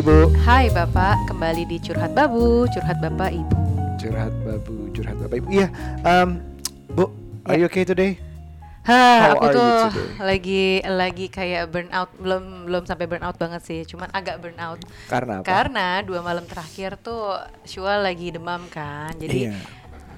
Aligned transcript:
Ibu. 0.00 0.32
Hai 0.48 0.72
Bapak, 0.72 1.28
kembali 1.28 1.68
di 1.68 1.76
Curhat 1.76 2.16
Babu, 2.16 2.64
Curhat 2.72 3.04
Bapak 3.04 3.36
Ibu. 3.36 3.56
Curhat 4.00 4.32
Babu, 4.48 4.88
curhat 4.96 5.12
Bapak 5.20 5.44
Ibu. 5.44 5.52
Iya, 5.52 5.68
um, 6.08 6.40
Bu, 6.96 7.12
are 7.44 7.60
Ya. 7.60 7.60
you 7.60 7.66
okay 7.68 7.84
today? 7.84 8.16
How 8.80 8.96
Hah, 8.96 9.36
aku 9.36 9.44
are 9.44 9.52
tuh 9.52 9.76
lagi 10.24 10.80
lagi 10.88 11.28
kayak 11.28 11.68
burnout, 11.68 12.16
belum 12.16 12.64
belum 12.72 12.88
sampai 12.88 13.04
burnout 13.12 13.36
banget 13.36 13.60
sih, 13.60 13.84
cuman 13.84 14.08
agak 14.16 14.40
burnout. 14.40 14.80
Karena 15.04 15.44
apa? 15.44 15.44
Karena 15.44 16.00
dua 16.00 16.24
malam 16.24 16.48
terakhir 16.48 16.96
tuh 17.04 17.36
Shua 17.68 18.00
lagi 18.00 18.32
demam 18.32 18.64
kan, 18.72 19.12
jadi 19.20 19.52
Iya. 19.52 19.56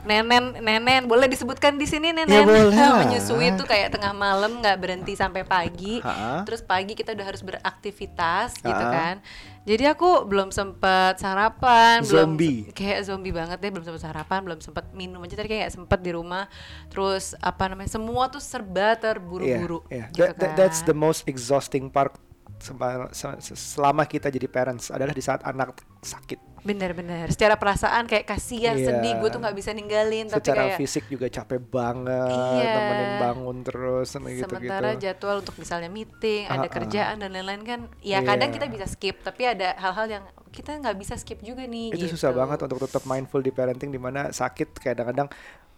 Nenen 0.02 0.59
nenen 0.59 1.06
boleh 1.06 1.27
disebutkan 1.27 1.74
di 1.74 1.87
sini 1.87 2.11
nenen 2.11 2.27
Ya, 2.27 2.42
boleh 2.42 2.74
menyusui 3.01 3.55
tuh 3.55 3.65
kayak 3.65 3.91
tengah 3.91 4.11
malam 4.11 4.59
nggak 4.59 4.77
berhenti 4.77 5.15
sampai 5.15 5.42
pagi 5.42 5.98
Ha-ha. 5.98 6.42
terus 6.42 6.59
pagi 6.61 6.92
kita 6.92 7.12
udah 7.12 7.23
harus 7.25 7.41
beraktivitas 7.41 8.59
gitu 8.59 8.70
Ha-ha. 8.75 8.91
kan 8.91 9.15
jadi 9.62 9.95
aku 9.95 10.27
belum 10.27 10.51
sempet 10.51 11.16
sarapan 11.16 12.02
Zombie. 12.02 12.66
belum 12.66 12.75
kayak 12.75 12.98
zombie 13.05 13.30
banget 13.30 13.59
deh 13.59 13.70
belum 13.70 13.84
sempet 13.84 14.02
sarapan 14.02 14.42
belum 14.42 14.59
sempet 14.59 14.91
minum 14.91 15.23
aja 15.23 15.34
tadi 15.34 15.48
kayak 15.48 15.70
sempet 15.70 15.98
di 15.98 16.11
rumah 16.11 16.50
terus 16.89 17.39
apa 17.39 17.70
namanya 17.70 17.89
semua 17.89 18.27
tuh 18.27 18.42
serba 18.42 18.95
terburu-buru 18.95 19.87
Iya, 19.87 19.89
iya. 19.89 20.06
gitu 20.11 20.19
That- 20.20 20.34
that- 20.37 20.55
that's 20.56 20.80
kan. 20.80 20.91
the 20.91 20.97
most 20.97 21.23
exhausting 21.25 21.87
part 21.87 22.19
selama 23.53 24.03
kita 24.05 24.28
jadi 24.28 24.47
parents 24.47 24.87
adalah 24.89 25.11
di 25.11 25.19
saat 25.19 25.42
anak 25.42 25.83
sakit. 25.98 26.52
Bener-bener 26.62 27.26
secara 27.26 27.58
perasaan 27.58 28.06
kayak 28.06 28.22
kasihan 28.22 28.78
Iya. 28.78 28.86
sedih 29.02 29.18
gue 29.18 29.28
tuh 29.34 29.41
nggak 29.42 29.56
bisa 29.58 29.74
ninggalin 29.74 30.30
tapi 30.30 30.46
Secara 30.46 30.62
kayak 30.70 30.78
fisik 30.78 31.04
juga 31.10 31.27
capek 31.27 31.58
banget, 31.58 32.30
Iya. 32.62 32.72
nemenin 32.78 33.12
bangun 33.19 33.56
terus 33.66 34.06
sama 34.14 34.30
gitu-gitu. 34.30 34.70
Sementara 34.70 34.94
jadwal 34.94 35.36
untuk 35.42 35.58
misalnya 35.58 35.91
meeting, 35.91 36.46
Ah, 36.46 36.62
ada 36.62 36.69
ah. 36.70 36.72
kerjaan 36.72 37.16
dan 37.19 37.34
lain-lain 37.34 37.62
kan, 37.66 37.80
ya 37.98 38.22
Iya. 38.22 38.28
kadang 38.30 38.50
kita 38.54 38.66
bisa 38.70 38.86
skip, 38.86 39.27
tapi 39.27 39.42
ada 39.42 39.74
hal-hal 39.74 40.06
yang 40.06 40.24
kita 40.54 40.78
nggak 40.78 40.96
bisa 41.02 41.19
skip 41.19 41.42
juga 41.42 41.66
nih. 41.66 41.98
itu 41.98 42.06
gitu. 42.06 42.14
susah 42.14 42.30
banget 42.30 42.62
untuk 42.62 42.78
tetap 42.86 43.02
mindful 43.10 43.42
di 43.42 43.50
parenting 43.50 43.91
di 43.91 43.98
mana 43.98 44.30
sakit 44.30 44.78
kadang-kadang 44.78 45.26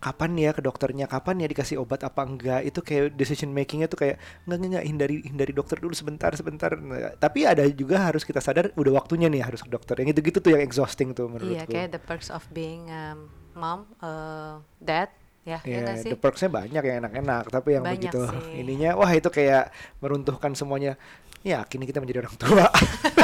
kapan 0.04 0.36
ya 0.36 0.50
ke 0.52 0.60
dokternya 0.60 1.08
kapan 1.08 1.40
ya 1.40 1.48
dikasih 1.48 1.80
obat 1.80 2.04
apa 2.04 2.20
enggak. 2.28 2.60
Itu 2.68 2.84
kayak 2.84 3.16
decision 3.16 3.56
makingnya 3.56 3.88
tuh 3.88 4.04
kayak 4.04 4.20
enggak 4.44 4.58
enggak, 4.60 4.84
hindari 4.84 5.16
hindari 5.24 5.52
dokter 5.56 5.80
dulu 5.80 5.96
sebentar 5.96 6.28
sebentar. 6.36 6.76
Nah, 6.76 7.16
tapi 7.16 7.48
ada 7.48 7.64
juga 7.72 8.12
harus 8.12 8.20
kita 8.20 8.44
sadar 8.44 8.68
udah 8.76 8.92
waktunya 9.00 9.32
nih 9.32 9.40
harus 9.40 9.64
ke 9.64 9.72
dokter. 9.72 9.96
Yang 9.96 10.20
gitu-gitu 10.20 10.38
tuh 10.44 10.50
yang 10.52 10.60
exhausting 10.60 11.16
tuh 11.16 11.32
menurutku 11.32 11.56
Iya, 11.56 11.64
kayak 11.64 11.88
the 11.96 12.00
perks 12.04 12.28
of 12.28 12.44
being 12.52 12.92
um, 12.92 13.32
mom, 13.56 13.88
uh, 14.04 14.60
dad, 14.76 15.08
ya, 15.48 15.64
ya 15.64 15.80
Iya, 15.80 15.96
sih? 15.96 16.12
the 16.12 16.18
perksnya 16.20 16.52
banyak 16.52 16.82
yang 16.84 16.96
enak-enak 17.00 17.44
tapi 17.48 17.80
yang 17.80 17.84
Banyak 17.88 18.12
begitu 18.12 18.20
sih. 18.28 18.60
ininya 18.60 19.00
wah 19.00 19.08
itu 19.08 19.32
kayak 19.32 19.72
meruntuhkan 20.04 20.52
semuanya. 20.52 21.00
Ya 21.44 21.60
kini 21.64 21.84
kita 21.84 22.00
menjadi 22.00 22.24
orang 22.24 22.36
tua 22.40 22.66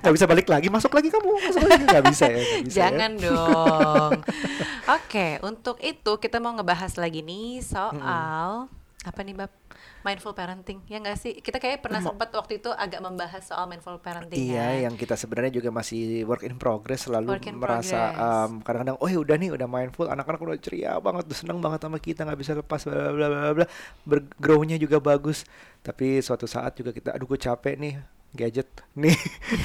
nggak 0.00 0.14
bisa 0.14 0.26
balik 0.26 0.46
lagi. 0.48 0.68
Masuk 0.68 0.92
lagi 0.92 1.08
kamu. 1.08 1.30
Masuk 1.50 1.62
lagi. 1.64 1.84
Nggak 1.84 2.04
bisa 2.10 2.24
ya 2.26 2.38
nggak 2.38 2.62
bisa 2.64 2.78
ya. 2.78 2.84
Jangan 2.90 3.10
dong. 3.16 4.12
Oke, 4.90 5.38
untuk 5.42 5.76
itu 5.80 6.12
kita 6.18 6.38
mau 6.38 6.52
ngebahas 6.54 6.92
lagi 6.96 7.20
nih 7.22 7.60
soal 7.60 8.66
apa 9.00 9.20
nih 9.24 9.32
bab? 9.32 9.52
Mindful 10.00 10.32
parenting. 10.32 10.80
Ya 10.88 10.96
nggak 10.96 11.16
sih? 11.16 11.32
Kita 11.40 11.60
kayak 11.60 11.84
pernah 11.84 12.00
sempat 12.00 12.32
waktu 12.32 12.56
itu 12.56 12.72
agak 12.72 13.00
membahas 13.00 13.44
soal 13.44 13.68
mindful 13.68 14.00
parenting 14.00 14.36
Iya, 14.52 14.80
ya. 14.80 14.88
yang 14.88 14.96
kita 14.96 15.12
sebenarnya 15.12 15.56
juga 15.56 15.68
masih 15.68 16.24
work 16.24 16.40
in 16.44 16.56
progress 16.56 17.04
selalu 17.04 17.36
Work 17.36 17.48
in 17.48 17.56
merasa 17.60 18.12
progress. 18.12 18.48
um, 18.48 18.50
kadang-kadang 18.64 18.96
oh 19.00 19.08
ya 19.08 19.18
udah 19.20 19.36
nih 19.36 19.50
udah 19.56 19.68
mindful. 19.68 20.08
Anak-anak 20.08 20.40
udah 20.40 20.56
ceria 20.60 20.96
banget 21.00 21.28
udah 21.28 21.36
seneng 21.36 21.60
banget 21.60 21.80
sama 21.84 21.96
kita 22.00 22.24
nggak 22.24 22.40
bisa 22.40 22.52
lepas 22.56 22.80
bla 22.88 23.12
bla 23.12 23.26
bla 23.28 23.52
bla 23.56 23.66
bergrownya 24.04 24.76
juga 24.76 25.00
bagus. 25.00 25.44
Tapi 25.80 26.20
suatu 26.20 26.48
saat 26.48 26.76
juga 26.76 26.92
kita 26.92 27.12
aduh 27.12 27.28
gue 27.28 27.40
capek 27.40 27.76
nih 27.76 27.94
gadget. 28.34 28.68
Nih 29.00 29.14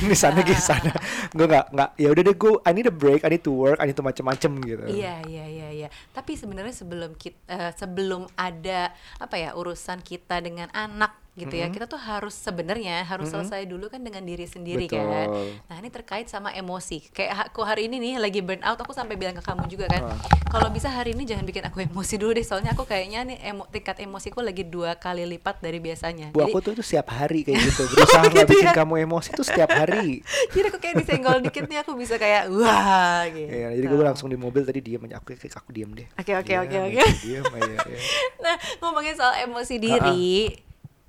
nih 0.05 0.17
sana 0.17 0.45
gitu 0.45 0.61
sana. 0.71 0.93
Gue 1.33 1.49
nggak 1.49 1.73
nggak 1.73 1.89
ya 1.97 2.07
udah 2.13 2.23
deh 2.23 2.35
gue 2.37 2.51
I 2.61 2.71
need 2.71 2.87
a 2.87 2.93
break 2.93 3.25
I 3.25 3.29
need 3.33 3.43
to 3.43 3.53
work 3.53 3.77
I 3.81 3.89
need 3.89 3.97
to 3.97 4.05
macem-macem 4.05 4.51
gitu. 4.61 4.85
Iya 4.85 5.25
iya 5.25 5.45
iya 5.49 5.67
iya. 5.73 5.87
Tapi 6.13 6.37
sebenarnya 6.37 6.73
sebelum 6.73 7.17
kita 7.17 7.73
sebelum 7.75 8.29
ada 8.37 8.93
apa 9.17 9.35
ya 9.35 9.57
urusan 9.57 10.05
kita 10.05 10.39
dengan 10.45 10.69
anak 10.71 11.24
gitu 11.35 11.51
ya, 11.51 11.67
kita 11.67 11.83
tuh 11.83 11.99
harus 11.99 12.31
sebenarnya 12.31 13.03
harus 13.03 13.27
selesai 13.27 13.63
dulu 13.63 13.87
kan 13.87 13.99
dengan 13.99 14.23
diri 14.23 14.43
sendiri 14.43 14.87
kan. 14.87 15.27
Betul. 15.27 15.59
Nah 15.67 15.75
ini 15.77 15.89
terkait 15.89 16.25
sama 16.25 16.49
emosi. 16.49 17.11
Kayak 17.11 17.51
aku 17.51 17.59
hari 17.59 17.85
ini 17.85 17.99
nih 17.99 18.13
lagi 18.17 18.39
burn 18.39 18.59
out, 18.61 18.75
aku 18.77 18.91
sampai 18.91 19.13
bilang 19.13 19.33
ke 19.33 19.43
kamu 19.43 19.67
juga 19.67 19.85
kan, 19.85 20.01
Ah. 20.05 20.15
kalau 20.47 20.69
bisa 20.69 20.87
hari 20.87 21.11
ini 21.11 21.23
jangan 21.23 21.43
bikin 21.43 21.63
aku 21.63 21.83
emosi 21.83 22.15
dulu 22.15 22.31
deh, 22.31 22.41
soalnya 22.41 22.71
aku 22.71 22.83
kayaknya 22.83 23.23
nih 23.25 23.37
emo, 23.45 23.67
tingkat 23.67 23.99
emosiku 23.99 24.39
lagi 24.39 24.63
dua 24.63 24.95
kali 24.95 25.27
lipat 25.27 25.59
dari 25.59 25.77
biasanya. 25.77 26.31
Bu 26.31 26.39
aku 26.41 26.59
tuh, 26.61 26.71
tuh 26.73 26.85
setiap 26.85 27.11
hari 27.11 27.43
kayak 27.43 27.59
gitu 27.61 27.83
berusaha 27.91 28.23
Gitu 28.25 28.47
bikin 28.47 28.67
ya? 28.67 28.73
kamu 28.73 28.93
emosi 29.03 29.29
tuh 29.31 29.43
setiap 29.43 29.69
hari 29.69 30.23
jadi 30.55 30.67
aku 30.67 30.79
kayak 30.79 30.95
disenggol 30.97 31.37
dikit 31.39 31.67
nih 31.67 31.79
aku 31.81 31.93
bisa 31.93 32.15
kayak 32.15 32.47
wah 32.49 33.27
gitu. 33.27 33.51
Iya, 33.51 33.75
jadi 33.75 33.85
gue 33.85 33.99
langsung 34.01 34.27
di 34.27 34.35
mobil 34.35 34.63
tadi 34.63 34.79
diem 34.79 35.03
aja 35.03 35.19
aku 35.19 35.33
kayak 35.33 35.51
aku 35.53 35.69
diem 35.69 35.91
deh 35.91 36.07
Oke, 36.15 36.31
oke, 36.33 36.47
Diam 36.47 36.63
oke, 36.63 36.71
aja, 36.71 36.79
oke. 37.03 37.03
diem 37.21 37.43
aja 37.45 37.73
ya. 37.85 37.99
Nah, 38.39 38.55
ngomongin 38.79 39.13
soal 39.13 39.33
emosi 39.41 39.75
diri, 39.77 40.53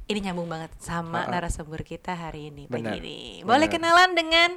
ini 0.06 0.19
nyambung 0.22 0.47
banget 0.47 0.71
sama 0.78 1.27
Ha-ha. 1.27 1.33
narasumber 1.33 1.83
kita 1.83 2.15
hari 2.15 2.49
ini 2.49 2.67
pagi 2.67 2.83
Benar, 2.83 2.94
ini. 2.97 3.19
benar. 3.43 3.47
Boleh 3.49 3.69
kenalan 3.69 4.11
dengan 4.15 4.50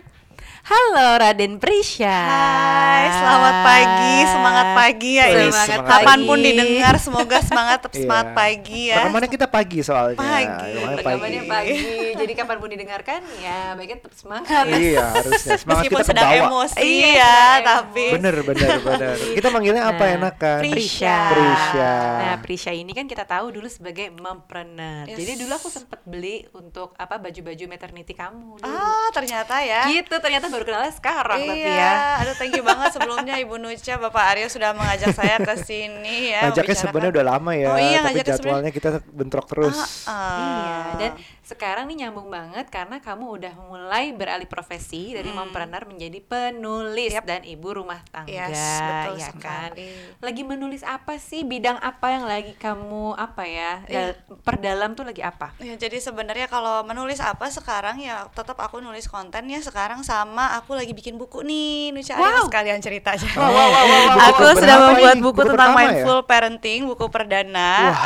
Halo 0.61 1.17
Raden 1.17 1.57
Prisya. 1.57 2.13
Hai, 2.21 3.05
selamat 3.11 3.55
pagi, 3.59 4.13
semangat 4.27 4.67
pagi 4.71 5.11
ya 5.15 5.25
ini. 5.27 5.49
Semangat 5.49 5.79
pagi. 5.81 5.89
Kapan 5.89 6.19
pun 6.23 6.37
didengar, 6.37 6.95
semoga 6.95 7.37
semangat 7.41 7.77
tetap 7.79 7.91
Iya. 7.91 8.03
semangat 8.05 8.27
pagi 8.31 8.81
ya. 8.85 8.95
Rekamannya 8.99 9.29
kita 9.29 9.47
pagi 9.47 9.79
soalnya 9.81 10.15
Pagi. 10.15 10.69
Rekamannya 10.69 10.97
Rekamannya 10.99 11.43
pagi. 11.43 11.75
Jadi 12.13 12.33
kapan 12.33 12.57
pun 12.57 12.69
didengarkan 12.69 13.19
ya 13.39 13.59
baiknya 13.73 13.97
tetap 13.97 14.13
semangat. 14.13 14.63
Iya 14.69 15.05
harusnya 15.09 15.55
semangat 15.57 15.81
Meskipun 15.81 15.97
kita 15.97 16.07
sedang 16.07 16.29
emosi 16.39 16.79
Iya, 16.79 17.13
ya, 17.17 17.37
tapi 17.63 18.05
Bener 18.13 18.35
bener 18.39 18.69
bener 18.79 19.15
Kita 19.37 19.47
manggilnya 19.49 19.83
apa 19.85 20.03
Nah, 20.03 20.15
enak 20.19 20.35
kan 20.35 20.59
Prisya. 20.61 21.17
Prisya 21.29 21.93
Nah, 22.19 22.35
Prisya 22.39 22.71
ini 22.71 22.91
kan 22.91 23.05
kita 23.05 23.23
tahu 23.23 23.51
dulu 23.51 23.65
sebagai 23.65 24.11
mompreneur. 24.11 25.07
Yes. 25.07 25.17
Jadi 25.17 25.31
dulu 25.39 25.53
aku 25.55 25.67
sempat 25.67 26.03
beli 26.03 26.45
untuk 26.51 26.93
apa 26.93 27.17
baju-baju 27.17 27.63
maternity 27.65 28.13
kamu 28.13 28.59
dulu. 28.59 28.67
ah 28.67 29.09
ternyata 29.09 29.59
ya. 29.59 29.87
Gitu, 29.87 30.13
ternyata 30.29 30.53
baru 30.53 30.63
kenalnya 30.69 30.93
sekarang 30.93 31.39
tapi 31.41 31.57
ya. 31.57 31.73
Iya, 31.73 31.93
aduh 32.21 32.35
thank 32.37 32.53
you 32.53 32.61
banget 32.61 32.93
sebelumnya 32.93 33.35
Ibu 33.41 33.57
Nucha, 33.57 33.97
Bapak 33.97 34.23
Aryo 34.37 34.45
sudah 34.45 34.77
mengajak 34.77 35.17
saya 35.17 35.41
ke 35.41 35.57
sini 35.65 36.29
ya. 36.29 36.53
Ngajaknya 36.53 36.75
sebenarnya 36.77 37.11
udah 37.17 37.25
lama 37.25 37.51
ya 37.57 37.67
Oh 37.73 37.79
iya, 37.81 37.99
Tapi 38.05 38.21
jadwalnya 38.21 38.69
kita 38.69 39.01
bentrok 39.09 39.49
terus 39.49 40.05
Ah, 40.05 40.13
ah. 40.13 40.37
Iya, 40.37 40.77
dan 41.01 41.11
sekarang 41.49 41.89
nih 41.89 42.05
nyambung 42.05 42.29
banget 42.29 42.69
karena 42.69 42.97
kamu 42.97 43.25
udah 43.33 43.53
mulai 43.59 44.11
beralih 44.11 44.45
profesi 44.45 45.11
dari 45.11 45.33
mompreneur 45.33 45.81
menjadi 45.83 46.21
penulis 46.21 47.09
Yap. 47.11 47.25
dan 47.25 47.41
ibu 47.41 47.73
rumah 47.73 47.97
tangga, 48.07 48.29
Yes, 48.29 48.53
betul 48.79 49.15
ya 49.17 49.29
kan? 49.33 49.73
sekali. 49.73 49.89
Lagi 50.19 50.41
menulis 50.43 50.81
apa 50.83 51.17
sih? 51.17 51.41
Bidang 51.41 51.79
apa 51.79 52.05
yang 52.11 52.23
lagi 52.23 52.53
kamu 52.53 53.17
apa 53.17 53.43
ya? 53.43 53.81
Dal- 53.83 54.17
Perdalam 54.39 54.93
tuh 54.93 55.01
lagi 55.03 55.19
apa? 55.19 55.57
Ya, 55.57 55.73
jadi 55.73 55.97
sebenarnya 55.97 56.45
kalau 56.45 56.83
menulis 56.83 57.17
apa 57.17 57.49
sekarang 57.49 57.97
ya 57.97 58.29
tetap 58.29 58.55
aku 58.55 58.77
nulis 58.77 59.05
konten 59.05 59.45
ya 59.45 59.57
sekarang 59.59 60.01
sama 60.01 60.53
aku 60.53 60.73
lagi 60.73 60.93
bikin 60.93 61.17
buku 61.17 61.41
nih 61.41 61.89
Nucha 61.91 62.13
Wow. 62.13 62.45
sekalian 62.45 62.77
cerita 62.77 63.15
aja. 63.15 63.25
Wow, 63.31 63.41
wow, 63.41 63.49
wow, 63.49 63.65
wow, 63.65 64.01
wow. 64.05 64.27
Aku 64.29 64.43
Buku 64.43 64.59
sudah 64.59 64.77
membuat 64.83 65.15
ini? 65.15 65.23
buku, 65.23 65.33
Buku 65.33 65.41
tentang 65.47 65.71
pertama 65.71 65.79
ya? 65.79 65.87
mindful 65.95 66.19
parenting, 66.23 66.81
buku 66.85 67.05
perdana. 67.07 67.71
Wah. 67.87 67.97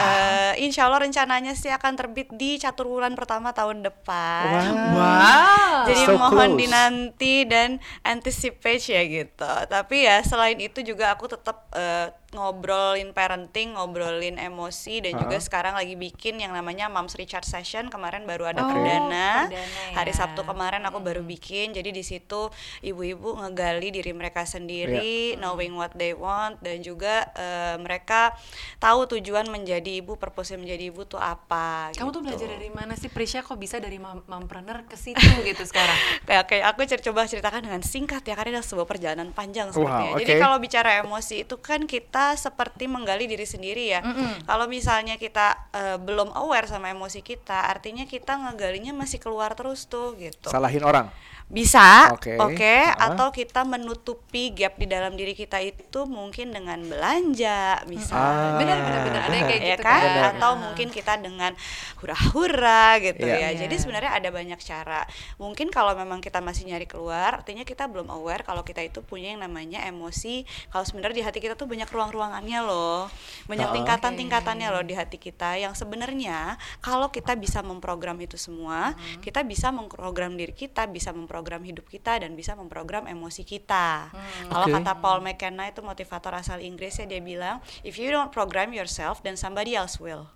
Eh, 0.54 0.64
insya 0.64 0.86
Allah 0.86 1.04
rencananya 1.04 1.52
sih 1.54 1.68
akan 1.68 1.92
terbit 1.94 2.32
di 2.32 2.56
catur 2.56 2.88
bulan 2.88 3.12
pertama 3.12 3.32
tahun 3.42 3.82
depan. 3.82 4.70
Wow. 4.94 5.90
Jadi 5.90 6.04
So 6.06 6.14
mohon 6.20 6.54
close. 6.54 6.60
dinanti 6.62 7.36
dan 7.50 7.70
anticipate 8.06 8.84
ya 8.94 9.02
gitu. 9.02 9.54
Tapi 9.72 10.06
ya 10.06 10.22
selain 10.22 10.60
itu 10.62 10.86
juga 10.86 11.10
aku 11.16 11.26
tetap 11.32 11.66
eh, 11.74 12.14
ngobrolin 12.34 13.10
parenting, 13.12 13.74
ngobrolin 13.74 14.36
emosi 14.36 15.00
dan 15.00 15.16
juga 15.16 15.38
Ha-ha. 15.38 15.46
sekarang 15.46 15.74
lagi 15.74 15.94
bikin 15.94 16.38
yang 16.38 16.52
namanya 16.52 16.86
Moms 16.88 17.14
Recharge 17.14 17.46
Session. 17.46 17.88
Kemarin 17.88 18.24
baru 18.24 18.48
ada 18.48 18.60
Oh, 18.60 18.68
perdana. 18.68 19.46
perdana 19.46 19.62
ya. 19.88 19.96
Hari 19.96 20.12
Sabtu 20.12 20.42
kemarin 20.44 20.82
aku 20.82 20.98
baru 20.98 21.22
bikin. 21.22 21.72
Jadi 21.72 21.90
di 21.90 22.02
situ 22.02 22.50
ibu-ibu 22.80 23.38
ngegali 23.38 23.90
diri 23.90 24.12
mereka 24.12 24.44
sendiri, 24.44 25.04
knowing 25.38 25.74
what 25.74 25.94
they 25.94 26.12
want 26.12 26.58
dan 26.60 26.80
juga 26.80 27.30
eh, 27.34 27.78
mereka 27.78 28.34
tahu 28.78 29.06
tujuan 29.12 29.46
menjadi 29.48 29.94
ibu, 29.96 30.16
purpose 30.16 30.56
menjadi 30.56 30.90
ibu 30.90 31.04
tuh 31.04 31.18
apa. 31.18 31.94
Kamu 31.94 32.10
tuh 32.10 32.20
gitu. 32.20 32.28
belajar 32.28 32.48
dari 32.52 32.70
mana 32.70 32.94
sih 32.94 33.08
Prisya 33.08 33.42
kok 33.42 33.56
bisa 33.56 33.78
dari 33.78 33.98
mom- 33.98 34.26
mompreneur 34.26 34.84
ke 34.84 34.96
situ 34.96 35.20
gitu 35.46 35.64
sekarang? 35.64 35.96
kayak 36.24 36.46
kayak 36.46 36.66
aku 36.68 36.84
cer- 36.86 37.04
coba 37.04 37.24
ceritakan 37.24 37.62
dengan 37.62 37.82
singkat 37.82 38.24
ya 38.24 38.34
karena 38.34 38.52
ada 38.54 38.64
sebuah 38.64 38.86
perjalanan 38.86 39.30
panjang 39.30 39.70
Wow, 39.70 39.76
sepertinya. 39.76 40.14
Jadi 40.18 40.34
kalau 40.38 40.58
bicara 40.58 40.90
emosi 41.00 41.36
itu 41.42 41.56
kan 41.58 41.84
kita 41.84 42.23
seperti 42.34 42.88
menggali 42.88 43.26
diri 43.26 43.44
sendiri 43.44 43.84
ya. 43.90 44.00
Kalau 44.44 44.66
misalnya 44.66 45.16
kita 45.16 45.48
eh, 45.70 45.98
belum 45.98 46.32
aware 46.34 46.66
sama 46.66 46.88
emosi 46.88 47.20
kita, 47.20 47.68
artinya 47.68 48.04
kita 48.06 48.40
ngegalinya 48.40 48.92
masih 48.94 49.18
keluar 49.18 49.52
terus 49.52 49.86
tuh 49.86 50.16
gitu. 50.16 50.48
Salahin 50.48 50.82
orang 50.82 51.08
Bisa, 51.44 52.10
Oke. 52.10 52.40
oke, 52.40 52.76
Ah. 52.90 53.14
atau 53.14 53.30
kita 53.30 53.62
menutupi 53.62 54.50
gap 54.50 54.74
di 54.74 54.88
dalam 54.88 55.14
diri 55.14 55.36
kita 55.36 55.60
itu 55.60 56.08
mungkin 56.08 56.50
dengan 56.50 56.80
belanja, 56.82 57.84
bisa. 57.86 58.16
Ah, 58.16 58.58
Benar, 58.58 58.80
benar, 58.80 59.02
benar. 59.04 59.22
Ada 59.28 59.36
yang 59.36 59.48
kayak 59.52 59.62
ya 59.62 59.70
gitu 59.70 59.84
kan? 59.84 59.94
kan. 59.94 60.08
Benar. 60.08 60.32
Atau 60.34 60.52
mungkin 60.56 60.88
kita 60.90 61.14
dengan 61.20 61.52
hura-hura 62.00 62.98
gitu 63.00 63.24
Iya. 63.24 63.36
ya. 63.38 63.50
Iya. 63.52 63.60
Jadi 63.66 63.76
sebenarnya 63.78 64.12
ada 64.14 64.30
banyak 64.30 64.60
cara. 64.60 65.02
Mungkin 65.38 65.68
kalau 65.70 65.94
memang 65.94 66.20
kita 66.20 66.40
masih 66.40 66.66
nyari 66.66 66.84
keluar, 66.84 67.40
artinya 67.40 67.64
kita 67.64 67.86
belum 67.86 68.08
aware 68.08 68.44
kalau 68.44 68.62
kita 68.62 68.82
itu 68.82 69.00
punya 69.00 69.32
yang 69.32 69.42
namanya 69.42 69.84
emosi. 69.84 70.44
Kalau 70.68 70.84
sebenarnya 70.84 71.16
di 71.16 71.24
hati 71.24 71.40
kita 71.40 71.54
tuh 71.54 71.66
banyak 71.66 71.88
ruang-ruangannya 72.14 72.60
loh, 72.62 73.10
banyak 73.50 73.66
Ah. 73.66 73.74
tingkatan-tingkatannya 73.74 74.70
loh 74.70 74.86
di 74.86 74.94
hati 74.94 75.18
kita. 75.18 75.58
Yang 75.58 75.82
sebenarnya 75.82 76.56
kalau 76.80 77.10
kita 77.10 77.34
bisa 77.34 77.60
memprogram 77.60 78.22
itu 78.22 78.38
semua, 78.38 78.94
kita 79.20 79.42
bisa 79.42 79.74
memprogram 79.74 80.38
diri 80.38 80.54
kita, 80.54 80.86
bisa 80.86 81.10
memprogram 81.10 81.66
hidup 81.66 81.90
kita 81.90 82.22
dan 82.22 82.38
bisa 82.38 82.54
memprogram 82.54 83.10
emosi 83.10 83.42
kita. 83.42 84.14
Kalau 84.46 84.70
Oke. 84.70 84.78
kata 84.78 84.94
Paul 85.02 85.20
McKenna 85.20 85.66
itu 85.66 85.82
motivator 85.82 86.38
asal 86.38 86.62
Inggris 86.62 86.96
ya 86.96 87.10
dia 87.10 87.20
bilang, 87.20 87.58
if 87.82 87.98
you 87.98 88.08
don't 88.08 88.30
program 88.30 88.70
yourself, 88.72 89.26
then 89.26 89.34
somebody 89.34 89.74
else 89.74 89.98
will. 89.98 90.30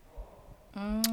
Hmm. 0.73 1.03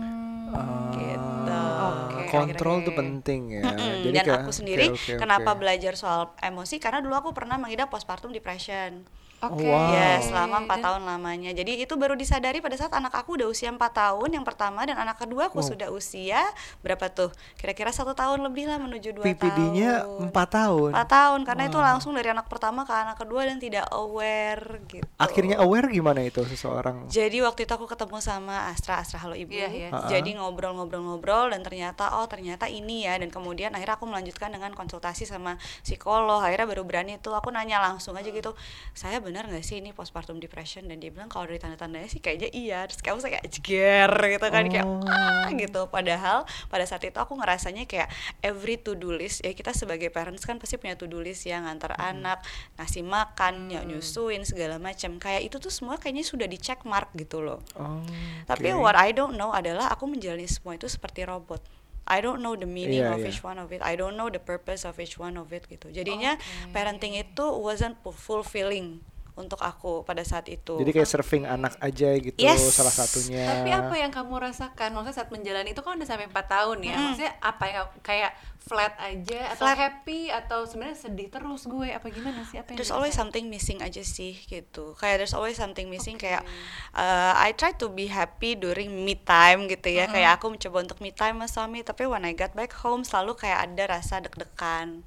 Gitu. 0.94 1.58
Oke, 1.84 2.30
kontrol 2.30 2.80
tuh 2.82 2.94
penting 2.94 3.40
ya. 3.50 3.62
Mm-mm, 3.64 3.94
Jadi 4.02 4.14
dan 4.14 4.24
kayak- 4.24 4.42
aku 4.42 4.50
sendiri 4.50 4.84
oke, 4.88 4.96
oke. 4.96 5.14
kenapa 5.16 5.50
belajar 5.54 5.92
soal 5.94 6.32
emosi 6.38 6.76
karena 6.78 7.00
dulu 7.00 7.14
aku 7.14 7.30
pernah 7.32 7.56
mengidap 7.56 7.88
postpartum 7.88 8.30
depression. 8.30 9.04
Oke. 9.42 9.66
Wow. 9.66 9.90
Ya, 9.90 10.20
selama 10.20 10.62
empat 10.62 10.78
Dan- 10.78 10.86
tahun 10.86 11.02
lamanya. 11.04 11.50
Jadi 11.52 11.80
itu 11.80 11.94
baru 11.94 12.14
disadari 12.14 12.58
pada 12.58 12.74
saat 12.74 12.92
anak 12.92 13.12
aku 13.12 13.36
udah 13.36 13.46
usia 13.46 13.68
empat 13.68 13.92
tahun 13.92 14.30
yang 14.32 14.44
pertama 14.44 14.82
dan 14.82 14.94
anak 14.94 15.18
kedua 15.18 15.48
aku 15.48 15.60
Wow. 15.60 15.68
sudah 15.70 15.88
usia 15.90 16.40
berapa 16.80 17.08
tuh? 17.08 17.28
Kira-kira 17.56 17.90
satu 17.90 18.12
tahun 18.12 18.40
lebih 18.40 18.66
lah 18.66 18.78
menuju 18.78 19.12
dua 19.12 19.24
tahun. 19.24 19.36
PPD-nya 19.36 19.90
empat 20.22 20.48
tahun. 20.50 20.90
Empat 20.94 21.08
tahun 21.08 21.40
karena 21.42 21.62
itu 21.66 21.78
langsung 21.78 22.12
dari 22.12 22.28
anak 22.28 22.46
pertama 22.46 22.82
ke 22.82 22.92
anak 22.92 23.16
kedua 23.16 23.44
dan 23.44 23.58
tidak 23.58 23.84
aware 23.90 24.80
gitu. 24.86 25.04
Akhirnya 25.16 25.56
aware 25.58 25.88
gimana 25.88 26.20
itu 26.20 26.40
seseorang? 26.42 27.06
Jadi 27.06 27.38
waktu 27.40 27.64
itu 27.64 27.72
aku 27.72 27.84
ketemu 27.84 28.18
sama 28.18 28.68
Astra, 28.68 28.98
Astra 28.98 29.20
halo 29.20 29.32
ibu. 29.32 29.52
Iya, 29.52 29.68
iya. 29.68 29.88
Ha-ha. 29.90 30.08
Jadi 30.08 30.34
ngobrol-ngobrol-ngobrol 30.34 31.52
dan 31.52 31.60
ternyata 31.60 32.16
oh 32.16 32.26
ternyata 32.26 32.66
ini 32.66 33.04
ya 33.04 33.16
dan 33.16 33.28
kemudian 33.28 33.70
akhirnya 33.70 33.96
aku 33.96 34.04
melanjutkan 34.04 34.50
dengan 34.50 34.72
konsultasi 34.72 35.24
sama 35.24 35.54
psikolog. 35.80 36.40
Akhirnya 36.40 36.66
baru 36.66 36.82
berani 36.82 37.16
tuh 37.16 37.32
aku 37.32 37.48
nanya 37.48 37.78
langsung 37.78 38.14
aja 38.14 38.26
gitu, 38.26 38.52
saya 38.92 39.20
benar 39.24 39.48
nggak 39.48 39.60
sih 39.60 39.80
ini 39.80 39.90
postpartum 39.90 40.36
depression? 40.36 40.84
Dan 40.84 41.00
dia 41.00 41.08
bilang 41.08 41.26
kalau 41.26 41.44
dari 41.44 41.56
tanda-tandanya 41.56 42.04
sih 42.06 42.20
kayaknya 42.20 42.52
iya. 42.52 42.84
Terus 42.84 43.00
kayak 43.00 43.12
aku 43.12 43.20
kayak 43.24 43.44
jeger 43.48 44.10
gitu 44.30 44.46
kan 44.46 44.64
kayak 44.68 44.84
Oh. 44.84 45.00
ah 45.04 45.48
gitu. 45.50 45.88
Padahal 45.88 46.38
pada 46.68 46.84
saat 46.84 47.00
itu 47.02 47.16
aku 47.16 47.34
ngerasanya 47.34 47.84
kayak 47.84 48.12
every 48.38 48.76
to 48.76 48.92
do 48.92 49.10
list 49.10 49.40
ya 49.40 49.50
kita 49.50 49.72
sebagai 49.72 50.08
parents 50.08 50.44
kan 50.44 50.56
pasti 50.56 50.76
punya 50.76 50.94
to 50.94 51.04
do 51.04 51.18
list 51.18 51.42
ya 51.42 51.58
ngantar 51.58 51.96
anak, 51.96 52.44
ngasih 52.76 53.00
makan, 53.00 53.54
nyusuin 53.82 54.44
segala 54.44 54.76
macam. 54.76 55.16
Kayak 55.16 55.48
itu 55.48 55.56
tuh 55.58 55.72
semua 55.72 55.96
kayaknya 55.96 56.22
sudah 56.22 56.44
di 56.44 56.56
check 56.56 56.84
mark 56.84 57.08
gitu 57.14 57.40
loh. 57.40 57.64
Oh, 57.74 58.04
Tapi 58.44 58.70
what 58.72 58.94
I 58.94 59.10
don't 59.10 59.34
know 59.34 59.50
adalah 59.50 59.88
aku 59.88 60.04
menjalani 60.04 60.44
semua 60.44 60.74
itu 60.74 60.84
seperti 60.84 61.24
robot. 61.24 61.64
I 62.04 62.20
don't 62.20 62.38
know 62.38 62.52
the 62.52 62.68
meaning 62.68 63.00
Iya, 63.00 63.16
of 63.16 63.24
iya. 63.24 63.32
each 63.32 63.40
one 63.40 63.56
of 63.56 63.72
it. 63.72 63.80
I 63.80 63.96
don't 63.96 64.12
know 64.12 64.28
the 64.28 64.36
purpose 64.36 64.84
of 64.84 65.00
each 65.00 65.16
one 65.16 65.40
of 65.40 65.48
it 65.50 65.64
gitu. 65.64 65.88
Jadinya 65.88 66.36
Oke. 66.36 66.68
parenting 66.70 67.16
itu 67.16 67.40
wasn't 67.56 67.96
fu- 67.98 68.12
fulfilling 68.12 69.00
untuk 69.34 69.58
aku 69.58 70.06
pada 70.06 70.22
saat 70.22 70.46
itu. 70.46 70.78
Jadi 70.78 70.90
kayak 70.94 71.10
surfing 71.10 71.42
anak 71.42 71.74
aja 71.82 72.14
gitu 72.14 72.38
Yes. 72.38 72.62
salah 72.70 72.94
satunya. 72.94 73.42
Tapi 73.42 73.70
apa 73.74 73.94
yang 73.98 74.14
kamu 74.14 74.30
rasakan? 74.38 74.94
Maksudnya 74.94 75.16
saat 75.18 75.30
menjalani 75.34 75.74
itu 75.74 75.82
kan 75.82 75.98
udah 75.98 76.06
sampai 76.06 76.30
4 76.30 76.46
tahun 76.46 76.78
ya. 76.86 76.94
Mm. 76.94 77.02
Maksudnya 77.10 77.32
apa 77.42 77.64
ya 77.66 77.80
kayak 78.06 78.32
flat 78.64 78.94
aja 78.96 79.52
atau 79.52 79.66
Flat. 79.68 79.76
happy 79.76 80.32
atau 80.32 80.64
sebenarnya 80.64 80.96
sedih 80.96 81.28
terus 81.28 81.66
gue 81.66 81.88
apa 81.90 82.06
gimana 82.14 82.46
sih? 82.46 82.62
Apa 82.62 82.72
yang 82.72 82.78
there's 82.78 82.94
always 82.94 83.12
something 83.12 83.50
missing 83.50 83.82
aja 83.82 84.00
sih 84.06 84.38
gitu. 84.46 84.94
Kayak 84.96 85.26
there's 85.26 85.34
always 85.34 85.58
something 85.58 85.90
missing 85.90 86.14
Oke. 86.14 86.30
kayak 86.30 86.46
uh, 86.94 87.34
I 87.34 87.52
try 87.58 87.74
to 87.74 87.90
be 87.90 88.06
happy 88.06 88.54
during 88.54 89.02
me 89.02 89.18
time 89.18 89.66
gitu 89.66 89.90
ya. 89.90 90.06
Kayak 90.06 90.38
aku 90.38 90.54
mencoba 90.54 90.78
untuk 90.86 91.02
me 91.02 91.10
time 91.10 91.42
sama 91.42 91.50
suami, 91.50 91.82
tapi 91.82 92.06
when 92.06 92.22
I 92.22 92.32
got 92.32 92.54
back 92.54 92.70
home 92.86 93.02
selalu 93.02 93.34
kayak 93.34 93.66
ada 93.66 93.98
rasa 93.98 94.22
deg-degan. 94.22 95.02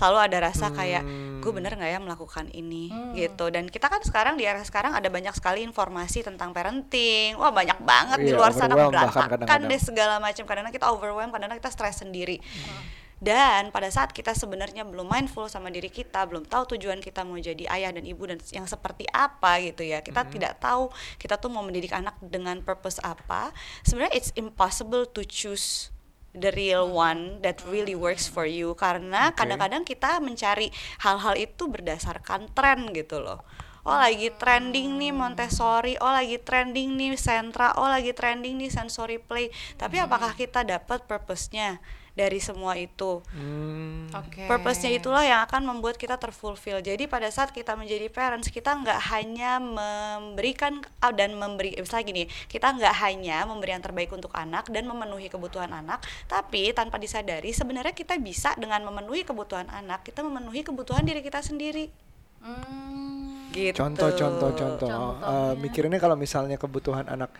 Selalu 0.00 0.32
ada 0.32 0.48
rasa 0.48 0.72
kayak 0.72 1.04
Hmm. 1.04 1.44
gue 1.44 1.52
bener 1.52 1.76
nggak 1.76 1.92
ya 1.92 2.00
melakukan 2.00 2.48
ini 2.52 2.88
Hmm. 2.88 3.12
gitu. 3.12 3.52
Dan 3.52 3.68
kita 3.68 3.92
kan 3.92 4.00
sekarang 4.00 4.40
di 4.40 4.48
era 4.48 4.64
sekarang 4.64 4.96
ada 4.96 5.12
banyak 5.12 5.36
sekali 5.36 5.60
informasi 5.60 6.24
tentang 6.24 6.56
parenting. 6.56 7.36
Wah 7.36 7.52
banyak 7.52 7.84
banget 7.84 8.18
di 8.24 8.32
Iya, 8.32 8.40
luar 8.40 8.56
sana 8.56 8.72
berantakan 8.72 9.60
deh 9.68 9.80
segala 9.80 10.16
macam. 10.16 10.48
Kadang-kadang 10.48 10.72
kita 10.72 10.88
overwhelmed, 10.88 11.36
kadang-kadang 11.36 11.60
kita 11.60 11.68
stres 11.68 12.00
sendiri. 12.00 12.40
Dan 13.20 13.68
pada 13.68 13.92
saat 13.92 14.16
kita 14.16 14.32
sebenarnya 14.32 14.80
belum 14.88 15.04
mindful 15.04 15.44
sama 15.44 15.68
diri 15.68 15.92
kita, 15.92 16.24
belum 16.24 16.48
tahu 16.48 16.72
tujuan 16.72 17.04
kita 17.04 17.20
mau 17.20 17.36
jadi 17.36 17.68
ayah 17.68 17.92
dan 17.92 18.08
ibu 18.08 18.24
dan 18.24 18.40
yang 18.48 18.64
seperti 18.64 19.04
apa 19.12 19.60
gitu 19.60 19.84
ya. 19.84 20.00
Kita 20.00 20.24
tidak 20.24 20.56
tahu 20.56 20.88
kita 21.20 21.36
tuh 21.36 21.52
mau 21.52 21.60
mendidik 21.60 21.92
anak 21.92 22.16
dengan 22.24 22.64
purpose 22.64 22.96
apa. 23.04 23.52
Sebenarnya 23.84 24.16
it's 24.16 24.32
impossible 24.34 25.04
to 25.04 25.20
choose 25.20 25.92
the 26.36 26.54
real 26.54 26.86
one 26.90 27.42
that 27.42 27.58
really 27.66 27.98
works 27.98 28.30
for 28.30 28.46
you 28.46 28.78
karena 28.78 29.34
kadang-kadang 29.34 29.82
kita 29.82 30.22
mencari 30.22 30.70
hal-hal 31.02 31.34
itu 31.34 31.66
berdasarkan 31.66 32.50
tren 32.54 32.94
gitu 32.94 33.18
loh. 33.18 33.42
Oh 33.80 33.96
lagi 33.96 34.28
trending 34.36 35.00
nih 35.00 35.08
Montessori, 35.08 35.96
oh 36.04 36.12
lagi 36.12 36.36
trending 36.36 37.00
nih 37.00 37.16
Sentra, 37.16 37.72
oh 37.80 37.88
lagi 37.88 38.12
trending 38.12 38.60
nih 38.60 38.68
sensory 38.68 39.16
play. 39.16 39.48
Tapi 39.80 39.96
apakah 39.96 40.36
kita 40.36 40.68
dapat 40.68 41.08
purpose-nya 41.08 41.80
dari 42.14 42.38
semua 42.42 42.76
itu? 42.76 43.22
Hmm. 43.34 44.10
Oke. 44.12 44.46
Purpose-nya 44.46 44.90
itulah 44.94 45.22
yang 45.22 45.40
akan 45.46 45.62
membuat 45.66 45.96
kita 45.96 46.18
terfulfill. 46.18 46.82
Jadi 46.82 47.06
pada 47.06 47.28
saat 47.30 47.54
kita 47.54 47.74
menjadi 47.74 48.10
parents, 48.10 48.50
kita 48.50 48.74
nggak 48.74 49.00
hanya 49.14 49.58
memberikan 49.62 50.82
ah, 51.02 51.14
dan 51.14 51.34
memberi, 51.38 51.76
misalnya 51.78 52.04
gini, 52.06 52.24
kita 52.50 52.70
nggak 52.74 52.94
hanya 53.02 53.46
memberi 53.46 53.70
yang 53.74 53.84
terbaik 53.84 54.10
untuk 54.10 54.30
anak 54.34 54.68
dan 54.68 54.86
memenuhi 54.86 55.30
kebutuhan 55.30 55.70
anak, 55.70 56.02
tapi 56.26 56.70
tanpa 56.74 56.98
disadari 56.98 57.50
sebenarnya 57.54 57.94
kita 57.94 58.18
bisa 58.18 58.54
dengan 58.58 58.82
memenuhi 58.86 59.22
kebutuhan 59.22 59.70
anak, 59.70 60.06
kita 60.06 60.22
memenuhi 60.22 60.66
kebutuhan 60.66 61.02
diri 61.02 61.20
kita 61.22 61.40
sendiri. 61.42 61.90
Hmm. 62.40 63.50
Gitu. 63.50 63.74
Contoh, 63.74 64.14
contoh, 64.14 64.50
contoh. 64.54 64.88
Contohnya? 64.88 65.52
Eh, 65.52 65.54
mikirinnya 65.58 65.98
kalau 65.98 66.14
misalnya 66.14 66.54
kebutuhan 66.54 67.10
anak 67.10 67.34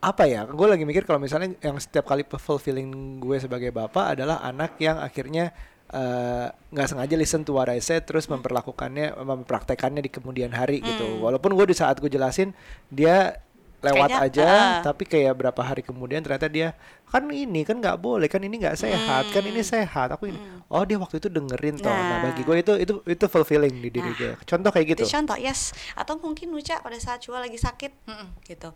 apa 0.00 0.24
ya? 0.24 0.48
Gue 0.48 0.66
lagi 0.66 0.88
mikir 0.88 1.04
kalau 1.04 1.20
misalnya 1.20 1.52
yang 1.60 1.76
setiap 1.76 2.08
kali 2.08 2.24
fulfilling 2.24 3.20
gue 3.20 3.36
sebagai 3.36 3.68
bapak 3.70 4.16
adalah 4.16 4.40
anak 4.40 4.80
yang 4.80 4.96
akhirnya 4.96 5.52
eh, 5.92 6.46
nggak 6.48 6.88
sengaja 6.88 7.14
listen 7.20 7.44
to 7.44 7.52
what 7.52 7.68
I 7.68 7.84
said 7.84 8.08
terus 8.08 8.24
memperlakukannya, 8.32 9.20
mempraktekannya 9.20 10.00
di 10.00 10.10
kemudian 10.10 10.56
hari 10.56 10.80
gitu. 10.80 11.04
Hmm. 11.04 11.20
Walaupun 11.20 11.52
gue 11.52 11.66
di 11.70 11.76
saat 11.76 12.00
gue 12.00 12.08
jelasin 12.08 12.56
dia 12.88 13.44
lewat 13.80 14.12
Kayaknya, 14.12 14.28
aja, 14.28 14.48
ah. 14.48 14.80
tapi 14.84 15.08
kayak 15.08 15.32
berapa 15.32 15.60
hari 15.64 15.80
kemudian 15.80 16.20
ternyata 16.20 16.46
dia 16.52 16.76
kan 17.10 17.26
ini 17.26 17.66
kan 17.66 17.82
nggak 17.82 17.98
boleh, 17.98 18.30
kan 18.30 18.38
ini 18.38 18.62
nggak 18.62 18.78
sehat, 18.78 19.34
kan 19.34 19.42
ini 19.42 19.66
sehat. 19.66 20.14
Aku 20.14 20.30
ini, 20.30 20.38
oh 20.70 20.84
dia 20.86 20.94
waktu 20.94 21.18
itu 21.18 21.26
dengerin 21.26 21.80
toh. 21.82 21.90
Nah, 21.90 21.98
Hmm. 21.98 22.10
Nah. 22.10 22.20
bagi 22.30 22.42
gue 22.46 22.56
itu 22.62 22.72
itu 22.78 22.94
itu 23.02 23.24
fulfilling 23.26 23.74
di 23.82 23.90
diri 23.90 24.10
Nah, 24.14 24.16
gue. 24.16 24.32
Contoh 24.46 24.70
kayak 24.70 24.86
gitu. 24.94 25.02
Itu 25.08 25.10
contoh, 25.18 25.36
yes. 25.40 25.74
Atau 25.98 26.22
mungkin 26.22 26.54
Nuca 26.54 26.78
pada 26.78 26.98
saat 27.02 27.18
Cua 27.24 27.42
lagi 27.42 27.58
sakit, 27.58 27.92
Mm-mm. 28.06 28.28
gitu. 28.46 28.70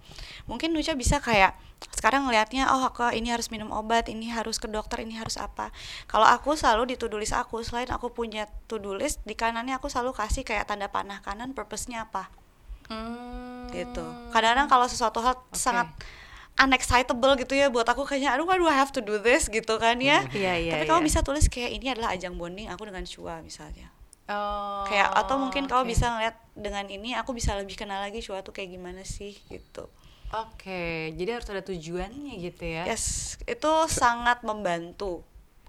Mungkin 0.51 0.75
Nuca 0.75 0.99
bisa 0.99 1.23
kayak 1.23 1.55
sekarang 1.95 2.27
ngelihatnya, 2.27 2.75
oh 2.75 2.83
aku 2.83 3.07
ini 3.15 3.31
harus 3.31 3.55
minum 3.55 3.71
obat, 3.71 4.11
ini 4.11 4.27
harus 4.33 4.59
ke 4.59 4.67
dokter, 4.67 5.07
ini 5.07 5.15
harus 5.15 5.39
apa. 5.39 5.71
Kalau 6.11 6.27
aku 6.27 6.59
selalu 6.59 6.91
di 6.91 6.97
list 6.99 7.37
aku, 7.37 7.63
selain 7.63 7.87
aku 7.93 8.11
punya 8.11 8.51
to-do 8.67 8.99
list, 8.99 9.23
di 9.23 9.39
kanannya 9.39 9.79
aku 9.79 9.87
selalu 9.87 10.11
kasih 10.17 10.43
kayak 10.43 10.67
tanda 10.67 10.91
panah 10.91 11.23
kanan, 11.23 11.55
purpose-nya 11.55 12.11
apa, 12.11 12.33
Hmm. 12.89 13.67
gitu. 13.71 14.05
Kadang-kadang 14.31 14.69
kalau 14.69 14.87
sesuatu 14.87 15.19
hal 15.19 15.35
Oke. 15.35 15.57
sangat 15.57 15.89
unexcitable 16.55 17.35
gitu 17.35 17.59
ya 17.59 17.67
buat 17.67 17.83
aku 17.83 18.07
kayaknya 18.07 18.31
aduh 18.31 18.47
why 18.47 18.55
do 18.55 18.67
I 18.71 18.79
have 18.79 18.95
to 18.95 19.03
do 19.03 19.19
this 19.19 19.51
gitu 19.51 19.75
kan 19.83 19.99
ya 19.99 20.23
Iya, 20.31 20.55
iya, 20.55 20.73
tapi 20.79 20.87
kamu 20.87 21.03
iya. 21.03 21.07
bisa 21.11 21.19
tulis 21.27 21.51
kayak 21.51 21.71
ini 21.75 21.87
adalah 21.91 22.15
ajang 22.15 22.39
bonding 22.39 22.71
aku 22.71 22.87
dengan 22.87 23.03
Shua 23.03 23.43
misalnya 23.43 23.91
Oh, 24.25 24.89
kayak 24.89 25.13
atau 25.13 25.37
mungkin 25.37 25.69
kamu 25.69 25.85
oke. 25.85 25.91
bisa 25.93 26.09
ngeliat 26.09 26.37
dengan 26.57 26.89
ini 26.89 27.13
aku 27.13 27.37
bisa 27.37 27.53
lebih 27.59 27.77
kenal 27.77 28.01
lagi 28.01 28.23
Shua 28.23 28.41
tuh 28.41 28.55
kayak 28.55 28.73
gimana 28.73 29.03
sih 29.05 29.37
gitu 29.51 29.91
Oke, 30.33 31.13
jadi 31.15 31.39
harus 31.39 31.47
ada 31.47 31.63
tujuannya 31.63 32.39
gitu 32.41 32.65
ya. 32.65 32.89
yes 32.89 33.37
itu 33.45 33.71
sangat 33.87 34.41
membantu 34.41 35.21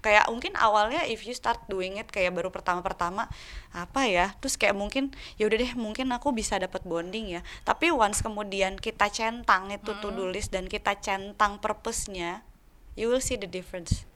kayak 0.06 0.30
mungkin 0.30 0.54
awalnya 0.54 1.02
if 1.10 1.26
you 1.26 1.34
start 1.34 1.58
doing 1.66 1.98
it 1.98 2.06
kayak 2.14 2.30
baru 2.30 2.54
pertama-pertama 2.54 3.26
apa 3.74 4.06
ya? 4.06 4.38
Terus 4.38 4.54
kayak 4.54 4.78
mungkin 4.78 5.10
ya 5.34 5.50
udah 5.50 5.58
deh 5.58 5.72
mungkin 5.74 6.14
aku 6.14 6.30
bisa 6.30 6.62
dapat 6.62 6.86
bonding 6.86 7.34
ya. 7.34 7.42
Tapi 7.66 7.90
once 7.90 8.22
kemudian 8.22 8.78
kita 8.78 9.10
centang 9.10 9.74
itu 9.74 9.98
to 9.98 10.14
do 10.14 10.30
list 10.30 10.54
dan 10.54 10.70
kita 10.70 10.94
centang 11.02 11.58
purpose-nya 11.58 12.46
you 12.94 13.10
will 13.10 13.18
see 13.18 13.34
the 13.34 13.50
difference. 13.50 14.06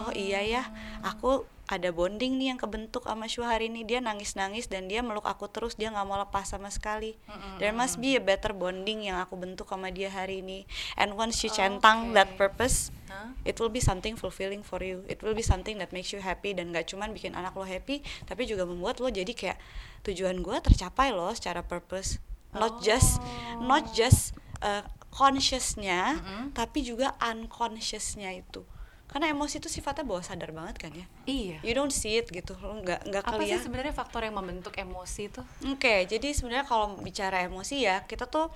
Oh 0.00 0.08
iya 0.16 0.40
ya 0.40 0.62
aku 1.04 1.44
ada 1.66 1.90
bonding 1.90 2.38
nih 2.38 2.54
yang 2.54 2.60
kebentuk 2.62 3.10
sama 3.10 3.26
Shu 3.26 3.42
hari 3.42 3.66
ini. 3.66 3.82
Dia 3.82 3.98
nangis-nangis 3.98 4.70
dan 4.70 4.86
dia 4.86 5.02
meluk 5.02 5.26
aku 5.26 5.50
terus. 5.50 5.74
Dia 5.74 5.90
nggak 5.90 6.06
mau 6.06 6.14
lepas 6.18 6.46
sama 6.46 6.70
sekali. 6.70 7.18
There 7.58 7.74
must 7.74 7.98
be 7.98 8.14
a 8.14 8.22
better 8.22 8.54
bonding 8.54 9.10
yang 9.10 9.18
aku 9.18 9.34
bentuk 9.34 9.66
sama 9.66 9.90
dia 9.90 10.06
hari 10.06 10.46
ini. 10.46 10.62
And 10.94 11.18
once 11.18 11.42
you 11.42 11.50
centang 11.50 12.14
that 12.14 12.26
Okay. 12.26 12.50
purpose 12.50 12.90
Hah? 13.06 13.34
it 13.46 13.54
will 13.62 13.70
be 13.70 13.78
something 13.82 14.14
fulfilling 14.14 14.62
for 14.62 14.82
you. 14.82 15.02
It 15.06 15.22
will 15.22 15.34
be 15.34 15.42
something 15.42 15.78
that 15.78 15.90
makes 15.90 16.10
you 16.10 16.18
happy 16.22 16.54
dan 16.54 16.70
gak 16.70 16.90
cuman 16.90 17.14
bikin 17.14 17.34
anak 17.34 17.54
lo 17.54 17.62
happy 17.62 18.02
tapi 18.26 18.46
juga 18.46 18.66
membuat 18.66 18.98
lo 18.98 19.10
jadi 19.10 19.30
kayak 19.30 19.58
tujuan 20.06 20.42
gue 20.42 20.56
tercapai 20.62 21.10
loh 21.14 21.30
secara 21.34 21.62
purpose. 21.66 22.18
Not 22.54 22.78
just 22.82 23.18
not 23.62 23.90
just 23.94 24.34
uh, 24.62 24.82
consciousnya 25.10 26.18
tapi 26.54 26.82
juga 26.84 27.14
unconsciousnya 27.18 28.30
itu 28.36 28.62
karena 29.06 29.30
emosi 29.30 29.58
itu 29.58 29.70
sifatnya 29.70 30.02
bawah 30.02 30.20
sadar 30.20 30.50
banget 30.50 30.76
kan 30.76 30.92
ya 30.92 31.06
Iya. 31.24 31.58
you 31.62 31.72
don't 31.72 31.94
see 31.94 32.18
it 32.18 32.26
gitu 32.28 32.58
lo 32.58 32.82
nggak 32.82 33.06
nggak 33.06 33.22
Apa 33.22 33.38
sih 33.38 33.50
kelihatan 33.50 33.64
sebenarnya 33.64 33.94
faktor 33.94 34.20
yang 34.22 34.34
membentuk 34.34 34.74
emosi 34.74 35.22
itu? 35.26 35.42
Oke, 35.66 36.04
jadi 36.04 36.28
sebenarnya 36.30 36.64
kalau 36.64 36.98
bicara 36.98 37.42
emosi 37.42 37.82
ya, 37.82 38.02
kita 38.04 38.26
tuh 38.26 38.50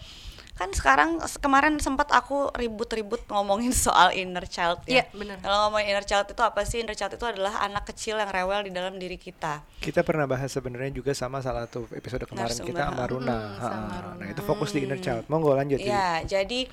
kan 0.55 0.69
sekarang 0.77 1.17
kemarin 1.41 1.81
sempat 1.81 2.13
aku 2.13 2.53
ribut-ribut 2.53 3.25
ngomongin 3.33 3.73
soal 3.89 4.13
inner 4.13 4.45
child 4.45 4.85
ya. 4.85 5.03
Iya, 5.03 5.05
bener. 5.11 5.37
Kalau 5.41 5.57
ngomongin 5.67 5.97
inner 5.97 6.05
child 6.05 6.29
itu 6.29 6.43
apa 6.43 6.61
sih? 6.63 6.85
Inner 6.85 6.95
child 6.95 7.17
itu 7.17 7.25
adalah 7.25 7.65
anak 7.65 7.89
kecil 7.89 8.21
yang 8.21 8.29
rewel 8.29 8.61
di 8.67 8.71
dalam 8.71 9.01
diri 9.01 9.17
kita. 9.17 9.65
Kita 9.81 10.05
pernah 10.05 10.29
bahas 10.29 10.53
sebenarnya 10.53 10.93
juga 10.93 11.17
sama 11.17 11.41
salah 11.41 11.65
satu 11.67 11.89
episode 11.91 12.29
kemarin 12.29 12.53
Narasumber, 12.53 12.69
kita 12.71 12.83
sama. 12.87 13.05
Runa. 13.09 13.33
Hmm, 13.33 13.57
sama 13.59 13.97
Runa. 14.05 14.19
Nah, 14.21 14.29
itu 14.29 14.43
fokus 14.45 14.71
di 14.71 14.85
inner 14.85 15.01
child. 15.01 15.25
Monggo 15.27 15.57
lanjut. 15.57 15.81
Yu. 15.81 15.89
Ya, 15.89 16.21
jadi 16.23 16.69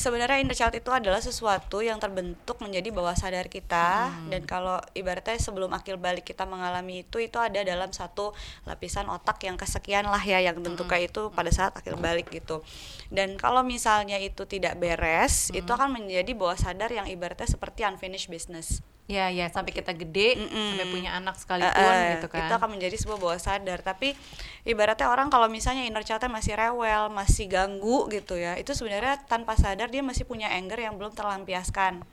sebenarnya 0.00 0.40
inner 0.40 0.56
child 0.56 0.72
itu 0.72 0.88
adalah 0.88 1.20
sesuatu 1.20 1.84
yang 1.84 2.00
terbentuk 2.00 2.56
menjadi 2.64 2.88
bawah 2.88 3.12
sadar 3.12 3.52
kita 3.52 4.08
dan 4.32 4.48
kalau 4.48 4.80
ibaratnya 4.96 5.36
sebelum 5.36 5.76
akil 5.76 6.00
balik 6.00 6.24
kita 6.24 6.48
mengalami 6.48 7.04
itu 7.04 7.20
itu 7.20 7.36
ada 7.36 7.60
dalam 7.60 7.92
satu 7.92 8.32
lapisan 8.64 9.12
otak 9.12 9.44
yang 9.44 9.60
kesekian 9.60 10.08
lah 10.08 10.24
ya 10.24 10.40
yang 10.40 10.56
bentuknya 10.56 11.04
itu 11.04 11.28
pada 11.36 11.52
saat 11.52 11.76
akil 11.76 12.00
balik 12.00 12.32
gitu. 12.32 12.64
Dan 13.12 13.36
kalau 13.36 13.60
misalnya 13.60 14.16
itu 14.16 14.48
tidak 14.48 14.80
beres, 14.80 15.52
itu 15.52 15.68
akan 15.68 16.00
menjadi 16.00 16.32
bawah 16.32 16.56
sadar 16.56 16.88
yang 16.88 17.04
ibaratnya 17.04 17.44
seperti 17.44 17.84
unfinished 17.84 18.32
business. 18.32 18.80
Ya, 19.10 19.26
ya 19.26 19.50
sampai 19.50 19.74
kita 19.74 19.90
gede, 19.90 20.38
Mm-mm. 20.38 20.78
sampai 20.78 20.86
punya 20.86 21.10
anak 21.18 21.34
sekalipun 21.34 21.90
eh, 21.98 22.14
gitu 22.14 22.30
kan. 22.30 22.46
Itu 22.46 22.54
akan 22.54 22.70
menjadi 22.78 22.94
sebuah 22.94 23.18
bawah 23.18 23.40
sadar. 23.42 23.82
Tapi 23.82 24.14
ibaratnya 24.62 25.10
orang 25.10 25.26
kalau 25.34 25.50
misalnya 25.50 25.82
inner 25.82 26.06
child 26.06 26.22
masih 26.30 26.54
rewel, 26.54 27.10
masih 27.10 27.50
ganggu 27.50 28.06
gitu 28.14 28.38
ya, 28.38 28.54
itu 28.54 28.70
sebenarnya 28.70 29.18
tanpa 29.26 29.58
sadar 29.58 29.90
dia 29.90 30.06
masih 30.06 30.22
punya 30.22 30.46
anger 30.54 30.78
yang 30.78 30.94
belum 30.94 31.10
terlampiaskan. 31.10 32.06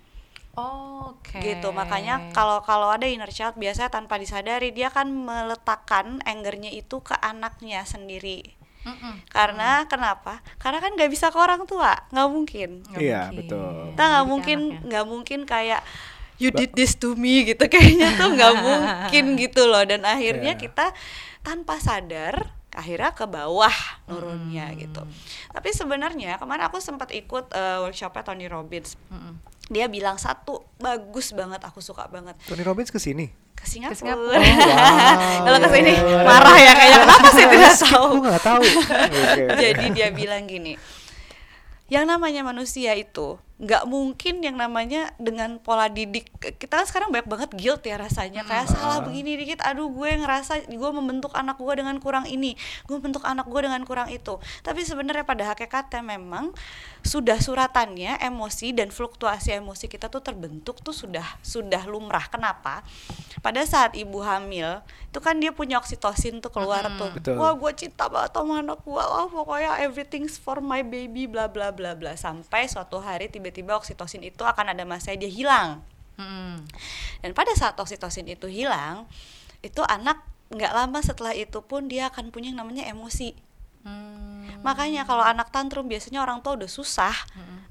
Oke. 0.58 1.38
Gitu. 1.38 1.70
Makanya 1.70 2.34
kalau 2.34 2.66
kalau 2.66 2.89
ada 2.89 3.06
inner 3.06 3.30
child 3.30 3.54
biasanya 3.62 3.94
tanpa 3.94 4.18
disadari 4.18 4.74
dia 4.74 4.89
akan 4.89 5.13
meletakkan 5.13 6.18
angernya 6.25 6.74
itu 6.74 6.98
ke 7.06 7.13
anaknya 7.22 7.86
sendiri. 7.86 8.58
Mm-mm. 8.88 9.22
Karena 9.30 9.86
kenapa? 9.86 10.42
Karena 10.58 10.82
kan 10.82 10.98
nggak 10.98 11.12
bisa 11.12 11.30
ke 11.30 11.38
orang 11.38 11.68
tua, 11.70 11.94
nggak 12.10 12.30
mungkin. 12.32 12.70
Iya, 12.98 13.30
mungkin. 13.30 13.38
betul. 13.38 13.74
Kita 13.94 14.04
nggak 14.10 14.25
mungkin 14.25 14.60
nggak 14.88 15.06
mungkin 15.06 15.39
kayak 15.46 15.82
you 16.38 16.50
did 16.50 16.74
this 16.74 16.94
to 16.94 17.13
me 17.13 17.46
gitu 17.46 17.65
kayaknya 17.74 18.13
tuh 18.15 18.34
nggak 18.34 18.53
mungkin 18.65 19.25
gitu 19.36 19.65
loh 19.65 19.84
dan 19.84 20.06
akhirnya 20.06 20.53
Iya. 20.53 20.62
kita 20.62 20.86
tanpa 21.41 21.77
sadar 21.77 22.53
akhirnya 22.72 23.10
ke 23.10 23.25
bawah 23.25 23.74
nurunnya 24.06 24.70
gitu. 24.77 25.01
Tapi 25.50 25.70
sebenarnya 25.74 26.38
kemarin 26.38 26.70
aku 26.70 26.77
sempat 26.77 27.10
ikut 27.10 27.50
eh, 27.50 27.82
workshopnya 27.82 28.22
Tony 28.22 28.46
Robbins. 28.46 28.94
Mm-mm. 29.10 29.34
Dia 29.67 29.89
bilang 29.89 30.22
satu 30.22 30.62
bagus 30.77 31.34
banget, 31.34 31.58
aku 31.65 31.82
suka 31.82 32.06
banget 32.06 32.38
Tony 32.46 32.62
Robbins 32.62 32.94
ke 32.94 33.01
sini. 33.01 33.34
ke 33.58 33.65
Singapura. 33.65 33.98
Singapura. 33.98 34.38
Kalau 35.50 35.58
ke 35.58 35.70
sini 35.74 35.89
iya. 35.98 36.22
marah 36.22 36.58
ya 36.62 36.74
kayak 36.77 36.98
kenapa 37.01 37.27
sih 37.34 37.46
tidak 37.50 37.74
tahu. 37.82 38.06
Aku 38.06 38.17
nggak 38.22 38.44
tahu. 38.46 38.63
Oke. 39.10 39.44
Jadi 39.58 39.86
dia 39.98 40.08
bilang 40.13 40.46
gini, 40.46 40.77
yang 41.89 42.06
namanya 42.06 42.46
manusia 42.46 42.94
itu 42.94 43.41
nggak 43.58 43.90
mungkin 43.90 44.46
yang 44.46 44.54
namanya 44.54 45.10
dengan 45.18 45.58
pola 45.58 45.90
didik. 45.90 46.30
Kita 46.38 46.78
kan 46.78 46.86
sekarang 46.86 47.10
banyak 47.10 47.26
banget 47.26 47.50
guilt 47.58 47.82
ya 47.82 47.98
rasanya. 47.98 48.46
Kayak 48.46 48.70
salah 48.70 49.02
begini 49.02 49.34
dikit 49.34 49.66
aduh 49.66 49.90
gue 49.90 50.14
ngerasa 50.14 50.70
gue 50.70 50.92
membentuk 50.94 51.34
anak 51.34 51.58
gue 51.58 51.74
dengan 51.74 51.98
kurang 51.98 52.30
ini 52.30 52.54
gue 52.86 52.96
membentuk 53.02 53.26
anak 53.26 53.50
gue 53.50 53.62
dengan 53.66 53.82
kurang 53.82 54.14
itu. 54.14 54.38
Tapi 54.62 54.86
sebenarnya 54.86 55.26
pada 55.26 55.58
hakikatnya 55.58 56.06
memang 56.06 56.54
sudah 57.02 57.42
suratannya 57.42 58.22
emosi 58.22 58.78
dan 58.78 58.94
fluktuasi 58.94 59.58
emosi 59.58 59.90
kita 59.90 60.12
tuh 60.12 60.22
terbentuk 60.22 60.86
tuh 60.86 60.94
sudah 60.94 61.26
sudah 61.42 61.82
lumrah. 61.90 62.30
Kenapa? 62.30 62.86
Pada 63.42 63.66
saat 63.66 63.98
ibu 63.98 64.22
hamil 64.22 64.86
itu 65.10 65.18
kan 65.18 65.34
dia 65.42 65.50
punya 65.50 65.82
oksitosin 65.82 66.46
tuh 66.46 66.54
keluar 66.54 66.86
tuh. 66.94 67.10
Betul. 67.18 67.42
wah 67.42 67.58
gue 67.58 67.72
cinta 67.74 68.06
banget 68.06 68.38
sama 68.38 68.62
anak 68.62 68.86
gue. 68.86 69.02
Wah 69.02 69.26
pokoknya 69.26 69.82
everything's 69.82 70.38
for 70.38 70.62
my 70.62 70.86
baby 70.86 71.26
bla 71.26 71.50
bla 71.50 71.74
bla 71.74 71.98
bla. 71.98 72.14
Sampai 72.14 72.70
suatu 72.70 73.02
hari 73.02 73.34
tiba-tiba 73.48 73.80
oksitosin 73.80 74.27
itu 74.27 74.44
akan 74.44 74.75
ada 74.75 74.84
masanya 74.84 75.24
dia 75.24 75.32
hilang. 75.32 75.70
Mm-mm. 76.18 76.66
dan 77.22 77.32
pada 77.38 77.54
saat 77.54 77.77
oksitosin 77.77 78.25
itu 78.25 78.50
hilang 78.50 79.06
itu 79.62 79.86
anak 79.86 80.18
nggak 80.50 80.74
lama 80.74 80.98
setelah 81.06 81.38
itu 81.38 81.62
pun 81.62 81.86
dia 81.86 82.10
akan 82.10 82.34
punya 82.34 82.50
yang 82.50 82.66
namanya 82.66 82.89
emosi. 82.89 83.38
Hmm. 83.88 84.60
makanya 84.68 85.08
kalau 85.08 85.24
anak 85.24 85.48
tantrum 85.48 85.88
biasanya 85.88 86.20
orang 86.20 86.44
tua 86.44 86.60
udah 86.60 86.68
susah 86.68 87.16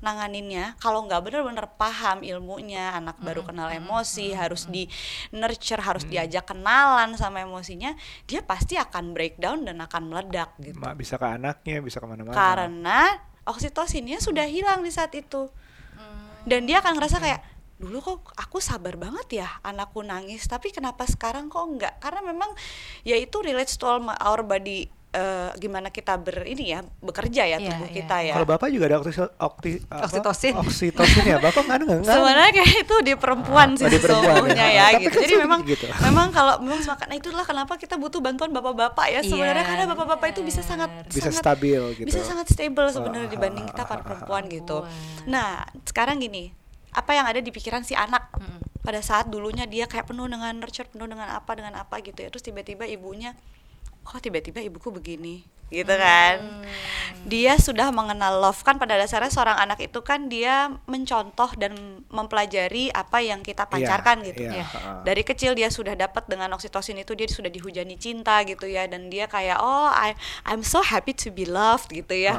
nanganinnya. 0.05 0.77
Kalau 0.79 1.05
nggak 1.05 1.21
bener-bener 1.25 1.67
paham 1.75 2.23
ilmunya 2.23 2.95
anak 2.95 3.19
baru 3.21 3.43
kenal 3.43 3.69
emosi 3.73 4.37
harus 4.37 4.69
di 4.69 4.87
nurture 5.33 5.83
harus 5.83 6.05
diajak 6.07 6.47
kenalan 6.47 7.17
sama 7.17 7.43
emosinya 7.43 7.97
dia 8.29 8.45
pasti 8.45 8.77
akan 8.77 9.17
breakdown 9.17 9.67
dan 9.67 9.81
akan 9.81 10.03
meledak 10.07 10.55
gitu. 10.61 10.79
Ma, 10.79 10.95
bisa 10.95 11.17
ke 11.17 11.27
anaknya, 11.27 11.83
bisa 11.83 11.99
ke 11.99 12.07
mana-mana. 12.07 12.37
karena 12.37 13.01
oksitosinnya 13.47 14.23
sudah 14.23 14.47
hilang 14.47 14.87
di 14.87 14.93
saat 14.95 15.11
itu 15.17 15.51
dan 16.47 16.65
dia 16.65 16.79
akan 16.81 16.97
ngerasa 16.97 17.19
kayak 17.19 17.43
dulu 17.77 18.01
kok 18.01 18.33
aku 18.41 18.57
sabar 18.57 18.97
banget 18.97 19.45
ya 19.45 19.49
anakku 19.61 20.01
nangis 20.01 20.49
tapi 20.49 20.73
kenapa 20.73 21.05
sekarang 21.05 21.53
kok 21.53 21.61
enggak 21.61 21.95
karena 22.01 22.25
memang 22.25 22.49
ya 23.05 23.21
itu 23.21 23.37
relates 23.45 23.77
to 23.77 23.85
all 23.85 24.01
our 24.17 24.41
body 24.41 24.89
eh, 25.17 25.51
gimana 25.57 25.89
kita 25.89 26.15
ber 26.15 26.45
ini 26.45 26.71
ya 26.71 26.85
bekerja 27.01 27.43
ya 27.43 27.57
Iya, 27.57 27.67
tubuh 27.67 27.85
iya, 27.85 27.97
kita 27.97 28.17
ya 28.21 28.35
Kalau 28.35 28.49
bapak 28.49 28.69
juga 28.69 28.85
ada 28.87 28.97
okti, 28.99 29.11
okti, 29.35 29.71
apa? 29.83 30.05
Oksitosin. 30.05 30.55
Oksitosin 30.57 31.25
ya, 31.25 31.39
bapak 31.39 31.63
nggak 31.63 31.77
nggak 31.79 31.99
nggak. 31.99 32.13
sebenarnya 32.13 32.53
kayak 32.55 32.73
itu 32.79 32.97
di 33.03 33.15
perempuan 33.15 33.69
Ah, 33.69 33.79
sih 33.79 33.87
di 33.87 33.99
perempuan 33.99 34.49
ya. 34.51 34.67
ya, 34.69 34.85
Tapi 34.87 35.03
gitu 35.03 35.17
kan 35.17 35.25
jadi 35.25 35.35
memang 35.41 35.61
gitu. 35.65 35.85
memang 36.01 36.27
kalau 36.31 36.55
memang 36.59 36.81
semakan 36.81 37.07
nah 37.07 37.17
itulah 37.17 37.45
kenapa 37.45 37.73
kita 37.75 37.95
butuh 37.95 38.21
bantuan 38.21 38.51
bapak-bapak 38.51 39.07
ya 39.09 39.21
sebenarnya 39.23 39.55
Iya, 39.59 39.71
karena 39.73 39.85
bapak-bapak 39.89 40.27
itu 40.31 40.41
bisa 40.43 40.61
sangat 40.61 40.91
Bisa 41.07 41.29
sangat- 41.29 41.41
stabil 41.41 41.81
gitu. 41.95 42.07
bisa 42.07 42.21
sangat 42.23 42.47
stable 42.47 42.89
sebenarnya 42.89 43.25
Ah, 43.25 43.33
dibanding 43.33 43.65
kita 43.67 43.83
ah, 43.83 43.87
para 43.87 43.99
ah, 43.99 44.05
perempuan 44.05 44.43
gitu 44.47 44.85
nah 45.25 45.49
sekarang 45.83 46.19
gini 46.19 46.53
apa 46.91 47.13
yang 47.13 47.25
ada 47.25 47.39
di 47.39 47.49
pikiran 47.49 47.81
si 47.81 47.93
anak 47.93 48.29
pada 48.81 49.01
saat 49.01 49.27
dulunya 49.27 49.65
dia 49.65 49.85
kayak 49.85 50.07
penuh 50.07 50.25
dengan 50.25 50.53
nurture 50.55 50.87
penuh 50.87 51.05
dengan 51.05 51.29
apa 51.29 51.53
dengan 51.53 51.75
apa 51.75 51.99
gitu 51.99 52.17
ya 52.17 52.29
terus 52.29 52.41
tiba-tiba 52.41 52.87
ibunya 52.87 53.35
kok 54.07 54.23
tiba-tiba 54.23 54.63
ibuku 54.63 54.89
begini? 54.89 55.43
Gitu 55.67 55.91
kan? 55.91 56.63
Dia 57.27 57.59
sudah 57.59 57.91
mengenal 57.91 58.39
love. 58.39 58.63
Kan 58.63 58.79
pada 58.79 58.95
dasarnya 58.95 59.35
seorang 59.35 59.59
anak 59.59 59.83
itu 59.83 59.99
kan 59.99 60.31
dia 60.31 60.71
mencontoh 60.87 61.51
dan 61.59 61.75
mempelajari 62.07 62.95
apa 62.95 63.19
yang 63.19 63.43
kita 63.43 63.67
pancarkan 63.67 64.23
Iya, 64.23 64.27
gitu. 64.31 64.43
iya, 64.47 64.63
Iya. 64.63 64.65
ha-ha. 64.65 64.93
dari 65.03 65.27
kecil 65.27 65.59
dia 65.59 65.67
sudah 65.67 65.99
dapat 65.99 66.23
dengan 66.31 66.55
oksitosin 66.55 67.03
itu 67.03 67.19
dia 67.19 67.27
sudah 67.27 67.51
dihujani 67.51 67.99
cinta 67.99 68.47
gitu 68.47 68.71
ya. 68.71 68.87
Dan 68.87 69.11
dia 69.11 69.27
kayak 69.27 69.59
oh 69.59 69.91
I 69.91 70.15
I'm 70.47 70.63
so 70.63 70.87
happy 70.87 71.11
to 71.19 71.35
be 71.35 71.43
loved 71.43 71.91
gitu 71.91 72.15
ya. 72.15 72.39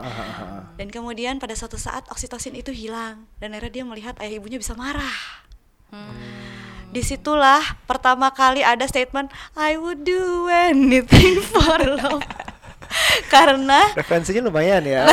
Dan 0.80 0.88
kemudian 0.88 1.36
pada 1.36 1.52
suatu 1.52 1.76
saat 1.76 2.08
oksitosin 2.08 2.56
itu 2.56 2.72
hilang. 2.72 3.28
Dan 3.44 3.52
akhirnya 3.52 3.84
dia 3.84 3.84
melihat 3.84 4.16
ayah 4.24 4.40
ibunya 4.40 4.56
bisa 4.56 4.72
marah 4.72 5.44
di 6.88 7.02
situlah 7.04 7.62
pertama 7.84 8.32
kali 8.32 8.64
ada 8.64 8.88
statement 8.88 9.28
I 9.54 9.76
would 9.76 10.08
do 10.08 10.48
anything 10.48 11.44
for 11.52 11.78
love. 11.84 12.24
Karena 13.34 13.92
Referensinya 13.92 14.48
lumayan 14.48 14.84
ya. 14.88 15.04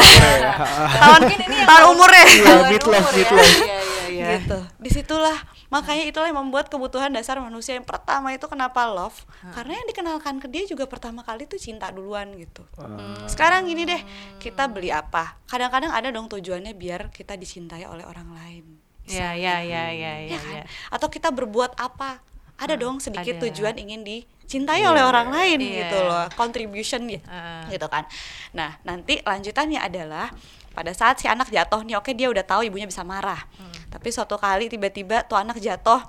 tahun 1.02 1.20
ini 1.26 1.44
yang 1.50 1.66
tahun 1.66 1.84
umurnya. 1.90 2.22
ya. 2.22 2.54
iya, 2.70 3.78
iya. 4.06 4.26
gitu. 4.38 4.58
Di 4.78 4.90
situlah. 4.94 5.34
Makanya 5.74 6.06
itulah 6.06 6.30
yang 6.30 6.38
membuat 6.38 6.70
kebutuhan 6.70 7.10
dasar 7.10 7.42
manusia 7.42 7.74
yang 7.74 7.82
pertama 7.82 8.30
itu 8.30 8.46
kenapa 8.46 8.86
love? 8.86 9.26
Karena 9.58 9.74
yang 9.74 9.90
dikenalkan 9.90 10.38
ke 10.38 10.46
dia 10.46 10.62
juga 10.70 10.86
pertama 10.86 11.26
kali 11.26 11.50
tuh 11.50 11.58
cinta 11.58 11.90
duluan 11.90 12.30
gitu. 12.38 12.62
Ah. 12.78 13.26
sekarang 13.26 13.66
gini 13.66 13.82
deh 13.82 13.98
kita 14.38 14.70
beli 14.70 14.94
apa? 14.94 15.42
Kadang-kadang 15.50 15.90
ada 15.90 16.14
dong 16.14 16.30
tujuannya 16.30 16.78
biar 16.78 17.10
kita 17.10 17.34
dicintai 17.34 17.90
oleh 17.90 18.06
orang 18.06 18.30
lain 18.38 18.83
Iya, 19.04 19.32
iya, 19.32 19.54
iya, 19.60 19.84
iya, 19.90 20.12
iya, 20.18 20.30
ya 20.30 20.38
kan 20.38 20.54
iya. 20.54 20.64
atau 20.88 21.08
kita 21.08 21.28
berbuat 21.28 21.76
apa 21.76 22.24
ada 22.54 22.74
dong 22.74 22.98
sedikit 22.98 23.36
ada. 23.36 23.42
tujuan 23.44 23.74
ingin 23.76 24.00
dicintai 24.00 24.80
oleh 24.82 25.02
orang 25.02 25.28
lain 25.28 25.58
Iya. 25.58 25.72
gitu 25.82 25.96
loh 26.00 26.24
contribution 26.32 27.04
ya 27.06 27.20
Heeh. 27.20 27.74
gitu 27.74 27.86
kan 27.86 28.06
nah 28.50 28.78
nanti 28.82 29.20
lanjutannya 29.20 29.78
adalah 29.78 30.30
pada 30.70 30.90
saat 30.90 31.16
si 31.16 31.26
anak 31.26 31.48
jatuh 31.48 31.82
nih 31.82 31.94
oke 31.94 32.10
dia 32.10 32.26
udah 32.26 32.42
tahu 32.42 32.64
ibunya 32.64 32.84
bisa 32.84 33.02
marah 33.02 33.44
Hmm. 33.54 33.74
tapi 33.90 34.08
suatu 34.08 34.34
kali 34.34 34.66
tiba-tiba 34.66 35.22
tuh 35.22 35.36
anak 35.36 35.58
jatuh 35.58 36.00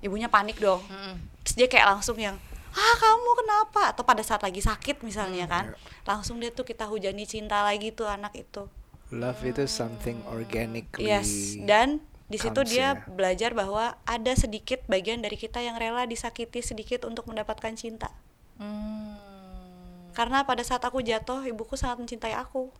ibunya 0.00 0.26
panik 0.26 0.56
dong 0.56 0.80
Mm-mm. 0.82 1.16
terus 1.40 1.54
dia 1.54 1.66
kayak 1.66 1.86
langsung 1.90 2.16
yang 2.16 2.34
ah 2.70 2.94
kamu 2.96 3.30
kenapa 3.36 3.82
atau 3.90 4.02
pada 4.02 4.20
saat 4.20 4.40
lagi 4.40 4.58
sakit 4.58 5.02
misalnya 5.02 5.44
Hmm, 5.44 5.52
kan 5.52 5.64
iya. 5.68 5.78
langsung 6.04 6.36
dia 6.36 6.48
tuh 6.48 6.62
kita 6.62 6.84
hujani 6.84 7.22
cinta 7.24 7.60
lagi 7.60 7.90
tuh 7.90 8.06
anak 8.06 8.34
itu 8.34 8.66
Love 9.10 9.42
itu 9.44 9.66
something 9.66 10.22
organically. 10.24 11.04
yes 11.04 11.58
dan 11.60 11.98
di 12.30 12.38
situ 12.38 12.54
comes, 12.56 12.70
dia 12.70 12.94
ya. 12.94 13.02
belajar 13.10 13.50
bahwa 13.52 13.98
ada 14.06 14.32
sedikit 14.32 14.78
bagian 14.86 15.18
dari 15.18 15.34
kita 15.34 15.58
yang 15.58 15.74
rela 15.74 16.06
disakiti 16.06 16.62
sedikit 16.62 17.02
untuk 17.04 17.26
mendapatkan 17.26 17.74
cinta 17.74 18.08
Hmm. 18.54 19.16
karena 20.12 20.44
pada 20.44 20.60
saat 20.60 20.80
aku 20.80 21.00
jatuh 21.00 21.42
ibuku 21.42 21.74
sangat 21.74 21.98
mencintai 21.98 22.32
aku 22.32 22.70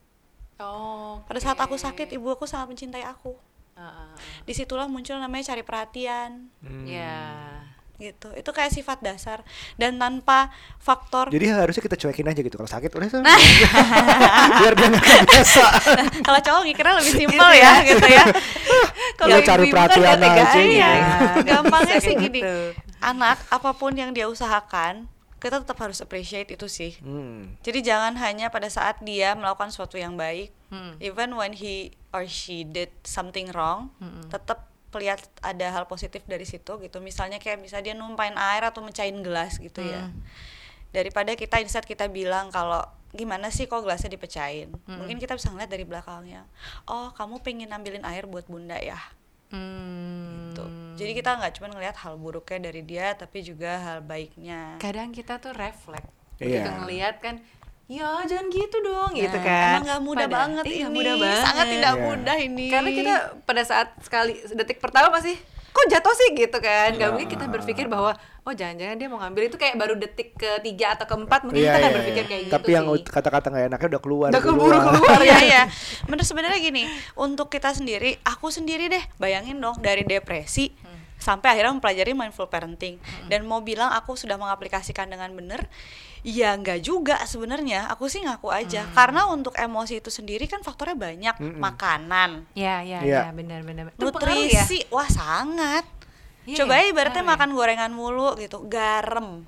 Oh. 0.57 1.25
pada 1.25 1.41
saat 1.41 1.57
aku 1.57 1.75
sakit 1.75 2.13
ibu 2.13 2.29
aku 2.29 2.45
sangat 2.45 2.69
mencintai 2.71 3.03
aku 3.03 3.33
Heeh. 3.75 4.13
di 4.45 4.53
situlah 4.53 4.85
muncul 4.87 5.17
namanya 5.17 5.51
cari 5.51 5.65
perhatian 5.65 6.53
Hmm. 6.61 6.85
Ya. 6.85 7.60
Gitu 8.01 8.33
itu 8.33 8.49
kayak 8.49 8.71
sifat 8.71 8.99
dasar 8.99 9.45
dan 9.77 9.95
tanpa 9.95 10.49
faktor 10.77 11.29
Jadi 11.29 11.47
harusnya 11.47 11.83
kita 11.83 11.97
cuekin 11.97 12.27
aja 12.27 12.41
gitu 12.41 12.57
kalau 12.57 12.67
sakit 12.67 12.89
udah 12.91 13.09
tuh. 13.11 13.23
biar 14.59 14.73
dia 14.73 14.87
nggak 14.89 15.05
kebiasa. 15.05 15.67
kalau 16.27 16.41
cowok 16.41 16.63
mikirnya 16.65 16.95
lebih 16.97 17.13
simpel 17.15 17.49
ya 17.53 17.73
gitu 17.85 18.07
ya 18.07 18.25
Kalau 19.21 19.37
cari 19.39 19.63
ibu-ibu 19.63 19.77
kan 19.77 19.89
perhatian 19.93 20.19
aja 20.19 20.41
gitu. 20.57 21.39
Gampangnya 21.45 21.95
bisa 21.95 22.03
sih 22.03 22.15
gini 22.17 22.41
gitu. 22.41 22.57
anak 22.99 23.37
apa 23.47 23.71
pun 23.73 23.93
yang 23.93 24.11
dia 24.11 24.25
usahakan 24.25 25.05
kita 25.37 25.61
tetap 25.61 25.77
harus 25.79 25.99
appreciate 25.99 26.49
itu 26.49 26.67
sih 26.67 26.97
Hmm. 26.99 27.57
jadi 27.61 27.81
jangan 27.83 28.17
hanya 28.19 28.49
pada 28.49 28.69
saat 28.69 29.01
dia 29.01 29.33
melakukan 29.33 29.69
sesuatu 29.69 29.97
yang 29.97 30.15
baik 30.15 30.53
Hmm. 30.69 30.95
even 30.99 31.35
when 31.35 31.51
he 31.53 31.91
or 32.09 32.25
she 32.25 32.63
did 32.63 32.89
something 33.03 33.51
wrong 33.51 33.91
Mm-mm. 33.99 34.29
tetap 34.29 34.70
lihat 34.93 35.23
ada 35.39 35.71
hal 35.71 35.85
positif 35.85 36.25
dari 36.25 36.43
situ 36.43 36.75
gitu 36.77 36.99
misalnya 36.99 37.37
kayak 37.37 37.61
bisa 37.61 37.79
dia 37.79 37.93
numpain 37.93 38.35
air 38.35 38.65
atau 38.65 38.81
mecahin 38.81 39.21
gelas 39.21 39.57
gitu 39.57 39.79
ya 39.81 40.03
Hmm. 40.03 40.19
daripada 40.91 41.31
kita 41.33 41.59
instead 41.59 41.85
kita 41.85 42.07
bilang 42.07 42.49
kalau 42.49 42.83
gimana 43.11 43.47
sih 43.49 43.65
kok 43.65 43.79
gelasnya 43.81 44.09
dipecahin 44.09 44.71
Mm-mm. 44.73 44.97
mungkin 44.97 45.17
kita 45.17 45.35
bisa 45.35 45.47
ngeliat 45.49 45.67
dari 45.69 45.83
belakangnya 45.83 46.43
oh 46.85 47.11
kamu 47.11 47.39
pengen 47.41 47.71
ambilin 47.71 48.03
air 48.03 48.25
buat 48.25 48.45
bunda 48.45 48.75
ya 48.77 48.99
Hmm. 49.51 50.51
Tuh. 50.53 50.71
jadi 50.95 51.11
kita 51.13 51.35
nggak 51.37 51.53
cuma 51.53 51.69
ngelihat 51.69 51.99
hal 51.99 52.15
buruknya 52.15 52.59
dari 52.65 52.83
dia 52.83 53.13
tapi 53.13 53.43
juga 53.43 53.79
hal 53.79 53.99
baiknya 54.01 54.79
kadang 54.79 55.11
kita 55.11 55.37
tuh 55.37 55.51
refleks 55.53 56.07
Iya. 56.37 56.63
begitu 56.63 56.71
ngelihat 56.81 57.15
kan 57.19 57.35
ya 57.91 58.23
jangan 58.23 58.47
gitu 58.49 58.77
dong 58.81 59.11
gitu 59.13 59.35
Nah, 59.35 59.43
kan 59.43 59.67
emang 59.73 59.85
nggak 59.85 60.01
mudah 60.01 60.19
Padahal- 60.25 60.41
banget 60.47 60.65
iya, 60.65 60.79
ini 60.81 60.95
mudah 60.95 61.15
banget. 61.17 61.43
sangat 61.43 61.67
tidak 61.69 61.93
Iya. 61.93 62.01
mudah 62.01 62.37
ini 62.39 62.67
karena 62.69 62.91
kita 62.93 63.15
pada 63.43 63.63
saat 63.63 63.89
sekali 63.99 64.33
detik 64.49 64.79
pertama 64.79 65.11
masih 65.11 65.35
kok 65.71 65.87
jatuh 65.87 66.11
sih 66.13 66.29
gitu 66.33 66.59
kan 66.59 66.91
nggak 66.93 67.03
Ya. 67.05 67.13
mungkin 67.13 67.29
kita 67.29 67.47
berpikir 67.47 67.87
bahwa 67.87 68.15
oh 68.41 68.53
jangan-jangan 68.53 68.95
dia 68.95 69.07
mau 69.07 69.19
ngambil 69.19 69.43
itu 69.45 69.57
kayak 69.57 69.75
baru 69.75 69.95
detik 69.97 70.35
ketiga 70.35 70.95
atau 70.95 71.07
keempat 71.09 71.43
mungkin 71.43 71.61
Iya, 71.61 71.67
kita 71.69 71.77
kan 71.77 71.83
iya, 71.85 71.97
berpikir 71.97 72.23
iya. 72.23 72.29
kayak 72.29 72.43
gitu 72.43 72.55
Tapi 72.57 72.71
yang 72.71 72.87
kata-kata 73.01 73.47
nggak 73.49 73.65
enaknya 73.69 73.89
udah 73.89 74.03
keluar. 74.03 74.29
Udah 74.29 74.43
keburu 74.45 74.79
keluar. 74.81 75.19
Iya 75.21 75.39
iya. 75.51 75.63
Bener 76.05 76.25
sebenarnya 76.25 76.59
gini, 76.61 76.83
untuk 77.17 77.47
kita 77.49 77.71
sendiri, 77.71 78.19
aku 78.25 78.51
sendiri 78.51 78.87
deh, 78.87 79.03
bayangin 79.17 79.59
dong 79.59 79.79
dari 79.79 80.03
depresi 80.05 80.75
sampai 81.19 81.53
akhirnya 81.53 81.71
mempelajari 81.73 82.13
mindful 82.13 82.49
parenting 82.49 82.97
dan 83.29 83.45
mau 83.45 83.61
bilang 83.61 83.93
aku 83.93 84.17
sudah 84.17 84.35
mengaplikasikan 84.37 85.05
dengan 85.07 85.29
bener, 85.31 85.69
ya 86.23 86.53
nggak 86.55 86.81
juga 86.81 87.17
sebenarnya. 87.25 87.89
Aku 87.91 88.07
sih 88.07 88.21
ngaku 88.21 88.49
aja 88.49 88.85
karena 88.93 89.27
untuk 89.27 89.57
emosi 89.57 89.99
itu 89.99 90.09
sendiri 90.09 90.45
kan 90.45 90.61
faktornya 90.61 90.97
banyak, 90.97 91.37
Mm-mm. 91.37 91.59
makanan, 91.59 92.45
ya 92.53 92.81
ya 92.83 93.01
Iya. 93.01 93.21
ya 93.27 93.31
benar 93.33 93.61
benar 93.63 93.85
pengaruh 93.93 94.13
ya? 94.45 94.61
nutrisi, 94.65 94.85
wah 94.89 95.09
sangat. 95.09 95.85
Iya 96.45 96.65
Coba 96.65 96.77
ya, 96.77 96.81
aja 96.81 96.91
ibaratnya 96.91 97.25
ya? 97.25 97.31
makan 97.31 97.51
gorengan 97.53 97.93
mulu 97.93 98.33
gitu, 98.37 98.65
garam, 98.65 99.45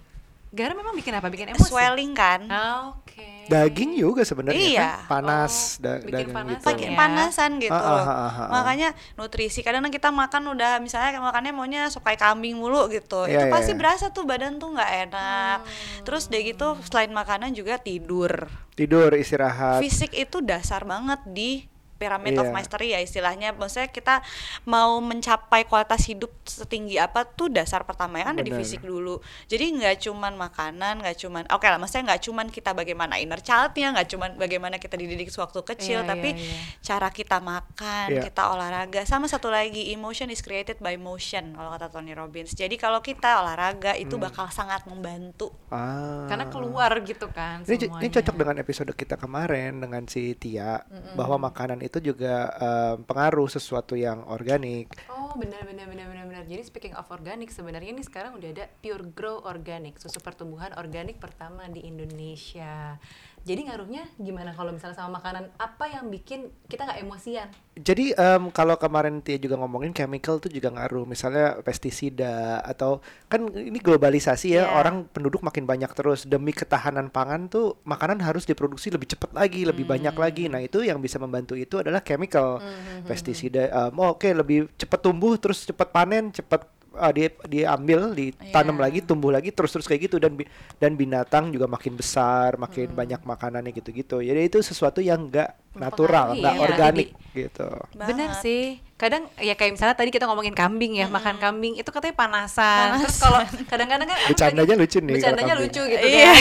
garam 0.53 0.77
memang 0.77 0.93
bikin 0.93 1.17
apa 1.17 1.27
bikin 1.27 1.49
emosi 1.51 1.65
swelling 1.65 2.13
kan. 2.13 2.45
Ah, 2.47 2.93
oke 2.93 3.25
Daging 3.43 3.99
juga 3.99 4.23
sebenarnya 4.23 4.55
Iya. 4.55 4.89
kan 5.03 5.11
panas 5.11 5.77
Oh, 5.77 5.83
da- 5.83 5.99
bikin 5.99 6.31
daging 6.31 6.31
panasan 6.31 6.53
gitu. 6.55 6.69
pakai 6.69 6.87
ya. 6.87 6.95
panasan 6.95 7.51
gitu 7.59 7.75
Ah, 7.75 7.83
ah, 7.83 7.99
ah, 7.99 8.07
ah, 8.07 8.33
ah. 8.39 8.49
Makanya 8.53 8.89
nutrisi 9.17 9.61
kadang 9.61 9.83
kita 9.89 10.09
makan 10.09 10.53
udah 10.53 10.79
misalnya 10.79 11.19
makannya 11.19 11.51
maunya 11.51 11.83
sop 11.89 12.05
kayak 12.05 12.23
kambing 12.23 12.55
mulu 12.55 12.87
gitu. 12.87 13.25
Iya, 13.25 13.35
itu 13.35 13.45
iya, 13.49 13.53
pasti 13.53 13.73
iya. 13.73 13.79
berasa 13.81 14.05
tuh 14.09 14.23
badan 14.23 14.61
tuh 14.61 14.71
nggak 14.71 14.91
enak. 15.09 15.59
Terus 16.05 16.29
deh 16.29 16.43
gitu 16.43 16.79
selain 16.87 17.11
makanan 17.11 17.51
juga 17.53 17.81
tidur. 17.81 18.47
Tidur, 18.73 19.11
istirahat. 19.13 19.83
Fisik 19.83 20.13
itu 20.13 20.39
dasar 20.41 20.87
banget 20.87 21.21
di 21.27 21.67
pyramid 22.03 22.35
of 22.35 22.51
Iya. 22.51 22.53
mastery 22.53 22.89
ya 22.91 23.01
istilahnya. 23.01 23.55
Maksudnya 23.55 23.87
kita 23.89 24.19
mau 24.65 24.99
mencapai 24.99 25.63
kualitas 25.63 26.03
hidup 26.05 26.35
setinggi 26.43 26.99
apa 26.99 27.23
tuh 27.23 27.47
dasar 27.47 27.87
pertama 27.87 28.19
yang 28.19 28.35
ada 28.35 28.43
di 28.43 28.51
fisik 28.51 28.83
dulu. 28.83 29.23
Jadi 29.47 29.79
nggak 29.79 30.03
cuman 30.03 30.35
makanan, 30.35 30.99
nggak 30.99 31.17
cuman 31.17 31.47
oke 31.47 31.63
lah, 31.63 31.79
maksudnya 31.79 32.11
nggak 32.11 32.23
cuman 32.23 32.47
kita 32.49 32.71
bagaimana 32.73 33.15
inner 33.17 33.39
childnya, 33.39 33.95
nggak 33.95 34.09
cuman 34.11 34.31
bagaimana 34.35 34.77
kita 34.77 34.99
dididik 34.99 35.31
sewaktu 35.31 35.63
kecil, 35.65 36.03
Iya, 36.03 36.09
tapi 36.09 36.35
iya, 36.35 36.43
iya. 36.43 36.59
cara 36.83 37.09
kita 37.09 37.39
makan, 37.39 38.07
Iya. 38.11 38.23
kita 38.25 38.43
olahraga. 38.51 39.01
Sama 39.05 39.31
satu 39.31 39.47
lagi, 39.47 39.93
emotion 39.93 40.27
is 40.29 40.41
created 40.41 40.81
by 40.81 40.97
motion 40.97 41.53
kalau 41.53 41.71
kata 41.71 41.87
Tony 41.89 42.11
Robbins. 42.11 42.51
Jadi 42.53 42.75
kalau 42.75 42.99
kita 42.99 43.39
olahraga 43.39 43.95
itu 43.95 44.19
Hmm. 44.19 44.25
bakal 44.25 44.51
sangat 44.51 44.83
membantu. 44.85 45.55
Ah. 45.69 46.25
karena 46.29 46.49
keluar 46.49 46.93
gitu 47.01 47.29
kan 47.29 47.61
Ini, 47.65 47.89
ini 47.89 48.09
cocok 48.09 48.35
dengan 48.35 48.57
episode 48.57 48.93
kita 48.93 49.17
kemarin 49.17 49.81
dengan 49.81 50.05
si 50.05 50.33
Tia 50.33 50.81
bahwa 51.13 51.37
makanan 51.43 51.81
itu 51.81 51.92
juga 52.01 52.49
em, 52.57 52.97
pengaruh 53.05 53.51
sesuatu 53.51 53.99
yang 53.99 54.25
organik. 54.31 54.89
Oh 55.11 55.22
benar 55.35 55.63
benar 55.63 55.87
benar 55.87 56.07
benar 56.09 56.25
benar. 56.27 56.45
Jadi 56.45 56.63
speaking 56.63 56.95
of 56.95 57.07
organik 57.09 57.49
sebenarnya 57.49 57.91
ini 57.91 58.03
sekarang 58.03 58.35
udah 58.35 58.49
ada 58.51 58.65
Pure 58.81 59.13
Grow 59.13 59.39
Organic 59.43 59.97
susu 59.97 60.19
pertumbuhan 60.19 60.75
organik 60.75 61.17
pertama 61.17 61.69
di 61.69 61.83
Indonesia. 61.83 62.99
Jadi 63.43 63.67
ngaruhnya 63.67 64.07
gimana 64.17 64.55
kalau 64.55 64.71
misalnya 64.71 64.95
sama 64.95 65.19
makanan 65.19 65.51
apa 65.59 65.91
yang 65.91 66.07
bikin 66.09 66.47
kita 66.67 66.87
nggak 66.87 67.03
emosian? 67.03 67.51
Jadi 67.75 68.15
em, 68.15 68.43
kalau 68.55 68.79
kemarin 68.79 69.19
Tia 69.19 69.35
juga 69.37 69.59
ngomongin 69.59 69.91
chemical 69.91 70.39
tuh 70.39 70.47
juga 70.47 70.71
ngaruh, 70.71 71.03
misalnya 71.03 71.59
pestisida 71.59 72.63
atau 72.63 73.03
kan 73.27 73.47
ini 73.51 73.79
globalisasi 73.79 74.55
ya, 74.55 74.63
Iya. 74.63 74.79
orang 74.79 74.97
penduduk 75.09 75.43
makin 75.43 75.65
banyak 75.65 75.91
terus 75.91 76.23
demi 76.23 76.55
ketahanan 76.55 77.09
pangan 77.09 77.49
tuh 77.49 77.83
makanan 77.83 78.23
harus 78.23 78.47
diproduksi 78.47 78.91
lebih 78.91 79.11
cepat 79.11 79.35
lagi, 79.35 79.67
lebih 79.67 79.87
banyak 79.87 80.15
Hmm. 80.15 80.23
lagi. 80.23 80.47
Nah 80.47 80.63
itu 80.63 80.87
yang 80.87 81.03
bisa 81.03 81.19
membantu 81.19 81.59
itu 81.59 81.79
adalah 81.79 81.99
chemical, 82.01 82.63
pestisida. 83.07 83.69
em, 83.69 83.95
oh, 83.99 84.11
Oke 84.13 84.31
lebih 84.31 84.69
cepat 84.77 85.01
tumbuh, 85.01 85.22
terus 85.39 85.65
cepat 85.65 85.89
panen, 85.91 86.35
cepat 86.35 86.67
ah, 86.93 87.09
dia 87.09 87.33
diambil, 87.49 88.13
ditanam 88.13 88.77
Iya. 88.77 88.83
lagi, 88.85 88.99
tumbuh 89.01 89.33
lagi, 89.33 89.49
terus 89.49 89.73
terus 89.73 89.89
kayak 89.89 90.13
gitu 90.13 90.17
dan 90.21 90.37
dan 90.77 90.93
binatang 90.93 91.49
juga 91.49 91.65
makin 91.65 91.97
besar, 91.97 92.61
makin 92.61 92.93
Hmm. 92.93 92.99
banyak 92.99 93.21
makanannya 93.23 93.73
gitu-gitu. 93.73 94.21
Jadi 94.21 94.41
itu 94.43 94.59
sesuatu 94.61 95.01
yang 95.01 95.31
enggak 95.31 95.57
natural, 95.73 96.37
nggak 96.37 96.55
ya, 96.57 96.61
organik 96.61 97.09
gitu. 97.33 97.69
Benar 97.97 98.37
sih. 98.39 98.77
Kadang 99.01 99.27
ya 99.41 99.59
kayak 99.59 99.75
misalnya 99.75 99.97
tadi 99.99 100.15
kita 100.15 100.31
ngomongin 100.31 100.55
kambing 100.55 100.95
ya, 100.95 101.11
makan 101.11 101.41
kambing 101.43 101.75
itu 101.75 101.89
katanya 101.91 102.15
panasan. 102.15 103.03
Terus 103.03 103.19
Panasan. 103.19 103.23
kalau 103.25 103.41
kadang-kadang 103.67 104.07
kan 104.07 104.19
Bercandanya 104.31 104.75
lucu 104.79 104.99
nih 105.03 105.15
Bercandanya 105.19 105.55
lucu 105.59 105.83
gitu 105.83 106.07
Iya. 106.07 106.31
kan. 106.31 106.39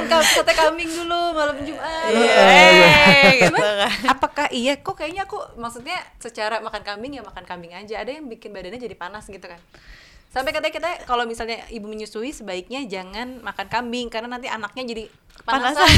Makan 0.06 0.22
sate 0.22 0.52
kambing 0.54 0.90
dulu 0.92 1.20
malam 1.34 1.56
Jumat. 1.66 2.10
Iya, 2.14 3.32
gitu 3.42 3.50
Cuman, 3.50 3.74
kan. 3.82 3.92
apakah 4.06 4.46
iya 4.54 4.78
kok 4.78 4.94
kayaknya 4.94 5.26
aku 5.26 5.38
maksudnya 5.58 5.98
secara 6.22 6.62
makan 6.62 6.82
kambing 6.86 7.18
ya 7.18 7.22
makan 7.26 7.42
kambing 7.42 7.72
aja. 7.74 8.06
Ada 8.06 8.20
yang 8.20 8.30
bikin 8.30 8.54
badannya 8.54 8.78
jadi 8.78 8.94
panas 8.94 9.26
gitu 9.26 9.42
kan. 9.42 9.58
Sampai 10.30 10.54
katanya 10.54 10.70
kita 10.70 10.90
kalau 11.04 11.26
misalnya 11.26 11.66
ibu 11.68 11.90
menyusui 11.90 12.30
sebaiknya 12.30 12.86
jangan 12.86 13.42
makan 13.42 13.66
kambing 13.66 14.06
karena 14.06 14.30
nanti 14.30 14.46
anaknya 14.46 14.86
jadi 14.86 15.04
kepanasan. 15.42 15.90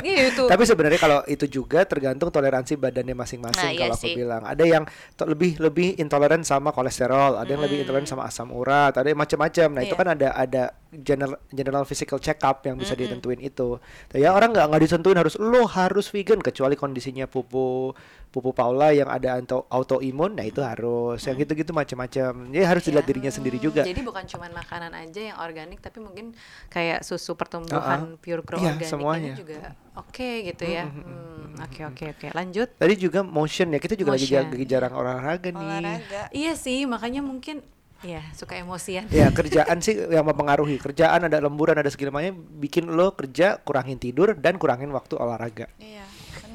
gitu. 0.00 0.48
Tapi 0.48 0.62
sebenarnya 0.64 0.96
kalau 0.96 1.20
itu 1.28 1.44
juga 1.44 1.84
tergantung 1.84 2.32
toleransi 2.32 2.80
badannya 2.80 3.12
masing-masing 3.12 3.68
Nah, 3.68 3.76
iya 3.76 3.80
kalau 3.84 3.96
aku 4.00 4.06
sih. 4.08 4.16
bilang. 4.16 4.42
Ada 4.48 4.64
yang 4.64 4.84
lebih 5.28 5.60
lebih 5.60 5.88
intoleran 6.00 6.40
sama 6.40 6.72
kolesterol, 6.72 7.36
ada 7.36 7.50
yang 7.50 7.60
lebih 7.60 7.84
intoleran 7.84 8.08
sama 8.08 8.24
asam 8.24 8.48
urat, 8.48 8.96
ada 8.96 9.04
yang 9.04 9.20
macam-macam. 9.20 9.68
Nah, 9.76 9.82
itu 9.84 9.92
Iya. 9.92 10.00
kan 10.00 10.08
ada 10.08 10.28
ada 10.32 10.62
general 10.94 11.36
general 11.50 11.84
physical 11.84 12.16
check 12.16 12.40
up 12.40 12.64
yang 12.64 12.80
bisa 12.80 12.96
ditentuin 12.96 13.44
itu. 13.44 13.76
Ya 14.14 14.32
orang 14.32 14.56
nggak 14.56 14.72
nggak 14.72 14.82
disentuhin 14.82 15.20
harus 15.20 15.36
lo 15.36 15.68
harus 15.68 16.08
vegan 16.08 16.40
kecuali 16.40 16.80
kondisinya 16.80 17.28
pupu 17.28 17.92
pupu 18.34 18.50
Paula 18.50 18.90
yang 18.90 19.06
ada 19.06 19.38
auto 19.38 19.62
autoimun, 19.70 20.34
nah 20.34 20.42
itu 20.42 20.58
harus. 20.58 21.22
Yang 21.22 21.46
gitu-gitu 21.46 21.70
macam-macam. 21.70 22.50
Ya 22.50 22.66
harus 22.66 22.82
dilihat 22.82 23.06
Iya. 23.06 23.10
dirinya 23.14 23.30
sendiri 23.30 23.62
juga. 23.62 23.86
Jadi 23.86 24.02
bukan 24.02 24.26
cuma 24.26 24.50
makanan 24.50 24.90
aja 24.90 25.20
yang 25.30 25.38
organik, 25.38 25.78
tapi 25.78 26.02
mungkin 26.02 26.34
kayak 26.66 27.06
susu 27.06 27.38
pertumbuhan 27.38 28.18
Uh-uh. 28.18 28.18
pure 28.18 28.42
grow 28.42 28.58
Iya, 28.58 28.74
organik 28.74 28.90
semuanya. 28.90 29.32
ini 29.32 29.38
juga 29.38 29.58
oke 29.94 30.30
gitu 30.50 30.64
ya. 30.66 30.90
Hmm, 30.90 31.62
Oke 31.62 31.86
oke 31.86 32.04
oke. 32.10 32.26
Lanjut. 32.34 32.66
Tadi 32.74 32.94
juga 32.98 33.22
motion 33.22 33.70
ya, 33.70 33.78
kita 33.78 33.94
juga 33.94 34.18
lagi, 34.18 34.26
Motion. 34.26 34.50
lagi 34.50 34.66
jarang 34.66 34.90
olahraga 34.92 35.48
nih. 35.48 35.62
Olahraga. 35.78 36.22
Iya 36.34 36.52
sih, 36.58 36.82
makanya 36.84 37.22
mungkin 37.22 37.62
ya 38.02 38.20
suka 38.36 38.58
emosian. 38.58 39.08
Ya 39.08 39.32
kerjaan 39.32 39.80
sih 39.80 39.96
yang 39.96 40.28
mempengaruhi 40.28 40.76
kerjaan 40.76 41.24
ada 41.24 41.40
lemburan 41.40 41.72
ada 41.78 41.88
segala 41.88 42.20
macam 42.20 42.36
bikin 42.60 42.84
lo 42.90 43.16
kerja 43.16 43.56
kurangin 43.62 43.96
tidur 43.96 44.36
dan 44.36 44.60
kurangin 44.60 44.92
waktu 44.92 45.16
olahraga. 45.16 45.72
Iya, 45.80 46.03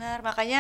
benar. 0.10 0.26
Makanya 0.26 0.60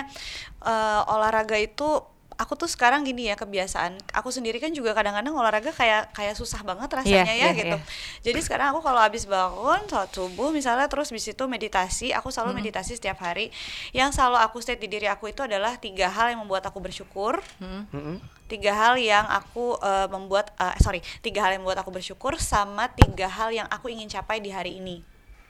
eh, 0.61 1.01
olahraga 1.09 1.57
itu 1.57 2.05
aku 2.39 2.55
tuh 2.55 2.71
sekarang 2.71 3.03
gini 3.03 3.27
ya 3.27 3.35
kebiasaan 3.35 3.99
aku 4.15 4.31
sendiri 4.31 4.63
kan 4.63 4.71
juga 4.71 4.95
kadang-kadang 4.95 5.35
olahraga 5.35 5.75
kayak 5.75 6.15
kayak 6.15 6.39
susah 6.39 6.63
banget 6.63 6.87
rasanya 6.87 7.27
Iya, 7.27 7.35
ya 7.35 7.35
iya, 7.35 7.49
gitu 7.51 7.75
iya. 7.75 7.83
jadi 8.23 8.39
sekarang 8.39 8.71
aku 8.71 8.79
kalau 8.79 9.03
habis 9.03 9.27
bangun 9.27 9.83
sholat 9.91 10.07
subuh 10.07 10.47
misalnya 10.47 10.87
terus 10.87 11.11
di 11.11 11.19
situ 11.19 11.51
meditasi 11.51 12.15
aku 12.15 12.31
selalu 12.31 12.55
Hmm. 12.55 12.59
meditasi 12.63 12.95
setiap 12.95 13.19
hari 13.19 13.51
yang 13.91 14.15
selalu 14.15 14.39
aku 14.39 14.63
state 14.63 14.79
di 14.79 14.87
diri 14.87 15.11
aku 15.11 15.27
itu 15.27 15.43
adalah 15.43 15.75
tiga 15.75 16.07
hal 16.07 16.31
yang 16.31 16.39
membuat 16.39 16.63
aku 16.63 16.79
bersyukur 16.79 17.43
Hmm. 17.59 17.83
Mm-mm. 17.91 18.15
tiga 18.47 18.71
hal 18.71 18.95
yang 18.95 19.27
aku 19.27 19.75
eh, 19.75 20.07
membuat 20.07 20.55
eh, 20.55 20.79
sorry 20.79 21.03
tiga 21.19 21.43
hal 21.43 21.59
yang 21.59 21.67
membuat 21.67 21.83
aku 21.83 21.91
bersyukur 21.91 22.39
sama 22.39 22.87
tiga 22.87 23.27
hal 23.27 23.51
yang 23.51 23.67
aku 23.67 23.91
ingin 23.91 24.07
capai 24.07 24.39
di 24.39 24.55
hari 24.55 24.79
ini 24.79 25.03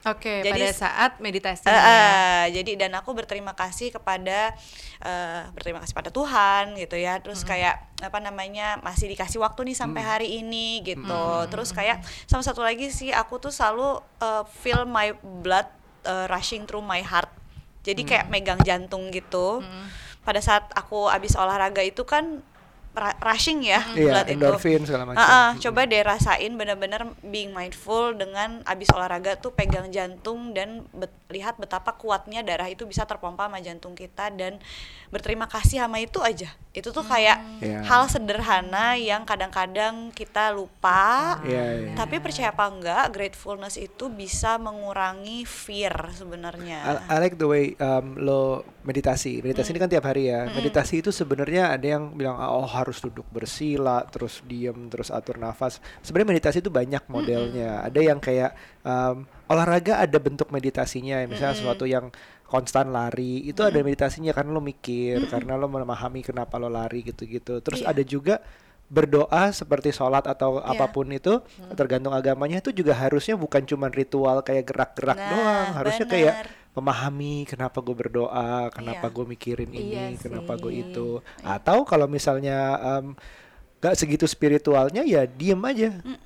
Oke, 0.07 0.39
Jadi- 0.39 0.55
pada 0.55 0.69
saat 0.71 1.11
meditasi. 1.19 1.67
Eh, 1.67 1.75
ya. 1.75 2.47
jadi 2.55 2.87
dan 2.87 2.95
aku 2.95 3.11
berterima 3.11 3.51
kasih 3.51 3.91
kepada 3.91 4.55
eh, 5.03 5.43
berterima 5.51 5.83
kasih 5.83 5.91
pada 5.91 6.07
Tuhan 6.07 6.79
gitu 6.79 6.95
ya. 6.95 7.19
Terus 7.19 7.43
kayak 7.43 7.83
apa 7.99 8.23
namanya 8.23 8.79
masih 8.79 9.11
dikasih 9.11 9.43
waktu 9.43 9.67
nih 9.67 9.75
sampai 9.75 9.99
hari 9.99 10.27
ini 10.39 10.79
gitu. 10.87 11.23
Terus 11.51 11.75
kayak 11.75 11.99
sama 12.31 12.39
satu 12.47 12.63
lagi 12.63 12.87
sih 12.95 13.11
aku 13.11 13.43
tuh 13.43 13.51
selalu 13.51 13.99
eh, 14.23 14.43
feel 14.63 14.87
my 14.87 15.11
blood 15.43 15.67
eh, 16.07 16.31
rushing 16.31 16.63
through 16.63 16.83
my 16.83 17.03
heart. 17.03 17.27
Jadi 17.83 18.07
kayak 18.07 18.31
megang 18.31 18.59
jantung 18.63 19.11
gitu. 19.11 19.59
Pada 20.23 20.39
saat 20.39 20.67
aku 20.75 21.11
habis 21.11 21.35
olahraga 21.35 21.83
itu 21.83 22.07
kan 22.07 22.39
rushing 23.19 23.63
ya 23.63 23.81
Iya, 23.95 24.11
blood 24.11 24.27
itu 24.27 24.33
endorfin 24.35 24.81
segala 24.83 25.03
macam. 25.07 25.19
Ah, 25.19 25.27
ah, 25.27 25.49
coba 25.57 25.87
deh 25.87 26.01
rasain 26.01 26.51
bener-bener 26.53 27.01
being 27.23 27.51
mindful 27.51 28.11
dengan 28.13 28.61
abis 28.63 28.91
olahraga 28.91 29.35
tuh 29.35 29.51
pegang 29.51 29.89
jantung 29.89 30.51
dan 30.51 30.83
bet- 30.91 31.15
lihat 31.29 31.55
betapa 31.57 31.93
kuatnya 31.95 32.41
darah 32.41 32.65
itu 32.65 32.83
bisa 32.83 33.05
terpompa 33.05 33.45
sama 33.45 33.61
jantung 33.61 33.93
kita 33.93 34.33
dan 34.33 34.57
berterima 35.09 35.45
kasih 35.45 35.81
sama 35.81 36.01
itu 36.01 36.19
aja. 36.19 36.49
Itu 36.69 36.93
tuh 36.93 37.01
kayak 37.01 37.41
Iya. 37.65 37.81
hal 37.81 38.05
sederhana 38.05 38.93
yang 38.93 39.25
kadang-kadang 39.25 40.13
kita 40.13 40.53
lupa. 40.53 41.41
Iya, 41.41 41.65
iya. 41.81 41.93
Tapi 41.97 42.21
percaya 42.21 42.53
apa 42.53 42.69
enggak, 42.69 43.03
gratefulness 43.09 43.75
itu 43.75 44.05
bisa 44.07 44.61
mengurangi 44.61 45.49
fear 45.49 45.91
sebenarnya. 46.13 47.01
I, 47.09 47.17
I 47.17 47.17
like 47.17 47.41
the 47.41 47.49
way 47.49 47.73
um, 47.81 48.13
lo 48.21 48.61
meditasi. 48.85 49.41
Meditasi 49.41 49.73
ini 49.73 49.81
kan 49.81 49.89
tiap 49.89 50.05
hari 50.05 50.29
ya. 50.29 50.45
Meditasi 50.45 51.01
itu 51.01 51.09
sebenarnya 51.09 51.73
ada 51.73 51.87
yang 51.89 52.13
bilang 52.13 52.37
"Ah, 52.37 52.53
oh 52.53 52.69
harus 52.69 53.01
duduk 53.01 53.25
bersila, 53.33 54.05
terus 54.05 54.45
diem, 54.45 54.93
terus 54.93 55.09
atur 55.09 55.41
nafas. 55.41 55.81
Sebenarnya 56.05 56.37
meditasi 56.37 56.61
itu 56.61 56.69
banyak 56.69 57.01
modelnya. 57.09 57.81
Ada 57.81 57.99
yang 57.99 58.21
kayak 58.21 58.53
um, 58.85 59.25
olahraga 59.49 60.05
ada 60.05 60.17
bentuk 60.21 60.53
meditasinya, 60.53 61.25
misalnya 61.25 61.57
sesuatu 61.57 61.89
yang 61.89 62.13
konstan 62.49 62.89
lari 62.89 63.45
itu 63.45 63.61
ada 63.61 63.77
meditasinya 63.79 64.33
karena 64.33 64.51
lo 64.51 64.59
mikir, 64.59 65.29
karena 65.29 65.53
lo 65.53 65.69
memahami 65.69 66.19
kenapa 66.19 66.57
lo 66.57 66.65
lari 66.67 67.05
gitu-gitu. 67.05 67.61
Terus 67.61 67.79
Iya. 67.79 67.93
ada 67.93 68.01
juga 68.01 68.35
berdoa 68.89 69.53
seperti 69.53 69.93
sholat 69.93 70.25
atau 70.25 70.57
Iya. 70.57 70.73
apa 70.73 70.89
pun 70.89 71.05
itu 71.07 71.37
tergantung 71.77 72.09
agamanya 72.09 72.57
itu 72.57 72.73
juga 72.73 72.97
harusnya 72.97 73.37
bukan 73.37 73.61
cuma 73.61 73.85
ritual 73.85 74.41
kayak 74.41 74.65
gerak-gerak 74.65 75.13
Nah, 75.13 75.29
doang 75.29 75.67
harusnya 75.77 76.05
bener. 76.09 76.13
kayak 76.17 76.35
memahami 76.73 77.45
kenapa 77.45 77.77
gue 77.79 77.93
berdoa 77.93 78.73
kenapa 78.73 79.05
Iya. 79.05 79.13
gue 79.13 79.25
mikirin 79.29 79.69
ini 79.69 79.93
Iya 80.09 80.17
kenapa 80.17 80.57
gue 80.57 80.73
itu 80.73 81.21
atau 81.39 81.85
kalau 81.85 82.09
misalnya 82.09 82.57
em, 82.97 83.13
gak 83.77 83.93
segitu 83.93 84.25
spiritualnya 84.25 85.05
ya 85.05 85.29
diem 85.29 85.61
aja 85.61 85.93
Mm. 85.93 86.17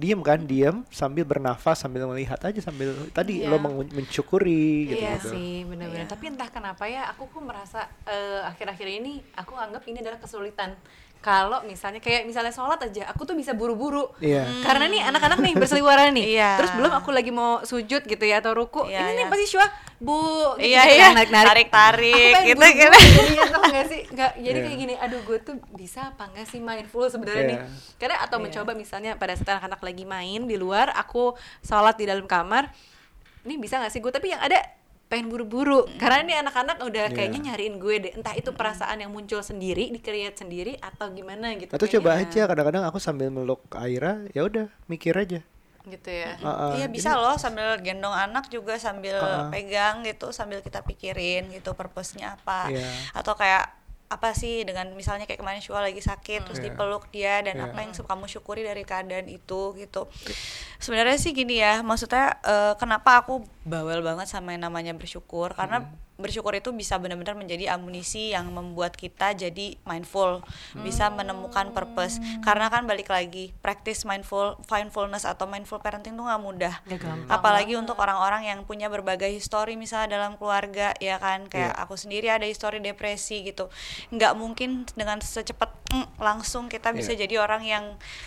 Diem 0.00 0.20
kan 0.24 0.40
diem 0.40 0.80
sambil 0.88 1.22
bernafas 1.22 1.76
sambil 1.76 2.08
melihat 2.08 2.40
aja 2.40 2.56
sambil 2.58 2.96
tadi 3.12 3.44
Iya. 3.44 3.52
lo 3.52 3.60
mensyukuri 3.60 4.88
gitu 4.88 5.04
Iya 5.04 5.20
gitu 5.20 5.28
sih, 5.36 5.68
benar-benar. 5.68 6.08
Iya. 6.08 6.10
Tapi 6.10 6.24
entah 6.26 6.48
kenapa 6.48 6.88
ya, 6.88 7.12
aku 7.12 7.28
kok 7.28 7.44
merasa 7.44 7.84
eh, 8.08 8.40
akhir-akhir 8.42 8.88
ini 8.88 9.20
aku 9.36 9.52
anggap 9.54 9.84
ini 9.84 10.00
adalah 10.00 10.16
kesulitan. 10.16 10.72
Kalau 11.20 11.60
misalnya 11.68 12.00
kayak 12.00 12.24
misalnya 12.24 12.48
sholat 12.48 12.80
aja, 12.80 13.04
aku 13.12 13.28
tuh 13.28 13.36
bisa 13.36 13.52
buru-buru. 13.52 14.08
Iya. 14.24 14.48
Karena 14.64 14.88
nih 14.88 15.04
anak-anak 15.04 15.38
nih 15.44 15.52
berseliweran 15.52 16.16
nih. 16.16 16.32
Iya. 16.32 16.50
Terus 16.56 16.72
belum 16.80 16.92
aku 16.96 17.12
lagi 17.12 17.28
mau 17.28 17.60
sujud 17.60 18.08
gitu 18.08 18.24
ya 18.24 18.40
atau 18.40 18.56
ruku. 18.56 18.88
Iya, 18.88 19.04
ini 19.04 19.20
nih 19.20 19.24
iya. 19.24 19.32
pasti 19.32 19.44
Syua, 19.52 19.66
Bu. 20.00 20.16
gitu, 20.56 20.64
Iya, 20.64 20.80
gitu 20.80 20.96
iya. 20.96 21.04
kan, 21.04 21.12
narik-narik. 21.20 21.48
Tarik-tarik, 21.52 22.32
Aku 22.40 22.48
gitu, 22.48 22.64
gitu. 22.72 22.98
jadinya, 23.20 23.44
tau 23.52 23.62
gak 23.68 23.86
sih? 23.92 24.02
Nggak, 24.08 24.32
jadi 24.40 24.56
Iya. 24.56 24.64
kayak 24.64 24.78
gini, 24.80 24.94
aduh 24.96 25.20
gue 25.20 25.38
tuh 25.44 25.54
bisa 25.76 26.00
apa 26.08 26.22
enggak 26.32 26.46
sih 26.48 26.60
mindful 26.64 27.04
sebenarnya 27.12 27.44
nih. 27.44 27.58
Iya. 27.60 27.66
Karena 28.00 28.16
atau 28.24 28.36
Iya. 28.40 28.44
mencoba 28.48 28.72
misalnya 28.72 29.12
pada 29.20 29.36
saat 29.36 29.48
anak-anak 29.60 29.80
lagi 29.84 30.04
main 30.08 30.40
di 30.48 30.56
luar, 30.56 30.88
aku 30.96 31.36
sholat 31.60 32.00
di 32.00 32.08
dalam 32.08 32.24
kamar, 32.24 32.72
ini 33.44 33.60
bisa 33.60 33.76
gak 33.76 33.92
sih 33.92 34.00
gue 34.00 34.08
tapi 34.08 34.32
yang 34.32 34.40
ada 34.40 34.56
pengen 35.10 35.26
buru-buru 35.26 35.90
karena 35.98 36.22
ini 36.22 36.34
anak-anak 36.38 36.78
udah 36.80 37.10
Iya. 37.10 37.12
kayaknya 37.12 37.40
nyariin 37.50 37.76
gue 37.76 37.94
deh 37.98 38.12
entah 38.14 38.30
itu 38.32 38.50
perasaan 38.50 38.94
yang 38.96 39.10
muncul 39.10 39.42
sendiri 39.42 39.90
di-create 39.90 40.38
sendiri 40.38 40.78
atau 40.78 41.10
gimana 41.10 41.50
gitu 41.54 41.74
atau 41.74 41.86
coba 41.90 42.14
aja 42.16 42.46
kadang-kadang 42.46 42.86
aku 42.86 42.96
sambil 42.96 43.26
meluk 43.28 43.58
Aira 43.74 44.22
ya 44.30 44.40
udah 44.40 44.70
mikir 44.86 45.12
aja 45.12 45.42
gitu 45.82 46.06
ya 46.06 46.38
Ah, 46.38 46.46
ah. 46.46 46.72
Iya 46.72 46.86
bisa 46.86 47.16
loh 47.16 47.34
sambil 47.34 47.74
gendong 47.78 48.12
anak 48.12 48.46
juga 48.46 48.78
sambil 48.78 49.18
Ah. 49.18 49.50
pegang 49.50 50.04
gitu 50.04 50.30
sambil 50.30 50.60
kita 50.60 50.78
pikirin 50.80 51.50
gitu 51.50 51.74
purpose-nya 51.74 52.36
apa 52.36 52.70
Iya. 52.70 52.86
atau 53.12 53.34
kayak 53.34 53.79
apa 54.10 54.34
sih 54.34 54.66
dengan 54.66 54.90
misalnya 54.92 55.22
kayak 55.22 55.38
kemarin 55.38 55.62
Shua 55.62 55.86
lagi 55.86 56.02
sakit 56.02 56.42
terus 56.42 56.58
Iya. 56.58 56.74
dipeluk 56.74 57.06
dia 57.14 57.46
dan 57.46 57.54
Iya. 57.56 57.70
apa 57.70 57.78
yang 57.86 57.94
kamu 57.94 58.26
syukuri 58.26 58.66
dari 58.66 58.82
keadaan 58.82 59.30
itu 59.30 59.70
gitu. 59.78 60.10
Sebenarnya 60.82 61.14
sih 61.14 61.30
gini 61.30 61.62
ya 61.62 61.78
maksudnya 61.86 62.42
eh, 62.42 62.74
kenapa 62.74 63.22
aku 63.22 63.46
bawel 63.62 64.02
banget 64.02 64.26
sama 64.26 64.50
yang 64.50 64.66
namanya 64.66 64.90
bersyukur? 64.92 65.54
Karena 65.54 65.86
bersyukur 66.20 66.52
itu 66.54 66.70
bisa 66.70 67.00
benar-benar 67.00 67.34
menjadi 67.34 67.74
amunisi 67.74 68.30
yang 68.36 68.52
membuat 68.52 68.94
kita 68.94 69.32
jadi 69.32 69.80
mindful 69.88 70.44
bisa 70.84 71.08
menemukan 71.10 71.72
purpose. 71.72 72.20
Karena 72.44 72.68
kan 72.68 72.84
balik 72.86 73.08
lagi 73.08 73.50
practice 73.64 74.04
mindful 74.04 74.60
mindfulness 74.68 75.24
atau 75.24 75.48
mindful 75.48 75.80
parenting 75.80 76.14
tuh 76.14 76.24
nggak 76.28 76.42
mudah. 76.42 76.74
Gampang. 76.86 77.26
Apalagi 77.26 77.74
untuk 77.74 77.96
orang-orang 77.98 78.46
yang 78.46 78.62
punya 78.68 78.86
berbagai 78.92 79.32
histori 79.32 79.74
misalnya 79.74 80.20
dalam 80.20 80.36
keluarga 80.36 80.92
ya 81.00 81.16
kan? 81.16 81.48
Kayak 81.48 81.72
Iya. 81.74 81.82
aku 81.84 81.94
sendiri 81.96 82.26
ada 82.28 82.44
histori 82.44 82.78
depresi 82.78 83.42
gitu. 83.42 83.72
Nggak 84.12 84.32
mungkin 84.36 84.84
dengan 84.92 85.18
secepat 85.24 85.72
mm, 85.90 86.20
langsung 86.20 86.68
kita 86.68 86.92
bisa 86.92 87.16
Iya. 87.16 87.26
jadi 87.26 87.34
orang 87.42 87.62
yang 87.64 87.84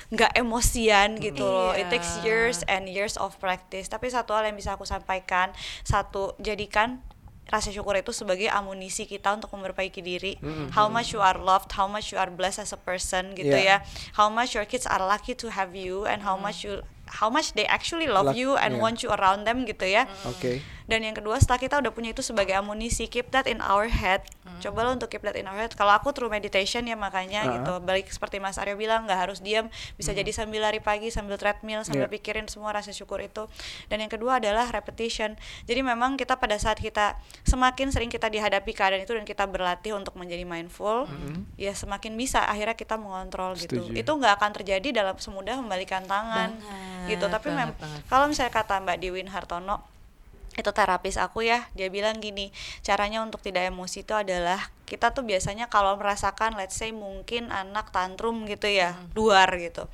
nggak 0.10 0.34
emosian 0.36 1.22
gitu 1.22 1.46
loh. 1.46 1.72
It 1.78 1.88
Iya. 1.88 1.92
takes 1.94 2.12
years 2.26 2.58
and 2.66 2.90
years 2.90 3.16
of 3.20 3.36
practice. 3.38 3.88
Tapi 3.88 4.10
satu 4.10 4.34
hal 4.34 4.50
yang 4.50 4.58
bisa 4.58 4.74
aku 4.74 4.88
sampaikan 4.88 5.54
satu 5.84 6.34
jadikan 6.40 7.04
rasa 7.48 7.70
syukur 7.70 7.94
itu 7.94 8.12
sebagai 8.12 8.48
amunisi 8.48 9.04
kita 9.04 9.36
untuk 9.36 9.52
memperbaiki 9.54 10.00
diri. 10.00 10.40
How 10.72 10.88
much 10.88 11.12
you 11.12 11.20
are 11.20 11.36
loved 11.36 11.76
how 11.76 11.86
much 11.86 12.10
you 12.10 12.18
are 12.18 12.32
blessed 12.32 12.64
as 12.64 12.72
a 12.72 12.80
person 12.80 13.34
gitu 13.34 13.52
Yeah. 13.52 13.84
ya. 13.84 13.88
How 14.16 14.28
much 14.28 14.56
your 14.56 14.66
kids 14.66 14.88
are 14.88 15.02
lucky 15.02 15.36
to 15.38 15.52
have 15.52 15.76
you 15.76 16.08
and 16.08 16.24
how 16.24 16.34
much 16.34 16.64
you 16.64 16.82
how 17.20 17.30
much 17.30 17.54
they 17.54 17.68
actually 17.68 18.08
love 18.10 18.32
Luck- 18.34 18.40
you 18.40 18.56
and 18.56 18.80
yeah. 18.80 18.82
want 18.82 19.04
you 19.04 19.12
around 19.12 19.44
them 19.46 19.68
gitu 19.68 19.86
ya. 19.86 20.08
Oke 20.26 20.64
dan 20.84 21.00
yang 21.00 21.16
kedua 21.16 21.40
setelah 21.40 21.64
kita 21.64 21.76
udah 21.80 21.92
punya 21.96 22.12
itu 22.12 22.20
sebagai 22.20 22.52
amunisi 22.60 23.08
keep 23.08 23.32
that 23.32 23.48
in 23.48 23.64
our 23.64 23.88
head 23.88 24.20
coba 24.60 24.80
lo 24.82 24.92
untuk 24.92 25.08
keep 25.08 25.22
that 25.22 25.34
in 25.34 25.44
our 25.44 25.56
head. 25.56 25.72
Kalau 25.72 25.92
aku 25.92 26.12
through 26.12 26.28
meditation 26.28 26.84
ya 26.84 26.94
makanya 26.94 27.42
Ah. 27.42 27.52
gitu. 27.54 27.74
Balik 27.80 28.08
seperti 28.08 28.38
Mas 28.38 28.56
Aryo 28.56 28.74
bilang 28.74 29.04
nggak 29.04 29.20
harus 29.22 29.40
diam 29.40 29.68
bisa 29.94 30.12
jadi 30.12 30.28
sambil 30.30 30.60
lari 30.60 30.78
pagi 30.78 31.08
sambil 31.08 31.36
treadmill 31.36 31.82
sambil 31.82 32.06
Yeah. 32.06 32.14
pikirin 32.14 32.46
semua 32.46 32.72
rasa 32.72 32.90
syukur 32.90 33.20
itu. 33.20 33.48
Dan 33.88 34.00
yang 34.00 34.10
kedua 34.10 34.38
adalah 34.38 34.68
repetition. 34.68 35.36
Jadi 35.64 35.80
memang 35.80 36.14
kita 36.14 36.36
pada 36.36 36.56
saat 36.56 36.78
kita 36.78 37.16
semakin 37.44 37.90
sering 37.90 38.08
kita 38.08 38.28
dihadapi 38.28 38.72
keadaan 38.72 39.02
itu 39.02 39.12
dan 39.12 39.24
kita 39.24 39.44
berlatih 39.46 39.94
untuk 39.94 40.14
menjadi 40.14 40.44
mindful 40.44 41.08
ya 41.56 41.72
semakin 41.72 42.14
bisa 42.14 42.44
akhirnya 42.44 42.74
kita 42.74 42.96
mengontrol 42.96 43.54
gitu. 43.54 43.80
Setuju. 43.80 43.96
itu 43.96 44.12
nggak 44.12 44.34
akan 44.36 44.52
terjadi 44.54 44.88
dalam 44.94 45.16
semudah 45.16 45.56
membalikan 45.56 46.04
tangan 46.04 46.52
Banget, 46.54 47.10
gitu. 47.10 47.26
Tapi 47.26 47.48
mem- 47.50 47.72
banget, 47.72 47.76
banget. 47.80 48.02
kalau 48.06 48.26
misalnya 48.26 48.52
kata 48.52 48.76
Mbak 48.80 48.98
Dewi 48.98 49.22
Hartono 49.24 49.78
itu 50.54 50.72
terapis 50.74 51.18
aku 51.18 51.46
ya. 51.46 51.68
Dia 51.74 51.90
bilang 51.90 52.18
gini 52.22 52.54
caranya 52.86 53.22
untuk 53.26 53.42
tidak 53.42 53.68
emosi 53.70 54.06
itu 54.06 54.14
adalah 54.14 54.72
kita 54.86 55.10
tuh 55.12 55.26
biasanya 55.26 55.68
kalau 55.72 55.98
merasakan 55.98 56.54
let's 56.56 56.78
say 56.78 56.94
mungkin 56.94 57.50
anak 57.50 57.90
tantrum 57.90 58.46
gitu 58.46 58.70
ya 58.70 58.94
luar 59.18 59.50
gitu 59.58 59.90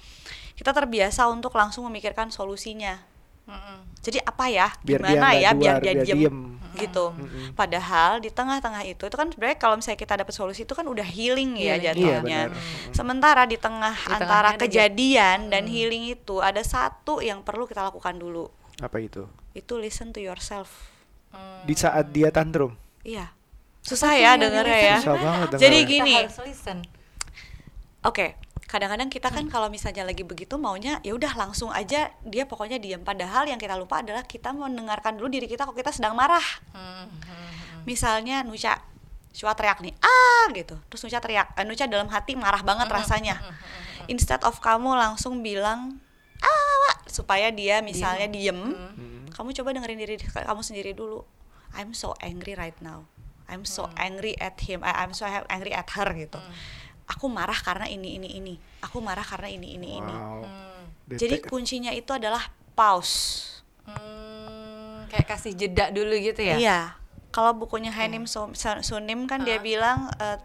kita 0.59 0.75
terbiasa 0.75 1.31
untuk 1.31 1.55
langsung 1.55 1.87
memikirkan 1.87 2.35
solusinya. 2.35 2.99
Jadi 4.03 4.19
apa 4.19 4.51
ya? 4.51 4.67
Biar 4.83 4.99
dia 4.99 5.09
gimana 5.15 5.23
nggak 5.23 5.39
ya? 5.39 5.51
Biar 5.55 5.75
dia 5.79 5.93
biar 5.95 5.95
diem, 6.03 6.19
diem. 6.19 6.37
gitu. 6.75 7.15
Padahal 7.55 8.19
di 8.19 8.27
tengah-tengah 8.27 8.83
itu 8.83 9.07
itu 9.07 9.15
kan 9.15 9.31
sebenarnya 9.31 9.55
kalau 9.55 9.79
misalnya 9.79 10.03
kita 10.03 10.19
dapat 10.19 10.35
solusi 10.35 10.67
itu 10.67 10.75
kan 10.75 10.83
udah 10.83 11.07
healing 11.07 11.55
ya 11.55 11.79
Healing. 11.79 11.83
jatuhnya 11.87 12.39
Iya, 12.43 12.51
benar. 12.51 12.91
sementara 12.91 13.43
di 13.47 13.55
tengah 13.55 13.95
Di 13.95 14.11
antara 14.19 14.49
kejadian 14.59 15.47
dan 15.47 15.63
healing 15.63 16.11
itu 16.11 16.43
ada 16.43 16.59
satu 16.59 17.23
yang 17.23 17.39
perlu 17.39 17.63
kita 17.63 17.79
lakukan 17.79 18.19
dulu. 18.19 18.51
Apa 18.83 18.99
itu 18.99 19.23
itu 19.53 19.73
listen 19.77 20.12
to 20.12 20.19
yourself 20.19 20.89
di 21.63 21.73
saat 21.73 22.09
dia 22.09 22.33
tantrum 22.33 22.73
Iya. 22.99 23.31
Susah 23.79 24.12
ya 24.12 24.35
dengernya 24.35 24.79
ya. 24.93 24.97
Susah 24.99 25.15
banget 25.17 25.47
Jadi 25.55 25.88
dengernya. 25.88 25.88
gini, 25.88 26.13
harus 26.19 26.39
listen. 26.43 26.77
oke. 28.03 28.35
Kadang-kadang 28.69 29.09
kita 29.09 29.33
kan 29.33 29.49
kalau 29.49 29.65
misalnya 29.65 30.05
lagi 30.05 30.21
begitu 30.21 30.59
maunya 30.59 31.01
ya 31.01 31.15
udah 31.17 31.33
langsung 31.33 31.73
aja 31.73 32.12
dia 32.21 32.43
pokoknya 32.45 32.77
diam. 32.77 33.01
Padahal 33.01 33.49
yang 33.49 33.57
kita 33.57 33.73
lupa 33.79 34.05
adalah 34.05 34.21
kita 34.27 34.53
mendengarkan 34.53 35.17
dulu 35.17 35.31
diri 35.31 35.47
kita 35.49 35.65
kok 35.65 35.73
kita 35.73 35.89
sedang 35.89 36.13
marah. 36.13 36.43
Misalnya 37.88 38.43
Nuca, 38.45 38.77
Shua 39.33 39.55
teriak 39.55 39.79
nih 39.79 39.93
ah 40.01 40.49
gitu 40.51 40.75
terus 40.89 41.05
Nucha 41.05 41.21
teriak 41.21 41.53
eh, 41.55 41.63
Nucha 41.63 41.85
dalam 41.85 42.09
hati 42.09 42.33
marah 42.33 42.65
banget 42.65 42.89
rasanya 42.89 43.38
instead 44.09 44.41
of 44.41 44.57
kamu 44.59 44.97
langsung 44.97 45.45
bilang 45.45 46.01
ah 46.39 46.91
supaya 47.06 47.49
dia 47.49 47.82
misalnya 47.82 48.28
diem, 48.28 48.60
kamu 49.30 49.49
coba 49.54 49.69
dengerin 49.71 49.97
diri 49.97 50.15
kamu 50.19 50.62
sendiri 50.62 50.91
dulu. 50.91 51.23
I'm 51.71 51.93
so 51.93 52.17
angry 52.17 52.54
right 52.54 52.75
now. 52.80 53.06
I'm 53.45 53.65
so 53.65 53.89
angry 53.95 54.38
at 54.38 54.58
him 54.62 54.82
I- 54.82 55.02
I'm 55.02 55.12
so 55.12 55.25
angry 55.25 55.69
at 55.69 55.89
her 55.93 56.06
gitu. 56.13 56.38
Aku 57.10 57.25
marah 57.25 57.58
karena 57.58 57.86
ini 57.86 58.17
ini 58.17 58.38
ini. 58.38 58.54
Aku 58.82 59.02
marah 59.02 59.25
karena 59.25 59.49
ini 59.49 59.73
ini 59.73 59.97
ini. 59.97 60.13
Wow. 60.13 60.45
jadi 61.10 61.41
kuncinya 61.41 61.89
itu 61.89 62.13
adalah 62.13 62.54
pause. 62.78 63.49
Hmm, 63.82 65.10
kayak 65.10 65.25
kasih 65.28 65.58
jeda 65.58 65.89
dulu 65.89 66.13
gitu 66.13 66.38
ya? 66.38 66.56
Iya. 66.56 66.80
Kalau 67.30 67.58
bukunya 67.58 67.89
Hanim 67.89 68.30
Su- 68.30 68.54
Sunim 68.82 69.25
kan 69.25 69.41
dia 69.41 69.58
bilang 69.58 70.13
eh, 70.21 70.38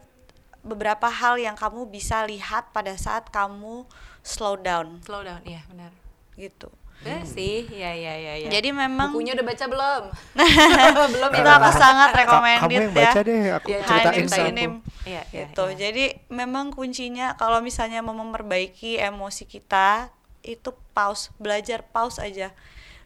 beberapa 0.65 1.07
hal 1.07 1.37
yang 1.37 1.55
kamu 1.55 1.87
bisa 1.87 2.25
lihat 2.25 2.73
pada 2.73 2.97
saat 2.97 3.29
kamu 3.29 3.85
slow 4.25 4.57
down 4.57 4.99
slow 5.05 5.21
down 5.21 5.45
iya 5.45 5.61
benar 5.69 5.93
gitu. 6.35 6.73
Benar 7.05 7.27
sih 7.29 7.69
ya 7.69 7.93
ya 7.93 8.17
ya 8.17 8.35
ya 8.41 8.49
Jadi 8.49 8.73
memang 8.73 9.13
bukunya 9.13 9.37
udah 9.37 9.45
baca 9.45 9.65
belum 9.69 10.03
belum 11.15 11.31
itu 11.37 11.51
aku 11.51 11.71
sangat 11.75 12.11
recommended 12.17 12.65
kamu 12.65 12.73
yang 12.73 12.89
ya. 12.89 12.97
baca 12.97 13.19
deh 13.21 13.41
aku 13.53 13.67
Ya, 13.69 13.79
ceritain 13.85 14.25
sama. 14.25 14.49
Iya, 14.49 14.73
iya, 15.05 15.21
gitu. 15.45 15.65
iya. 15.69 15.77
Jadi 15.77 16.05
memang 16.33 16.73
kuncinya 16.73 17.37
kalau 17.37 17.61
misalnya 17.61 18.01
mau 18.01 18.17
memperbaiki 18.17 18.97
emosi 18.97 19.45
kita 19.45 20.09
itu 20.41 20.73
pause, 20.97 21.29
belajar 21.37 21.85
pause 21.85 22.25
aja. 22.25 22.57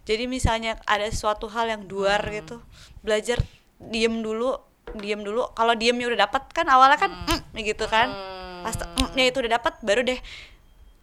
Jadi 0.06 0.30
misalnya 0.30 0.78
ada 0.86 1.10
suatu 1.10 1.50
hal 1.50 1.66
yang 1.66 1.82
duar 1.84 2.22
Hmm. 2.22 2.32
gitu, 2.38 2.56
belajar 3.02 3.42
diem 3.78 4.22
dulu, 4.22 4.56
diem 4.96 5.20
dulu. 5.20 5.50
Kalau 5.52 5.74
diemnya 5.74 6.08
udah 6.08 6.24
dapat 6.24 6.42
kan 6.50 6.66
awalnya 6.66 6.96
kan 6.96 7.10
Hmm. 7.12 7.40
mm, 7.52 7.60
gitu 7.62 7.84
kan. 7.84 8.08
Pas 8.62 8.74
mm-nya 8.74 9.28
itu 9.28 9.38
udah 9.38 9.52
dapat 9.56 9.76
baru 9.80 10.02
deh 10.02 10.20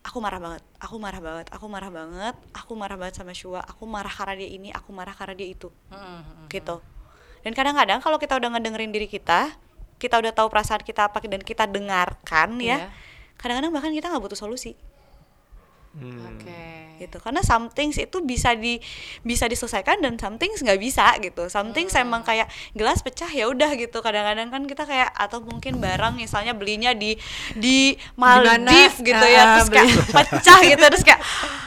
aku 0.06 0.21
marah 0.21 0.38
banget, 0.38 0.62
aku 0.78 1.02
marah 1.02 1.17
banget, 1.17 1.48
aku 1.50 1.65
marah 1.65 1.89
banget, 1.89 2.36
aku 2.54 2.78
marah 2.78 2.93
banget 2.93 3.17
sama 3.17 3.34
Shua, 3.34 3.65
aku 3.65 3.89
marah 3.89 4.13
karena 4.13 4.38
dia 4.38 4.50
ini, 4.54 4.69
aku 4.69 4.93
marah 4.93 5.17
karena 5.17 5.34
dia 5.34 5.50
itu 5.50 5.74
Hmm, 5.89 6.45
gitu 6.45 6.78
dan 7.41 7.54
kadang-kadang 7.54 8.02
kalau 8.02 8.17
kita 8.17 8.38
udah 8.38 8.54
ngedengerin 8.54 8.89
diri 8.89 9.06
kita 9.06 9.54
kita 9.98 10.17
udah 10.17 10.30
tahu 10.30 10.50
perasaan 10.50 10.82
kita 10.82 11.10
apa 11.10 11.21
dan 11.21 11.41
kita 11.41 11.65
dengarkan 11.65 12.58
Iya. 12.58 12.86
ya 12.86 12.93
kadang-kadang 13.38 13.69
bahkan 13.69 13.93
kita 13.93 14.10
nggak 14.10 14.21
butuh 14.21 14.38
solusi 14.38 14.74
Hmm. 15.95 16.27
oke 16.27 16.63
gitu. 16.95 17.19
Karena 17.19 17.43
some 17.43 17.67
things 17.71 17.99
itu 17.99 18.23
bisa 18.23 18.55
di 18.55 18.79
bisa 19.23 19.47
diselesaikan 19.51 19.99
dan 19.99 20.15
some 20.15 20.39
things 20.39 20.63
nggak 20.63 20.79
bisa 20.79 21.15
gitu. 21.19 21.47
Some 21.51 21.75
things 21.75 21.91
Hmm. 21.95 22.08
emang 22.08 22.23
kayak 22.23 22.47
gelas 22.75 23.03
pecah 23.03 23.27
ya 23.27 23.47
udah 23.51 23.75
gitu. 23.75 23.99
Kadang-kadang 23.99 24.51
kan 24.51 24.63
kita 24.67 24.84
kayak 24.88 25.12
atau 25.12 25.43
mungkin 25.43 25.79
barang 25.79 26.15
misalnya 26.15 26.55
belinya 26.55 26.91
di 26.95 27.19
di 27.55 27.95
Maldives 28.15 28.99
gitu 29.03 29.25
ya. 29.27 29.43
Ah, 29.43 29.47
terus 29.60 29.69
kayak 29.71 29.91
pecah 30.12 30.60
gitu. 30.63 30.84
Terus 30.84 31.03
kayak 31.03 31.21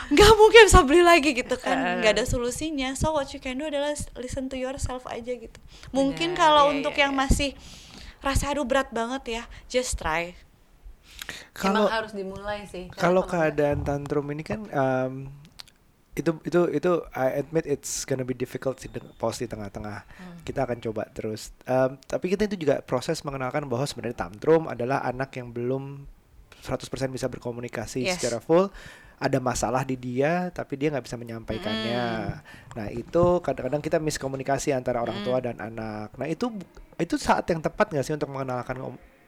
nggak 0.08 0.32
mungkin 0.40 0.62
bisa 0.64 0.80
beli 0.84 1.02
lagi 1.04 1.30
gitu 1.36 1.54
Ah. 1.60 1.64
kan 1.64 1.76
nggak 2.00 2.12
ada 2.20 2.24
solusinya. 2.24 2.96
So 2.96 3.12
what 3.12 3.28
you 3.36 3.40
can 3.40 3.60
do 3.60 3.68
adalah 3.68 3.92
listen 4.16 4.48
to 4.48 4.56
yourself 4.56 5.04
aja 5.08 5.32
gitu. 5.36 5.58
Mungkin 5.92 6.32
kalau 6.36 6.72
iya, 6.72 6.80
untuk 6.80 6.96
iya, 6.96 7.08
yang 7.08 7.12
iya. 7.16 7.20
masih 7.28 7.50
rasa 8.18 8.50
aduh 8.50 8.66
berat 8.66 8.90
banget 8.90 9.22
ya 9.30 9.42
just 9.70 9.94
try 9.94 10.34
Kalau 11.52 11.86
harus 11.86 12.12
dimulai 12.16 12.64
sih 12.64 12.88
kalau 12.94 13.24
keadaan 13.24 13.84
tantrum 13.84 14.24
ini 14.32 14.42
kan 14.42 14.64
um, 14.72 15.28
itu 16.18 16.34
itu 16.42 16.60
itu 16.74 16.92
I 17.14 17.38
admit 17.38 17.62
it's 17.62 18.02
gonna 18.02 18.26
be 18.26 18.34
difficult 18.34 18.82
sih 18.82 18.90
pause 19.22 19.46
di 19.46 19.46
tengah-tengah. 19.46 19.98
Hmm. 20.02 20.38
Kita 20.42 20.66
akan 20.66 20.82
coba 20.82 21.06
terus. 21.14 21.54
Um, 21.62 21.94
tapi 22.10 22.34
kita 22.34 22.50
itu 22.50 22.58
juga 22.58 22.82
proses 22.82 23.22
mengenalkan 23.22 23.62
bahwa 23.70 23.86
sebenarnya 23.86 24.26
tantrum 24.26 24.66
adalah 24.66 25.06
anak 25.06 25.30
yang 25.38 25.54
belum 25.54 26.02
100% 26.58 26.90
bisa 27.14 27.30
berkomunikasi 27.30 28.02
Yes. 28.02 28.18
secara 28.18 28.42
full. 28.42 28.66
Ada 29.18 29.38
masalah 29.42 29.82
di 29.82 29.94
dia 29.98 30.50
tapi 30.50 30.78
dia 30.78 30.90
nggak 30.90 31.06
bisa 31.06 31.18
menyampaikannya. 31.18 32.02
Nah, 32.74 32.86
itu 32.90 33.24
kadang-kadang 33.42 33.82
kita 33.82 33.98
miskomunikasi 33.98 34.70
antara 34.74 35.02
orang 35.02 35.22
tua 35.26 35.38
dan 35.42 35.58
anak. 35.58 36.14
Nah, 36.18 36.26
itu 36.26 36.50
itu 36.98 37.14
saat 37.18 37.46
yang 37.50 37.62
tepat 37.62 37.94
nggak 37.94 38.06
sih 38.06 38.14
untuk 38.14 38.30
mengenalkan 38.30 38.78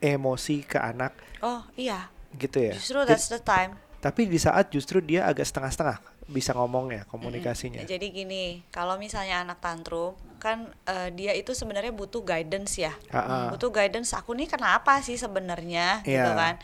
emosi 0.01 0.65
ke 0.67 0.77
anak 0.81 1.13
oh 1.45 1.65
iya 1.77 2.09
gitu 2.37 2.59
ya? 2.61 2.73
justru 2.75 3.05
that's 3.05 3.29
the 3.29 3.41
time 3.41 3.77
tapi 4.01 4.25
di 4.25 4.41
saat 4.41 4.73
justru 4.73 5.05
dia 5.05 5.29
agak 5.29 5.45
setengah-setengah 5.45 6.01
bisa 6.31 6.55
ngomongnya 6.55 7.05
komunikasinya. 7.11 7.83
Jadi 7.83 8.07
gini, 8.15 8.63
kalau 8.71 8.95
misalnya 8.97 9.43
anak 9.43 9.59
tantrum 9.59 10.15
kan 10.41 10.73
eh, 10.89 11.13
dia 11.13 11.35
itu 11.37 11.53
sebenarnya 11.53 11.93
butuh 11.93 12.23
guidance 12.25 12.81
ya. 12.81 12.95
Ha-ha. 13.13 13.53
Butuh 13.53 13.69
guidance 13.69 14.15
aku 14.17 14.33
nih 14.33 14.49
kenapa 14.49 15.03
sih 15.05 15.19
sebenarnya 15.21 16.01
gitu 16.07 16.17
Iya. 16.17 16.33
kan. 16.33 16.55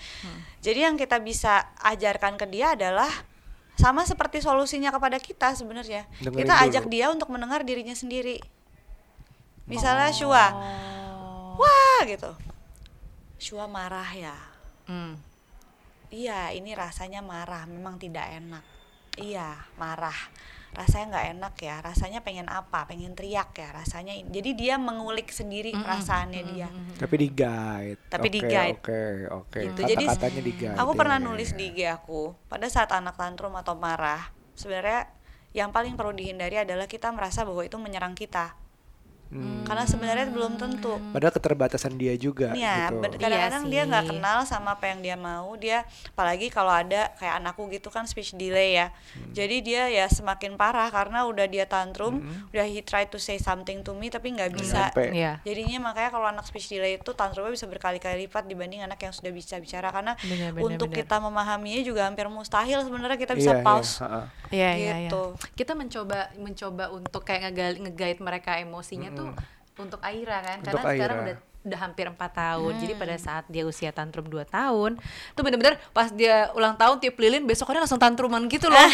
Jadi 0.64 0.81
yang 0.81 0.96
kita 0.96 1.20
bisa 1.20 1.66
ajarkan 1.83 2.40
ke 2.40 2.46
dia 2.49 2.72
adalah 2.72 3.11
sama 3.77 4.09
seperti 4.09 4.40
solusinya 4.40 4.88
kepada 4.88 5.20
kita 5.20 5.53
sebenarnya. 5.53 6.09
Kita 6.22 6.62
ajak 6.64 6.88
dulu. 6.88 6.94
dia 6.94 7.07
untuk 7.12 7.29
mendengar 7.29 7.61
dirinya 7.66 7.92
sendiri. 7.92 8.40
Misalnya 9.66 10.14
Shua, 10.14 10.46
wah 11.59 12.01
gitu. 12.07 12.33
Shua 13.37 13.68
marah 13.68 14.09
ya. 14.11 14.37
Hmm. 14.87 15.20
Iya, 16.09 16.55
ini 16.55 16.72
rasanya 16.72 17.20
marah, 17.20 17.66
memang 17.66 17.99
tidak 17.99 18.31
enak. 18.31 18.64
Iya, 19.16 19.57
marah. 19.75 20.14
Rasanya 20.77 21.09
nggak 21.09 21.27
enak 21.35 21.55
ya. 21.59 21.77
Rasanya 21.81 22.20
pengen 22.20 22.53
apa? 22.53 22.85
Pengen 22.85 23.16
teriak 23.16 23.57
ya. 23.57 23.72
Rasanya. 23.72 24.12
in- 24.12 24.29
Jadi 24.29 24.53
dia 24.53 24.77
mengulik 24.77 25.33
sendiri 25.33 25.72
perasaannya 25.72 26.42
dia. 26.53 26.68
Tapi 27.01 27.14
di 27.16 27.29
guide. 27.33 28.01
Tapi 28.07 28.29
Oke, 28.29 28.35
di-guide. 28.37 28.77
Oke, 28.77 29.03
oke. 29.27 29.61
Gitu. 29.62 29.81
Jadi 29.83 30.05
Kata-katanya 30.05 30.42
di 30.44 30.53
guide. 30.53 30.77
Aku 30.77 30.92
pernah 30.92 31.16
nulis 31.18 31.57
di 31.57 31.72
IG 31.72 31.88
aku. 31.88 32.37
Pada 32.46 32.68
saat 32.68 32.92
anak 32.92 33.16
tantrum 33.16 33.57
atau 33.57 33.72
marah, 33.72 34.29
sebenarnya 34.53 35.09
yang 35.57 35.72
paling 35.72 35.96
perlu 35.96 36.12
dihindari 36.12 36.61
adalah 36.61 36.85
kita 36.85 37.09
merasa 37.09 37.49
bahwa 37.49 37.64
itu 37.64 37.81
menyerang 37.81 38.12
kita. 38.12 38.53
Hmm. 39.37 39.62
Karena 39.62 39.85
sebenarnya 39.85 40.27
belum 40.29 40.57
tentu. 40.57 40.96
Padahal 41.11 41.33
keterbatasan 41.33 41.92
dia 41.94 42.14
juga 42.14 42.53
Iya, 42.53 42.88
gitu. 42.88 43.01
ben- 43.01 43.16
kadang-kadang 43.16 43.62
Iya 43.62 43.70
dia 43.70 43.83
nggak 43.85 44.05
kenal 44.09 44.38
sama 44.42 44.75
apa 44.75 44.85
yang 44.87 45.01
dia 45.01 45.16
mau. 45.16 45.53
Dia 45.55 45.85
apalagi 46.11 46.49
kalau 46.49 46.70
ada 46.70 47.12
kayak 47.14 47.35
anakku 47.37 47.68
gitu 47.68 47.88
kan 47.88 48.05
speech 48.05 48.33
delay 48.33 48.75
ya. 48.75 48.88
Hmm. 49.12 49.33
Jadi 49.33 49.57
dia 49.61 49.83
ya 49.87 50.07
semakin 50.07 50.55
parah 50.55 50.88
karena 50.88 51.25
udah 51.25 51.44
dia 51.44 51.64
tantrum, 51.64 52.22
udah 52.51 52.64
he 52.64 52.81
try 52.81 53.05
to 53.05 53.16
say 53.16 53.37
something 53.37 53.81
to 53.81 53.92
me 53.92 54.09
tapi 54.09 54.31
nggak 54.31 54.51
bisa. 54.51 54.88
Iya. 54.96 55.42
Jadinya 55.42 55.90
makanya 55.90 56.11
kalau 56.11 56.27
anak 56.27 56.44
speech 56.44 56.68
delay 56.68 56.96
itu 56.96 57.11
tantrumnya 57.12 57.53
bisa 57.53 57.66
berkali-kali 57.66 58.25
lipat 58.25 58.46
dibanding 58.46 58.81
anak 58.81 58.96
yang 58.99 59.12
sudah 59.12 59.31
bisa 59.31 59.57
bicara 59.57 59.90
karena 59.90 60.16
Benar, 60.18 60.51
benar, 60.51 60.64
untuk 60.64 60.88
benar. 60.88 60.99
kita 61.01 61.16
memahaminya 61.18 61.83
juga 61.83 62.01
hampir 62.07 62.27
mustahil 62.27 62.79
sebenarnya 62.81 63.16
kita 63.16 63.35
bisa 63.35 63.53
Iya, 63.53 63.62
pause. 63.62 63.92
Iya, 63.92 64.03
ha-ha. 64.03 64.22
Iya, 64.46 64.70
iya, 64.72 64.94
iya. 64.96 65.11
Gitu. 65.11 65.22
Kita 65.55 65.72
mencoba 65.75 66.18
mencoba 66.37 66.85
untuk 66.88 67.22
kayak 67.22 67.51
nge-guide 67.77 68.20
mereka 68.20 68.57
emosinya 68.57 69.11
tuh 69.11 69.26
untuk 69.77 70.01
Aira 70.03 70.39
kan. 70.43 70.59
Untuk 70.61 70.79
Karena 70.79 70.93
sekarang 70.95 71.19
Aira. 71.19 71.27
udah 71.27 71.37
udah 71.67 71.81
hampir 71.83 72.07
empat 72.07 72.31
tahun. 72.31 72.73
Jadi 72.79 72.95
Hmm. 72.95 73.03
pada 73.03 73.17
saat 73.19 73.45
dia 73.51 73.67
usia 73.67 73.91
tantrum 73.91 74.31
2 74.31 74.47
tahun, 74.47 75.03
tuh 75.35 75.43
bener-bener 75.43 75.83
pas 75.91 76.15
dia 76.15 76.47
ulang 76.55 76.79
tahun 76.79 77.03
tiup 77.03 77.19
lilin 77.19 77.43
besokannya 77.43 77.83
langsung 77.83 77.99
tantruman 77.99 78.47
gitu 78.47 78.71
loh. 78.71 78.79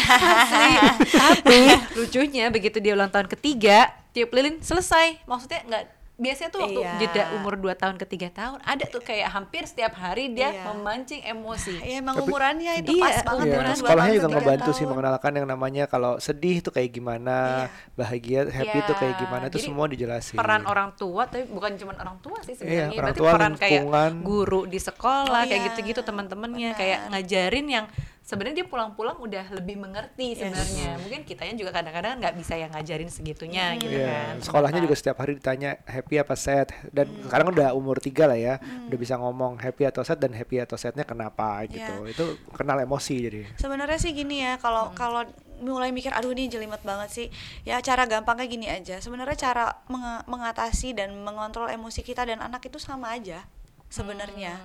Tapi 1.21 1.59
lucunya 1.93 2.49
begitu 2.49 2.81
dia 2.81 2.97
ulang 2.97 3.13
tahun 3.13 3.29
ketiga, 3.29 3.93
tiup 4.09 4.33
lilin 4.33 4.57
selesai. 4.59 5.21
Maksudnya 5.29 5.61
nggak 5.69 5.83
biasanya 6.13 6.49
tuh 6.49 6.61
waktu 6.61 6.77
Iya. 6.77 6.91
jeda 7.01 7.23
umur 7.33 7.57
2 7.57 7.73
tahun 7.73 7.97
ke 7.97 8.05
3 8.05 8.29
tahun 8.29 8.61
ada 8.61 8.85
tuh 8.85 9.01
kayak 9.01 9.33
hampir 9.33 9.65
setiap 9.65 9.93
hari 9.93 10.29
dia 10.29 10.53
Iya. 10.53 10.69
memancing 10.69 11.25
emosi. 11.25 11.81
Ya 11.81 11.97
emang 11.97 12.15
Tapi- 12.15 12.29
umurannya 12.29 12.71
itu 12.79 12.91
Iya, 12.93 13.01
pas 13.01 13.17
banget 13.23 13.45
Iya, 13.45 13.53
umuran 13.53 13.73
sekolahnya 13.75 14.13
juga 14.13 14.29
ngebantu 14.29 14.69
sih 14.71 14.85
mengenalkan 14.85 15.31
yang 15.33 15.47
namanya 15.49 15.83
kalau 15.85 16.13
sedih 16.17 16.61
itu 16.61 16.69
kayak 16.69 16.89
gimana, 16.91 17.65
bahagia, 17.93 18.45
happy 18.45 18.77
itu 18.79 18.93
kayak 18.93 19.13
Iya, 19.13 19.21
gimana 19.25 19.43
itu 19.47 19.57
jadi 19.57 19.65
semua 19.65 19.85
dijelasin. 19.89 20.37
peran 20.37 20.63
orang 20.63 20.89
tua 20.93 21.25
tapi 21.25 21.43
bukan 21.45 21.71
cuma 21.75 21.91
orang 21.95 22.17
tua 22.21 22.37
sih 22.41 22.53
sebenarnya 22.53 22.77
Iya, 22.77 22.85
orang 22.85 22.97
berarti 23.01 23.19
tua, 23.19 23.31
peran 23.33 23.53
kayak 23.57 23.83
guru 24.21 24.61
di 24.63 24.79
sekolah 24.79 25.41
Oh, 25.41 25.47
kayak 25.49 25.59
iya, 25.59 25.67
gitu-gitu 25.67 26.01
teman-temannya 26.03 26.69
kayak 26.73 26.99
ngajarin 27.09 27.67
yang 27.67 27.85
sebenarnya 28.23 28.63
dia 28.63 28.67
pulang-pulang 28.67 29.19
udah 29.19 29.51
lebih 29.51 29.75
mengerti 29.75 30.31
Yes. 30.31 30.39
sebenarnya 30.41 30.89
mungkin 30.97 31.21
kitanya 31.23 31.53
juga 31.53 31.71
kadang-kadang 31.71 32.17
nggak 32.17 32.35
bisa 32.35 32.55
yang 32.55 32.71
ngajarin 32.71 33.11
segitunya 33.11 33.75
gitu 33.75 33.91
Iya, 33.91 34.07
kan 34.07 34.35
sekolahnya 34.39 34.79
Kenapa? 34.79 34.87
juga 34.87 34.95
setiap 34.95 35.17
hari 35.19 35.33
ditanya 35.35 35.75
happy 35.83 36.15
apa 36.17 36.35
sad 36.35 36.71
dan 36.89 37.11
sekarang 37.21 37.51
udah 37.51 37.69
umur 37.73 37.99
tiga 37.99 38.23
lah 38.25 38.39
ya, 38.39 38.57
udah 38.87 38.97
bisa 38.97 39.19
ngomong 39.19 39.59
happy 39.59 39.83
atau 39.83 40.01
sad 40.01 40.17
dan 40.17 40.31
happy 40.31 40.55
atau 40.57 40.73
sadnya 40.73 41.03
kenapa 41.03 41.67
gitu. 41.67 41.83
Iya. 41.83 42.09
Itu 42.09 42.25
kenal 42.49 42.79
emosi 42.79 43.15
jadi. 43.19 43.41
Sebenarnya 43.59 43.99
sih 43.99 44.15
gini 44.15 44.39
ya, 44.39 44.55
kalau 44.55 44.95
kalau 44.95 45.27
mulai 45.59 45.91
mikir 45.91 46.09
aduh 46.09 46.31
ini 46.31 46.47
jelimet 46.47 46.79
banget 46.81 47.09
sih. 47.09 47.27
Ya 47.63 47.79
cara 47.79 48.07
gampangnya 48.07 48.47
gini 48.47 48.67
aja. 48.67 48.97
Sebenarnya 48.97 49.35
cara 49.35 49.83
menga- 49.85 50.23
mengatasi 50.25 50.95
dan 50.95 51.11
mengontrol 51.17 51.67
emosi 51.67 51.99
kita 51.99 52.23
dan 52.23 52.39
anak 52.39 52.63
itu 52.63 52.79
sama 52.79 53.11
aja 53.11 53.43
sebenarnya. 53.87 54.57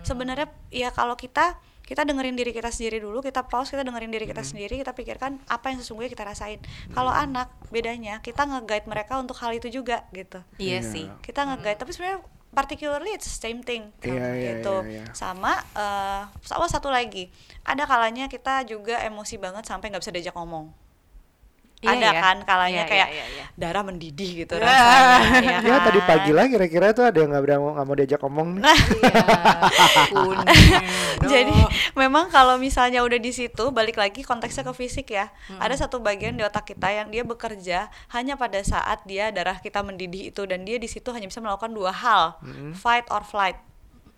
Sebenarnya 0.00 0.48
ya 0.68 0.90
kalau 0.90 1.14
kita 1.14 1.60
kita 1.92 2.08
dengerin 2.08 2.32
diri 2.32 2.50
kita 2.50 2.72
sendiri 2.72 2.98
dulu, 2.98 3.20
kita 3.20 3.44
pause, 3.44 3.68
kita 3.68 3.84
dengerin 3.84 4.08
diri 4.08 4.24
kita 4.24 4.40
sendiri, 4.40 4.80
kita 4.80 4.96
pikirkan 4.96 5.36
apa 5.44 5.68
yang 5.68 5.78
sesungguhnya 5.78 6.08
kita 6.08 6.24
rasain. 6.24 6.56
Kalau 6.88 7.12
anak 7.12 7.52
bedanya 7.68 8.16
kita 8.18 8.48
nge-guide 8.48 8.88
mereka 8.88 9.20
untuk 9.20 9.36
hal 9.36 9.52
itu 9.52 9.68
juga 9.68 10.08
gitu. 10.10 10.40
iya 10.56 10.80
Iya. 10.80 10.88
sih 10.88 11.04
Kita 11.20 11.44
nge-guide 11.44 11.76
tapi 11.76 11.92
sebenarnya 11.92 12.24
particularly 12.48 13.12
it's 13.12 13.28
the 13.28 13.36
same 13.38 13.60
thing 13.60 13.92
Iya, 14.00 14.28
iya, 14.32 14.50
gitu 14.56 14.84
iya, 14.84 15.00
iya. 15.00 15.04
sama 15.12 15.56
eh 15.72 16.22
sama 16.44 16.64
satu 16.64 16.88
lagi 16.88 17.32
ada 17.62 17.84
kalanya 17.84 18.24
kita 18.26 18.64
juga 18.64 19.00
emosi 19.00 19.36
banget 19.36 19.64
sampai 19.64 19.88
nggak 19.88 20.00
bisa 20.00 20.12
diajak 20.12 20.36
ngomong 20.36 20.68
Iya, 21.82 21.98
ada 21.98 22.08
iya. 22.12 22.20
kan 22.20 22.36
kalanya 22.44 22.84
Iya, 22.84 22.90
kayak 22.94 23.08
iya, 23.08 23.24
iya, 23.26 23.34
iya. 23.42 23.44
darah 23.58 23.82
mendidih 23.82 24.44
gitu 24.44 24.54
Ya. 24.54 24.62
rasanya 24.62 25.40
ya, 25.42 25.58
Ya 25.64 25.76
tadi 25.80 25.98
kan? 25.98 26.06
pagi 26.06 26.30
lah 26.30 26.44
kira-kira 26.46 26.86
tuh 26.92 27.02
ada 27.02 27.18
yang 27.18 27.32
nggak 27.32 27.42
berani 27.42 27.58
nggak 27.64 27.86
mau 27.88 27.96
diajak 27.96 28.20
ngomong 28.20 28.48
nih. 28.54 28.62
Nah, 28.62 28.78
Iya. 30.12 31.26
Jadi. 31.32 31.56
Memang 31.98 32.28
kalau 32.32 32.56
misalnya 32.56 33.02
udah 33.04 33.18
di 33.18 33.32
situ 33.34 33.70
balik 33.70 33.98
lagi 33.98 34.22
konteksnya 34.22 34.66
ke 34.66 34.72
fisik 34.76 35.12
ya. 35.12 35.30
Ada 35.58 35.86
satu 35.86 36.00
bagian 36.00 36.34
di 36.36 36.42
otak 36.42 36.74
kita 36.74 36.88
yang 36.90 37.08
dia 37.08 37.22
bekerja 37.26 37.88
hanya 38.12 38.34
pada 38.38 38.60
saat 38.62 39.04
dia 39.04 39.30
darah 39.34 39.58
kita 39.58 39.82
mendidih 39.84 40.30
itu 40.34 40.42
dan 40.48 40.64
dia 40.66 40.78
di 40.78 40.88
situ 40.88 41.10
hanya 41.10 41.28
bisa 41.28 41.42
melakukan 41.42 41.72
dua 41.72 41.92
hal, 41.92 42.38
fight 42.76 43.06
or 43.10 43.22
flight, 43.26 43.58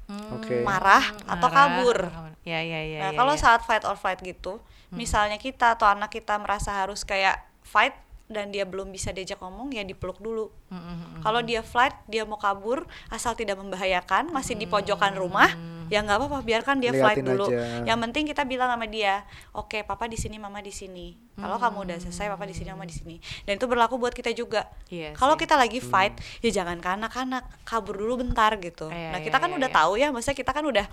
Oke. 0.08 0.60
marah 0.62 1.04
atau 1.24 1.48
Marah, 1.48 1.56
kabur. 1.56 1.98
Ya 2.44 2.60
ya 2.60 2.80
ya. 2.84 3.00
Nah, 3.08 3.10
ya, 3.12 3.18
kalau 3.18 3.34
ya. 3.34 3.40
saat 3.40 3.60
fight 3.64 3.84
or 3.88 3.96
flight 3.96 4.20
gitu, 4.20 4.60
misalnya 4.92 5.40
kita 5.40 5.74
atau 5.74 5.88
anak 5.88 6.12
kita 6.12 6.36
merasa 6.36 6.76
harus 6.76 7.02
kayak 7.02 7.40
fight 7.64 7.96
dan 8.34 8.50
dia 8.50 8.66
belum 8.66 8.90
bisa 8.90 9.14
diajak 9.14 9.38
ngomong 9.38 9.70
ya 9.70 9.86
dipeluk 9.86 10.18
dulu. 10.18 10.50
Mm, 10.68 10.76
mm, 10.76 10.82
mm. 10.82 11.20
Kalau 11.22 11.40
dia 11.40 11.62
flight, 11.62 11.94
dia 12.10 12.26
mau 12.26 12.36
kabur 12.36 12.84
asal 13.08 13.38
tidak 13.38 13.56
membahayakan, 13.62 14.34
masih 14.34 14.58
di 14.58 14.66
pojokan 14.66 15.14
rumah, 15.14 15.48
ya 15.88 16.02
nggak 16.02 16.18
apa-apa, 16.18 16.42
biarkan 16.42 16.82
dia 16.82 16.92
flight 16.92 17.22
Liatin 17.22 17.30
dulu. 17.30 17.46
aja. 17.48 17.86
Yang 17.86 17.98
penting 18.10 18.24
kita 18.28 18.42
bilang 18.44 18.68
sama 18.74 18.90
dia, 18.90 19.22
oke, 19.54 19.86
papa 19.86 20.10
di 20.10 20.18
sini, 20.18 20.36
mama 20.42 20.58
di 20.60 20.74
sini. 20.74 21.23
Kalau 21.34 21.58
kamu 21.58 21.78
udah 21.90 21.98
selesai, 21.98 22.30
papa 22.30 22.46
di 22.46 22.54
sini, 22.54 22.70
mama 22.70 22.86
di 22.86 22.94
sini. 22.94 23.16
Dan 23.42 23.58
itu 23.58 23.66
berlaku 23.66 23.98
buat 23.98 24.14
kita 24.14 24.30
juga. 24.30 24.70
Iya 24.86 25.18
Kalau 25.18 25.34
kita 25.34 25.58
lagi 25.58 25.82
fight, 25.82 26.14
ya 26.38 26.62
jangan 26.62 26.78
ke 26.78 26.88
anak-anak, 26.94 27.42
kabur 27.66 27.98
dulu 27.98 28.22
bentar 28.22 28.54
gitu. 28.62 28.86
Iya, 28.86 29.10
nah 29.10 29.18
iya, 29.18 29.26
kita 29.26 29.42
kan 29.42 29.50
iya, 29.50 29.58
udah 29.58 29.70
iya. 29.70 29.78
tahu 29.82 29.92
ya, 29.98 30.08
maksudnya 30.14 30.36
kita 30.38 30.50
kan 30.54 30.62
udah 30.62 30.86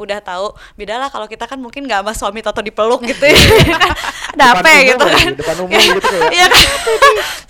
udah 0.00 0.18
tahu. 0.24 0.46
Bedalah 0.80 1.12
kalau 1.12 1.28
kita 1.28 1.44
kan 1.44 1.60
mungkin 1.60 1.84
nggak 1.84 2.00
sama 2.00 2.12
suami 2.16 2.40
toto 2.40 2.64
dipeluk 2.64 3.04
gitu 3.04 3.20
ya. 3.28 3.36
Dape 4.40 4.64
umum 4.64 4.88
gitu 4.88 5.04
kan. 5.04 5.28
depan 5.36 5.56
umum 5.60 5.76
gitu 5.76 6.08
kayak. 6.08 6.32
Iya 6.40 6.46
kan? 6.48 6.66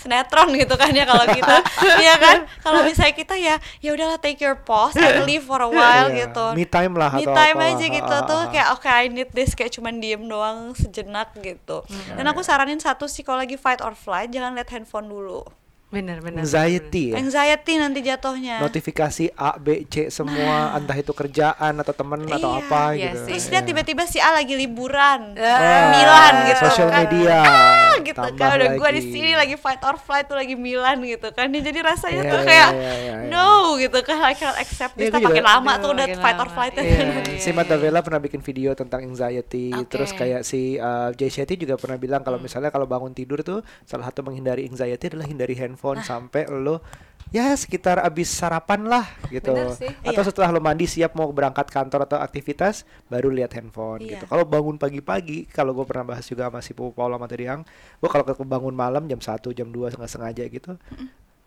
Sinetron 0.03 0.49
gitu 0.59 0.75
kan 0.75 0.91
ya 0.91 1.05
kalau 1.07 1.25
kita. 1.31 1.57
Iya 2.03 2.15
kan? 2.19 2.39
Kalau 2.59 2.81
misalnya 2.83 3.15
kita 3.15 3.35
ya 3.39 3.55
ya 3.79 3.91
udahlah 3.95 4.19
take 4.19 4.43
your 4.43 4.59
pause 4.59 4.99
and 4.99 5.23
leave 5.31 5.47
for 5.47 5.63
a 5.63 5.71
while 5.71 6.11
Iya, 6.11 6.27
gitu. 6.27 6.47
me 6.59 6.67
time 6.67 6.99
lah 6.99 7.15
Me 7.15 7.23
atau 7.23 7.35
time 7.39 7.59
apa. 7.63 7.71
aja 7.71 7.87
gitu 7.87 8.15
tuh 8.27 8.43
kayak 8.51 8.69
oke 8.75 8.89
I 8.91 9.07
need 9.07 9.31
this 9.31 9.55
kayak 9.55 9.71
cuman 9.71 10.03
diem 10.03 10.27
doang 10.27 10.75
sejenak 10.75 11.31
gitu. 11.39 11.87
Dan 12.19 12.32
aku 12.33 12.43
saranin 12.43 12.77
satu 12.77 13.05
sih 13.05 13.21
kalau 13.21 13.39
lagi 13.39 13.55
fight 13.55 13.79
or 13.79 13.93
flight 13.93 14.29
jangan 14.29 14.53
lihat 14.53 14.69
handphone 14.69 15.07
dulu. 15.07 15.45
bener 15.89 16.25
bener. 16.25 16.41
Anxiety 16.41 17.13
ya. 17.13 17.21
Anxiety 17.21 17.77
nanti 17.77 18.01
jatuhnya. 18.01 18.65
Notifikasi 18.65 19.29
A, 19.37 19.61
B, 19.61 19.85
C 19.85 20.09
semua 20.09 20.73
entah 20.73 20.97
itu 20.97 21.13
kerjaan 21.13 21.77
atau 21.77 21.93
temen 21.93 22.25
atau 22.27 22.49
Iya, 22.49 22.61
apa 22.65 22.83
iya 22.97 23.13
gitu. 23.13 23.17
sih. 23.21 23.29
Terus 23.29 23.45
lihat 23.53 23.65
tiba-tiba 23.69 24.03
si 24.09 24.17
A 24.17 24.33
lagi 24.33 24.57
liburan, 24.57 25.37
Ah, 25.37 25.93
Milan 25.93 26.35
gitu 26.49 26.65
Social 26.65 26.89
kan. 26.89 26.97
media. 27.05 27.39
Ah, 27.45 27.92
gitu 28.13 28.23
tambah 28.23 28.45
kan 28.45 28.57
udah 28.61 28.69
gua 28.77 28.91
di 28.93 29.03
sini 29.03 29.31
lagi 29.33 29.57
fight 29.57 29.83
or 29.83 29.97
flight 29.97 30.29
tuh 30.29 30.37
lagi 30.37 30.55
Milan 30.55 31.01
gitu 31.03 31.29
kan. 31.33 31.49
Jadi 31.49 31.81
rasanya 31.81 32.23
Iya, 32.23 32.33
tuh 32.33 32.41
iya, 32.41 32.49
kayak 32.49 32.71
iya, 32.73 32.93
iya, 32.93 33.15
iya. 33.25 33.33
no 33.33 33.77
gitu 33.81 33.99
kan 34.05 34.17
I 34.23 34.35
cannot 34.37 34.59
accept 34.61 34.95
this. 34.95 35.09
Kita 35.09 35.19
makin 35.19 35.45
lama 35.45 35.73
tuh 35.81 35.91
udah 35.97 36.07
fight 36.21 36.39
or 36.39 36.49
flight 36.53 36.75
Iya, 36.77 36.85
Iya, 36.85 36.99
iya, 37.27 37.41
si 37.41 37.51
iya. 37.51 37.57
Matt 37.57 37.69
Davella 37.73 38.01
pernah 38.05 38.21
bikin 38.21 38.41
video 38.45 38.71
tentang 38.77 39.01
anxiety, 39.03 39.73
Oke. 39.73 39.89
terus 39.89 40.11
kayak 40.13 40.45
si 40.45 40.77
uh, 40.77 41.11
Jay 41.17 41.33
Shetty 41.33 41.57
juga 41.57 41.81
pernah 41.81 41.97
bilang 41.97 42.21
kalau 42.21 42.37
misalnya 42.37 42.69
kalau 42.69 42.85
bangun 42.85 43.17
tidur 43.17 43.41
tuh 43.41 43.65
salah 43.89 44.09
satu 44.09 44.21
menghindari 44.27 44.69
anxiety 44.69 45.09
adalah 45.09 45.27
hindari 45.27 45.57
handphone 45.57 46.05
sampai 46.05 46.45
lo 46.53 46.85
ya 47.33 47.51
sekitar 47.51 47.99
abis 47.99 48.29
sarapan 48.31 48.85
lah 48.85 49.03
gitu. 49.27 49.57
Sih. 49.73 49.89
Atau 50.03 50.21
Iya. 50.21 50.29
setelah 50.29 50.49
lo 50.49 50.61
mandi 50.61 50.85
siap 50.85 51.13
mau 51.13 51.27
berangkat 51.29 51.67
kantor 51.67 52.05
atau 52.05 52.19
aktivitas 52.19 52.85
baru 53.07 53.29
lihat 53.29 53.51
handphone 53.53 54.01
Iya. 54.01 54.11
gitu. 54.15 54.25
Kalau 54.27 54.45
bangun 54.45 54.77
pagi-pagi, 54.77 55.49
kalau 55.49 55.73
gue 55.73 55.83
pernah 55.83 56.07
bahas 56.07 56.23
juga 56.23 56.47
sama 56.47 56.61
si 56.61 56.71
Pu- 56.71 56.93
Paul 56.93 57.11
sama 57.11 57.25
tadi 57.25 57.45
yang, 57.45 57.65
gue 57.97 58.07
kalau 58.07 58.23
ke- 58.23 58.37
bangun 58.39 58.73
malam 58.73 59.05
jam 59.07 59.19
1, 59.19 59.25
jam 59.51 59.67
2 59.67 59.89
nggak 59.91 60.07
sengaja 60.07 60.45
gitu, 60.45 60.77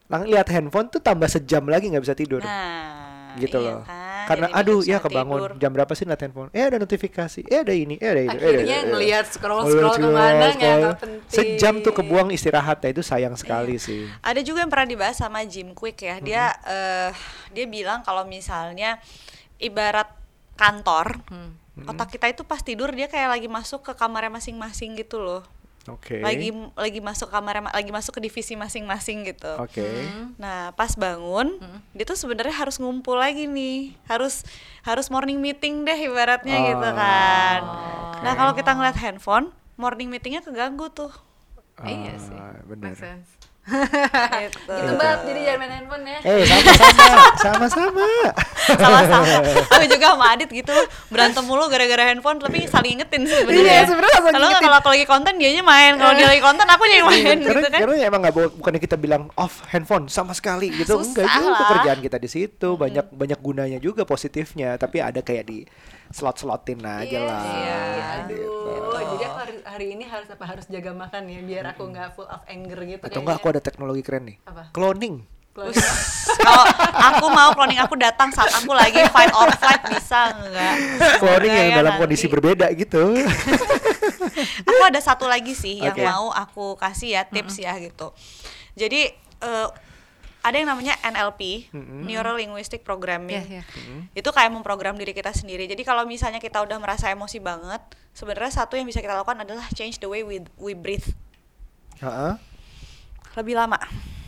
lang 0.05 0.21
lihat 0.23 0.45
handphone 0.47 0.85
tuh 0.87 0.99
tambah 0.99 1.25
sejam 1.25 1.61
lagi 1.63 1.85
nggak 1.87 2.01
bisa 2.01 2.13
tidur 2.13 2.41
Nah, 2.41 3.33
gitu 3.35 3.57
iya 3.57 3.69
loh. 3.71 3.81
kan, 3.81 3.93
Karena 4.25 4.47
jadi 4.47 4.57
aduh 4.59 4.81
ya 4.81 4.97
kebangun 4.97 5.39
tidur. 5.39 5.51
jam 5.57 5.71
berapa 5.71 5.91
sih 5.91 6.03
lihat 6.03 6.19
handphone? 6.19 6.49
Eh 6.49 6.61
ada 6.61 6.75
notifikasi, 6.75 7.41
eh 7.43 7.59
ada 7.59 7.71
ini, 7.71 7.95
eh 7.95 8.07
ada 8.07 8.21
itu. 8.21 8.27
eh, 8.27 8.35
ada- 8.35 8.45
Akhirnya 8.45 8.75
ada- 8.75 8.89
ngelihat 8.89 9.25
scroll 9.27 9.61
Ngeliat 9.61 9.75
scroll 9.75 9.95
ke 9.95 10.07
mana 10.07 10.25
nggak 10.27 10.51
scroll. 10.51 10.93
penting. 10.97 11.21
Sejam 11.29 11.73
tuh 11.79 11.93
kebuang 11.93 12.29
istirahat 12.29 12.77
ya 12.79 12.89
itu 12.89 13.01
sayang 13.01 13.33
sekali 13.33 13.75
Iya. 13.75 13.81
sih. 13.81 14.01
Ada 14.19 14.41
juga 14.41 14.59
yang 14.59 14.69
pernah 14.69 14.88
dibahas 14.88 15.15
sama 15.15 15.41
Jim 15.43 15.71
Quick 15.71 16.01
ya. 16.01 16.17
Dia 16.19 16.43
eh, 16.61 17.09
dia 17.51 17.65
bilang 17.65 18.01
kalau 18.01 18.23
misalnya 18.23 18.97
ibarat 19.57 20.11
kantor, 20.55 21.19
Hmm. 21.25 21.51
otak 21.85 22.07
kita 22.09 22.27
itu 22.27 22.41
pas 22.41 22.59
tidur 22.59 22.88
dia 22.89 23.05
kayak 23.05 23.27
lagi 23.29 23.47
masuk 23.47 23.81
ke 23.81 23.91
kamarnya 23.93 24.31
masing-masing 24.33 24.95
gitu 24.95 25.19
loh. 25.19 25.43
Oke. 25.85 26.17
Lagi 26.17 26.49
lagi 26.73 26.99
masuk 26.99 27.29
kamar 27.29 27.61
lagi 27.69 27.93
masuk 27.93 28.17
ke 28.17 28.21
divisi 28.25 28.57
masing-masing 28.57 29.21
gitu. 29.29 29.53
Oke. 29.61 29.85
Nah, 30.41 30.73
pas 30.73 30.89
bangun, 30.97 31.61
dia 31.93 32.05
tuh 32.09 32.17
sebenarnya 32.17 32.57
harus 32.57 32.81
ngumpul 32.81 33.21
lagi 33.21 33.45
nih. 33.45 33.93
Harus 34.09 34.41
harus 34.81 35.13
morning 35.13 35.37
meeting 35.37 35.85
deh 35.85 36.09
ibaratnya 36.09 36.57
Oh, 36.57 36.65
gitu 36.73 36.89
kan. 36.89 37.59
oke. 37.61 38.23
Nah, 38.25 38.33
kalau 38.33 38.57
kita 38.57 38.73
ngeliat 38.73 38.97
handphone, 38.97 39.53
morning 39.77 40.09
meetingnya 40.09 40.41
keganggu 40.41 40.89
tuh. 40.89 41.13
Iya 41.85 42.17
sih. 42.17 42.33
Ah, 42.33 42.57
bener. 42.65 42.97
Make 42.97 43.44
gitu. 43.65 44.60
Itu 44.69 44.91
banget 44.93 45.19
jadi 45.25 45.39
jangan 45.41 45.60
main 45.65 45.71
handphone 45.73 46.04
ya. 46.06 46.19
Eh 46.21 46.45
sama-sama, 46.45 47.10
sama-sama. 47.41 48.06
Sama-sama. 48.78 49.34
Aku 49.73 49.86
juga 49.89 50.06
sama 50.13 50.25
Adit 50.38 50.49
gitu 50.54 50.75
berantem 51.10 51.43
mulu 51.45 51.65
gara-gara 51.65 52.13
handphone 52.13 52.38
tapi 52.38 52.69
saling 52.69 53.01
ingetin 53.01 53.25
sih 53.25 53.41
sebenarnya. 53.41 53.65
Iya, 53.65 53.82
sebenarnya 53.89 54.21
saling 54.21 54.38
Kalau 54.38 54.49
kalau 54.62 54.78
aku 54.78 54.89
lagi 54.93 55.06
konten 55.10 55.34
dianya 55.41 55.63
main, 55.65 55.97
kalau 55.97 56.13
dia 56.13 56.28
lagi 56.30 56.41
konten 56.45 56.65
aku 56.69 56.84
yang 56.86 57.08
main 57.10 57.38
karena, 57.41 57.62
gitu 57.62 57.69
kan. 57.73 57.80
karena 57.82 57.95
emang 58.06 58.19
nggak 58.21 58.36
bukannya 58.62 58.82
kita 58.82 58.97
bilang 59.01 59.23
off 59.34 59.65
handphone 59.73 60.06
sama 60.08 60.38
sekali 60.38 60.69
gitu 60.69 61.01
Susah 61.01 61.25
enggak 61.25 61.25
itu 61.25 61.49
pekerjaan 61.65 61.99
kita 62.06 62.17
di 62.21 62.30
situ 62.30 62.69
banyak 62.78 63.06
banyak 63.12 63.39
gunanya 63.41 63.80
juga 63.82 64.06
positifnya 64.06 64.78
tapi 64.78 65.01
ada 65.01 65.25
kayak 65.25 65.45
di 65.49 65.65
slot 66.15 66.39
slotin 66.39 66.80
aja 66.80 67.19
lah 67.19 67.43
Iya, 67.43 67.80
gitu. 68.23 68.39
aduh. 68.39 69.04
Jadi 69.06 69.23
aku 69.25 69.38
hari, 69.38 69.54
hari 69.62 69.88
ini 69.91 70.04
harus 70.06 70.28
apa 70.28 70.45
harus 70.45 70.65
jaga 70.65 70.91
makan 70.91 71.28
ya 71.28 71.39
biar 71.41 71.65
aku 71.69 71.84
nggak 71.86 72.15
full 72.15 72.23
of 72.25 72.39
anger 72.45 72.80
gitu. 72.86 73.04
atau 73.04 73.19
enggak 73.19 73.36
aku 73.36 73.47
ada 73.49 73.60
teknologi 73.60 73.99
keren 73.99 74.23
nih 74.25 74.38
Apa? 74.41 74.71
cloning. 74.71 75.28
Kalau 76.38 76.63
aku 76.91 77.25
mau 77.30 77.51
cloning 77.51 77.80
aku 77.80 77.95
datang 77.95 78.28
saat 78.30 78.51
aku 78.54 78.71
lagi 78.71 78.99
fight 79.08 79.32
or 79.32 79.47
flight 79.54 79.84
bisa 79.86 80.36
enggak? 80.38 80.75
cloning 81.17 81.47
yang 81.49 81.67
ya 81.69 81.75
dalam 81.78 81.91
nanti. 81.91 82.01
kondisi 82.01 82.25
berbeda 82.28 82.67
gitu 82.73 83.04
Aku 84.67 84.82
ada 84.84 84.99
satu 84.99 85.25
lagi 85.25 85.51
sih 85.51 85.80
yang 85.80 85.95
Oke. 85.95 86.04
mau 86.04 86.28
aku 86.30 86.75
kasih 86.75 87.10
ya 87.13 87.23
tips 87.23 87.56
ya 87.58 87.71
gitu. 87.78 88.12
Jadi 88.73 89.08
eh, 89.41 89.67
ada 90.45 90.62
yang 90.62 90.69
namanya 90.69 90.93
NLP, 91.01 91.73
Neuro 92.05 92.38
Linguistic 92.38 92.86
Programming. 92.86 93.41
Iya, 93.41 93.65
iya. 93.65 94.08
Itu 94.13 94.29
kayak 94.29 94.53
memprogram 94.53 94.93
diri 94.93 95.10
kita 95.10 95.34
sendiri. 95.34 95.65
Jadi 95.65 95.81
kalau 95.81 96.05
misalnya 96.05 96.38
kita 96.38 96.62
udah 96.62 96.77
merasa 96.77 97.10
emosi 97.10 97.41
banget, 97.41 97.81
sebenarnya 98.13 98.62
satu 98.62 98.77
yang 98.77 98.86
bisa 98.86 99.01
kita 99.01 99.17
lakukan 99.17 99.41
adalah 99.41 99.65
change 99.73 99.97
the 99.97 100.05
way 100.05 100.21
we 100.21 100.45
we 100.62 100.77
breathe. 100.77 101.10
Heeh. 101.97 102.38
Lebih 103.34 103.58
lama. 103.58 103.81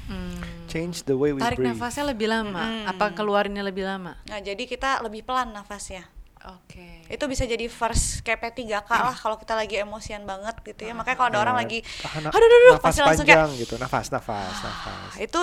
Hmm. 0.08 0.40
change 0.72 1.04
the 1.04 1.16
way 1.20 1.36
we 1.36 1.40
Tarik 1.44 1.60
breathe 1.60 1.76
nafasnya 1.76 2.16
lebih 2.16 2.32
lama. 2.32 2.64
Mm. 2.64 2.86
Apa 2.96 3.12
keluarinnya 3.12 3.60
lebih 3.60 3.84
lama? 3.84 4.16
Nah, 4.28 4.40
jadi 4.40 4.64
kita 4.64 5.04
lebih 5.04 5.24
pelan 5.28 5.52
nafasnya. 5.52 6.08
Oke. 6.48 7.04
Itu 7.12 7.28
bisa 7.28 7.44
jadi 7.44 7.68
first 7.68 8.24
kayak 8.24 8.40
P3K 8.40 8.88
lah 8.88 9.16
kalau 9.16 9.36
kita 9.40 9.56
lagi 9.56 9.80
emosian 9.80 10.24
banget 10.24 10.56
gitu 10.64 10.88
ya. 10.88 10.94
Makanya 10.96 11.16
kalau 11.20 11.30
ada 11.36 11.40
orang 11.44 11.56
Nah, 11.60 11.64
lagi 11.64 11.80
aduh 11.84 12.32
aduh, 12.32 12.48
aduh 12.48 12.72
nafas 12.76 12.84
pasti 12.84 13.02
langsung 13.04 13.28
kayak 13.28 13.40
panjang 13.44 13.62
gitu 13.64 13.76
nafas 13.80 14.08
nafas 14.12 14.56
nafas. 14.64 15.12
Itu 15.20 15.42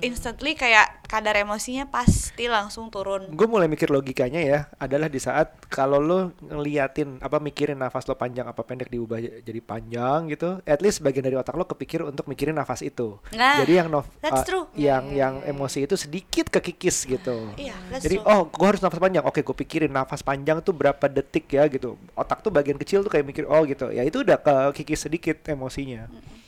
instantly 0.00 0.58
kayak 0.58 1.05
kadar 1.06 1.38
emosinya 1.38 1.86
pasti 1.86 2.50
langsung 2.50 2.90
turun. 2.90 3.30
gue 3.30 3.46
mulai 3.48 3.70
mikir 3.70 3.88
logikanya 3.90 4.42
ya 4.42 4.58
adalah 4.76 5.06
di 5.06 5.22
saat 5.22 5.54
kalau 5.70 6.02
lo 6.02 6.34
ngeliatin 6.42 7.22
apa 7.22 7.38
mikirin 7.38 7.78
nafas 7.78 8.04
lo 8.10 8.18
panjang 8.18 8.46
apa 8.46 8.62
pendek 8.66 8.90
diubah 8.90 9.18
jadi 9.42 9.60
panjang 9.62 10.30
gitu 10.30 10.60
at 10.66 10.82
least 10.82 11.00
bagian 11.00 11.22
dari 11.22 11.38
otak 11.38 11.54
lo 11.54 11.64
kepikir 11.64 12.02
untuk 12.02 12.26
mikirin 12.26 12.58
nafas 12.58 12.82
itu. 12.82 13.18
Nah, 13.32 13.62
jadi 13.62 13.84
yang 13.84 13.88
that's 14.18 14.42
uh, 14.42 14.46
true. 14.46 14.64
yang 14.74 15.14
yang 15.14 15.34
emosi 15.46 15.86
itu 15.86 15.94
sedikit 15.94 16.50
kekikis 16.50 17.06
gitu. 17.06 17.54
Iya, 17.54 17.76
that's 17.88 18.04
jadi 18.04 18.18
true. 18.20 18.30
oh 18.30 18.50
gue 18.50 18.66
harus 18.66 18.82
nafas 18.82 19.00
panjang. 19.00 19.24
Oke 19.24 19.40
gue 19.46 19.56
pikirin 19.56 19.92
nafas 19.92 20.20
panjang 20.26 20.58
tuh 20.60 20.74
berapa 20.74 21.06
detik 21.06 21.46
ya 21.54 21.70
gitu. 21.70 21.94
Otak 22.18 22.42
tuh 22.42 22.50
bagian 22.50 22.76
kecil 22.76 23.06
tuh 23.06 23.10
kayak 23.10 23.26
mikir 23.26 23.44
oh 23.46 23.62
gitu. 23.64 23.94
Ya 23.94 24.02
itu 24.02 24.26
udah 24.26 24.38
kekikis 24.42 25.06
sedikit 25.06 25.38
emosinya. 25.46 26.10
Hmm, 26.10 26.45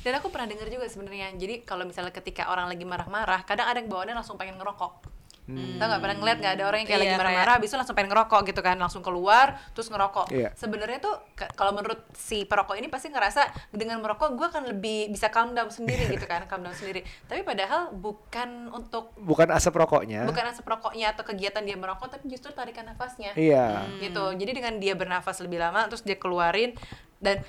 dan 0.00 0.12
aku 0.14 0.28
pernah 0.28 0.46
dengar 0.46 0.66
juga 0.66 0.86
sebenarnya. 0.86 1.32
Jadi 1.34 1.62
kalau 1.62 1.84
misalnya 1.84 2.10
ketika 2.10 2.48
orang 2.48 2.66
lagi 2.66 2.82
marah-marah, 2.82 3.42
kadang 3.42 3.66
ada 3.66 3.78
yang 3.78 3.88
bawaannya 3.88 4.16
langsung 4.16 4.34
pengen 4.34 4.56
ngerokok. 4.56 5.18
Tau 5.50 5.56
nggak 5.82 5.98
pernah 5.98 6.14
ngeliat 6.14 6.38
nggak 6.38 6.54
ada 6.54 6.64
orang 6.70 6.78
yang 6.78 6.86
kayak 6.86 6.94
Iya, 6.94 7.02
lagi 7.02 7.10
kayak- 7.10 7.22
marah-marah, 7.26 7.52
habis 7.58 7.68
itu 7.68 7.74
langsung 7.74 7.96
pengen 7.98 8.10
ngerokok 8.14 8.40
gitu 8.46 8.60
kan, 8.62 8.76
langsung 8.78 9.02
keluar 9.02 9.58
terus 9.74 9.90
ngerokok. 9.90 10.30
Iya. 10.30 10.54
Sebenarnya 10.54 11.02
tuh 11.02 11.14
kalau 11.58 11.74
menurut 11.74 12.06
si 12.14 12.46
perokok 12.46 12.78
ini 12.78 12.86
pasti 12.86 13.10
ngerasa 13.10 13.50
dengan 13.74 13.98
merokok 13.98 14.38
gue 14.38 14.46
akan 14.46 14.70
lebih 14.70 15.10
bisa 15.10 15.26
calm 15.26 15.50
down 15.50 15.66
sendiri 15.66 16.06
gitu 16.06 16.22
kan, 16.22 16.46
calm 16.46 16.62
down 16.62 16.70
sendiri. 16.70 17.02
Tapi 17.26 17.42
padahal 17.42 17.90
bukan 17.90 18.70
untuk 18.70 19.10
Bukan 19.18 19.50
asap 19.50 19.74
rokoknya. 19.74 20.22
bukan 20.22 20.44
asap 20.54 20.70
rokoknya 20.70 21.18
atau 21.18 21.26
kegiatan 21.26 21.66
dia 21.66 21.74
merokok, 21.74 22.14
tapi 22.14 22.30
justru 22.30 22.54
tarikan 22.54 22.86
nafasnya. 22.86 23.34
Iya. 23.34 23.90
Gitu. 23.98 24.22
Jadi 24.38 24.50
dengan 24.54 24.78
dia 24.78 24.94
bernafas 24.94 25.42
lebih 25.42 25.58
lama, 25.58 25.82
terus 25.90 26.06
dia 26.06 26.14
keluarin 26.14 26.78
dan 27.18 27.42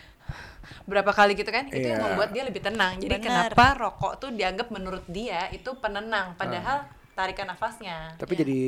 berapa 0.84 1.12
kali 1.12 1.34
gitu 1.34 1.48
kan, 1.48 1.68
itu 1.68 1.84
yang 1.84 2.00
Iya. 2.00 2.08
membuat 2.08 2.30
dia 2.32 2.44
lebih 2.44 2.62
tenang. 2.62 2.98
Jadi 2.98 3.16
Benar. 3.16 3.26
kenapa 3.52 3.66
rokok 3.78 4.14
tuh 4.18 4.30
dianggap 4.32 4.68
menurut 4.70 5.04
dia 5.06 5.48
itu 5.50 5.70
penenang, 5.78 6.34
padahal 6.36 6.84
Ah. 6.84 7.14
tarikan 7.14 7.46
nafasnya. 7.46 8.16
Tapi 8.16 8.34
jadi 8.34 8.60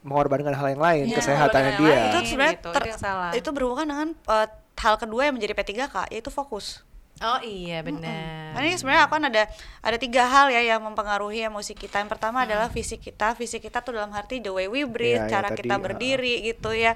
mengorbankan 0.00 0.54
hal 0.54 0.66
yang 0.70 0.80
lain, 0.80 1.04
Iya, 1.10 1.16
kesehatannya 1.18 1.72
dia. 1.76 1.88
lain. 1.90 2.06
itu 2.06 2.18
sebenarnya 2.24 2.56
gitu, 2.56 2.70
ter- 2.70 2.86
itu 2.86 3.38
itu 3.38 3.48
berhubungan 3.50 3.86
dengan 3.86 4.08
eh, 4.14 4.46
hal 4.78 4.94
kedua 4.94 5.22
yang 5.26 5.34
menjadi 5.34 5.54
P3K 5.54 6.06
yaitu 6.08 6.30
fokus. 6.30 6.86
Oh 7.18 7.40
iya 7.42 7.82
benar. 7.82 8.54
Karena 8.54 8.66
ini 8.70 8.76
sebenarnya 8.78 9.02
aku 9.10 9.12
kan 9.18 9.24
ada 9.26 9.42
ada 9.82 9.96
tiga 9.98 10.22
hal 10.30 10.54
ya 10.54 10.62
yang 10.62 10.78
mempengaruhi 10.86 11.42
emosi 11.50 11.74
kita. 11.74 11.98
Yang 11.98 12.14
pertama 12.14 12.46
adalah 12.46 12.70
fisik 12.70 13.02
kita. 13.02 13.34
Fisik 13.34 13.66
kita 13.66 13.82
tuh 13.82 13.98
dalam 13.98 14.14
arti 14.14 14.38
the 14.38 14.54
way 14.54 14.70
we 14.70 14.86
breathe, 14.86 15.26
Iya, 15.26 15.26
ya, 15.26 15.32
cara 15.34 15.48
tadi, 15.50 15.66
kita 15.66 15.74
uh, 15.76 15.82
berdiri 15.82 16.34
gitu 16.46 16.70
ya. 16.70 16.94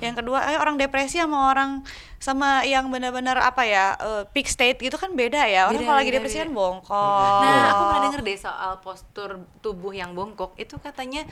Yang 0.00 0.24
kedua, 0.24 0.38
eh, 0.48 0.58
orang 0.58 0.80
depresi 0.80 1.20
sama 1.20 1.52
orang 1.52 1.84
sama 2.16 2.64
yang 2.64 2.88
benar-benar 2.88 3.36
apa 3.44 3.68
ya 3.68 3.92
eh, 4.00 4.24
peak 4.32 4.48
state 4.48 4.80
gitu 4.80 4.96
kan 4.96 5.12
beda 5.12 5.44
ya. 5.44 5.68
Orang 5.68 5.84
Beda, 5.84 5.88
kalau 5.92 5.98
lagi 6.00 6.12
depresi 6.16 6.36
kan 6.40 6.50
bongkok. 6.56 7.40
Nah, 7.44 7.64
aku 7.68 7.82
pernah 7.92 8.02
denger 8.08 8.20
deh 8.24 8.38
soal 8.40 8.72
postur 8.80 9.30
tubuh 9.60 9.92
yang 9.92 10.16
bongkok 10.16 10.56
itu 10.56 10.80
katanya 10.80 11.28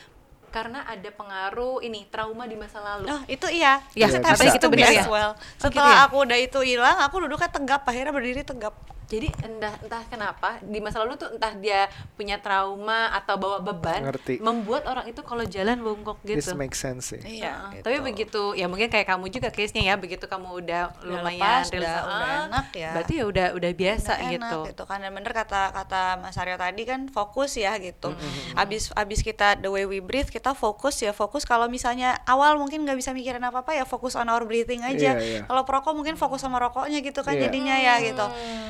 karena 0.55 0.87
ada 0.87 1.11
pengaruh 1.13 1.83
ini 1.85 2.07
trauma 2.09 2.47
di 2.49 2.57
masa 2.57 2.79
lalu. 2.81 3.11
Oh, 3.11 3.21
itu 3.29 3.47
iya. 3.51 3.83
Ya, 3.93 4.07
It 4.09 4.19
katanya 4.21 4.33
happens 4.33 4.55
gitu 4.57 4.67
to 4.67 4.69
me 4.73 4.75
bener 4.81 4.91
as 4.91 4.97
ya? 4.97 5.05
well. 5.09 5.33
Oh, 5.33 5.35
gitu 5.37 5.63
Setelah 5.69 5.93
ya? 5.93 6.05
aku 6.09 6.17
udah 6.25 6.39
itu 6.39 6.61
hilang, 6.65 6.97
aku 7.03 7.17
duduknya 7.25 7.51
tegap, 7.51 7.83
akhirnya 7.85 8.13
berdiri 8.15 8.43
tegap. 8.47 8.75
Jadi 9.07 9.31
entah 9.41 9.71
entah 9.79 10.03
kenapa 10.05 10.59
di 10.61 10.79
masa 10.79 10.99
lalu 10.99 11.15
tuh 11.15 11.31
entah 11.31 11.55
dia 11.55 11.87
punya 12.13 12.37
trauma 12.37 13.07
atau 13.11 13.35
bawa 13.37 13.59
beban 13.61 14.03
Ngerti. 14.05 14.39
membuat 14.39 14.83
orang 14.85 15.07
itu 15.07 15.21
kalau 15.21 15.43
jalan 15.43 15.79
bongkok 15.79 16.19
gitu. 16.21 16.43
This 16.43 16.51
makes 16.53 16.77
sense 16.77 17.09
sih. 17.09 17.23
Iya. 17.23 17.71
Heeh. 17.71 17.83
Tapi 17.83 18.03
begitu 18.03 18.53
ya 18.53 18.67
mungkin 18.67 18.87
kayak 18.87 19.07
kamu 19.07 19.31
juga 19.31 19.49
case-nya 19.49 19.83
ya 19.85 19.95
begitu 19.95 20.25
kamu 20.25 20.59
udah, 20.59 20.83
Udah 20.97 21.23
lumayan 21.23 21.39
lepas, 21.39 21.71
relax, 21.71 21.87
udah- 21.87 22.03
ah, 22.03 22.11
udah 22.11 22.39
enak 22.47 22.67
ya. 22.73 22.91
Berarti 22.93 23.13
ya 23.15 23.25
udah 23.25 23.47
udah 23.53 23.73
biasa 23.73 24.13
Udah 24.13 24.27
gitu. 24.29 24.43
enak 24.59 24.69
gitu 24.69 24.83
kan 24.85 24.99
dan 24.99 25.13
bener 25.13 25.33
kata 25.33 25.63
kata 25.73 26.03
Mas 26.19 26.37
Aryo 26.37 26.57
tadi 26.57 26.83
kan 26.83 27.01
fokus 27.07 27.55
ya 27.55 27.79
gitu 27.79 28.11
abis 28.55 28.91
abis 28.93 29.21
kita 29.21 29.55
the 29.55 29.69
way 29.69 29.85
we 29.85 29.99
breathe 29.99 30.27
kita 30.27 30.51
fokus 30.53 30.99
ya 30.99 31.13
fokus 31.13 31.43
kalau 31.43 31.67
misalnya 31.67 32.19
awal 32.25 32.57
mungkin 32.57 32.83
nggak 32.83 32.97
bisa 32.97 33.11
mikirin 33.11 33.41
apa 33.41 33.61
apa 33.61 33.73
ya 33.73 33.85
fokus 33.85 34.15
on 34.15 34.27
our 34.27 34.43
breathing 34.43 34.83
aja 34.83 35.15
Iya, 35.15 35.15
iya. 35.17 35.41
kalau 35.45 35.63
perokok 35.63 35.93
mungkin 35.93 36.15
fokus 36.15 36.41
sama 36.41 36.59
rokoknya 36.59 36.99
gitu 37.01 37.21
kan 37.21 37.33
Iya. 37.33 37.47
jadinya 37.47 37.77
ya 37.77 37.95
gitu 38.01 38.27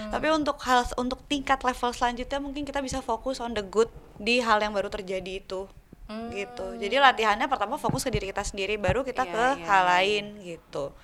tapi 0.08 0.25
untuk 0.32 0.58
hal 0.64 0.86
untuk 0.98 1.22
tingkat 1.30 1.62
level 1.62 1.90
selanjutnya 1.94 2.38
mungkin 2.42 2.66
kita 2.66 2.82
bisa 2.82 2.98
fokus 3.04 3.38
on 3.38 3.52
the 3.54 3.62
good 3.62 3.90
di 4.16 4.42
hal 4.42 4.58
yang 4.58 4.72
baru 4.72 4.90
terjadi 4.90 5.42
itu. 5.42 5.70
Gitu. 6.06 6.66
Jadi 6.78 6.96
latihannya 7.02 7.50
pertama 7.50 7.74
fokus 7.82 8.06
ke 8.06 8.14
diri 8.14 8.30
kita 8.30 8.46
sendiri 8.46 8.78
baru 8.78 9.02
kita 9.02 9.26
Iya, 9.26 9.32
ke 9.34 9.44
iya, 9.58 9.66
hal 9.66 9.82
lain 9.90 10.24
gitu 10.38 10.94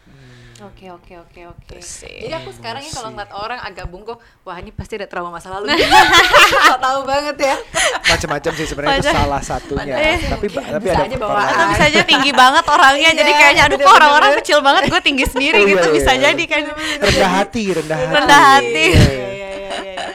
Oke 0.60 0.92
oke 0.92 1.14
oke 1.16 1.40
oke. 1.48 1.76
Jadi 1.80 2.28
aku 2.28 2.52
sekarang 2.52 2.84
ini 2.84 2.92
kalau 2.92 3.08
ngeliat 3.08 3.32
orang 3.32 3.58
agak 3.64 3.88
bungkuk, 3.88 4.20
wah 4.44 4.60
ini 4.60 4.68
pasti 4.68 5.00
ada 5.00 5.08
trauma 5.08 5.32
masa 5.32 5.48
lalu. 5.48 5.72
Gak 6.68 6.76
tahu 6.76 7.00
banget 7.08 7.36
ya. 7.40 7.56
Macam-macam 8.04 8.52
sih 8.52 8.66
sebenarnya 8.68 9.00
itu 9.00 9.08
salah 9.08 9.40
satunya. 9.40 9.94
Sih 9.96 10.28
tapi 10.28 10.46
mungkin 10.52 10.72
tapi 10.76 10.84
bisa 10.84 10.98
ada 11.00 11.08
aja 11.08 11.16
lain. 11.16 11.48
atau 11.56 11.64
bisa 11.72 11.84
aja 11.88 12.02
tinggi 12.12 12.30
banget 12.36 12.64
orangnya 12.68 13.10
jadi 13.16 13.30
Iya, 13.32 13.38
kayaknya 13.40 13.62
aduh 13.64 13.78
kok 13.80 13.92
orang-orang 13.96 14.30
kecil 14.44 14.58
banget 14.60 14.82
gue 14.92 15.00
tinggi 15.00 15.24
sendiri 15.24 15.56
Oh, 15.56 15.64
iya, 15.64 15.72
gitu 15.72 15.86
iya, 15.88 15.96
bisa 15.96 16.12
jadi 16.20 16.44
kan 16.44 16.62
rendah 17.00 17.30
hati, 17.32 17.64
rendah 17.72 17.96
hati. 17.98 18.12
rendah 18.12 18.40
hati 18.44 18.86
Iya, 18.92 18.92
iya. 18.92 19.08
Iya, 19.08 19.28
iya, 19.32 19.50
iya, 19.56 19.76
iya. 19.80 20.06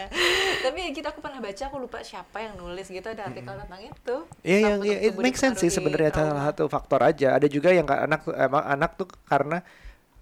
Tapi 0.61 0.77
ya 0.85 0.89
gitu 0.93 1.07
aku 1.09 1.19
pernah 1.23 1.39
baca, 1.41 1.63
aku 1.65 1.77
lupa 1.81 1.97
siapa 2.05 2.37
yang 2.39 2.53
nulis 2.61 2.85
gitu 2.87 3.07
ada 3.07 3.23
artikel 3.25 3.53
tentang 3.57 3.81
itu. 3.81 4.15
Iya, 4.45 4.57
yang 4.61 4.79
iya, 4.85 4.97
it 5.09 5.15
makes 5.17 5.39
sense 5.41 5.57
sih 5.57 5.71
sebenarnya 5.73 6.13
salah 6.13 6.53
satu 6.53 6.69
faktor 6.69 7.01
aja. 7.01 7.33
Ada 7.39 7.47
juga 7.49 7.73
yang 7.73 7.87
anak 7.89 8.27
emang 8.29 8.63
anak 8.63 8.91
tuh 8.95 9.07
karena 9.25 9.65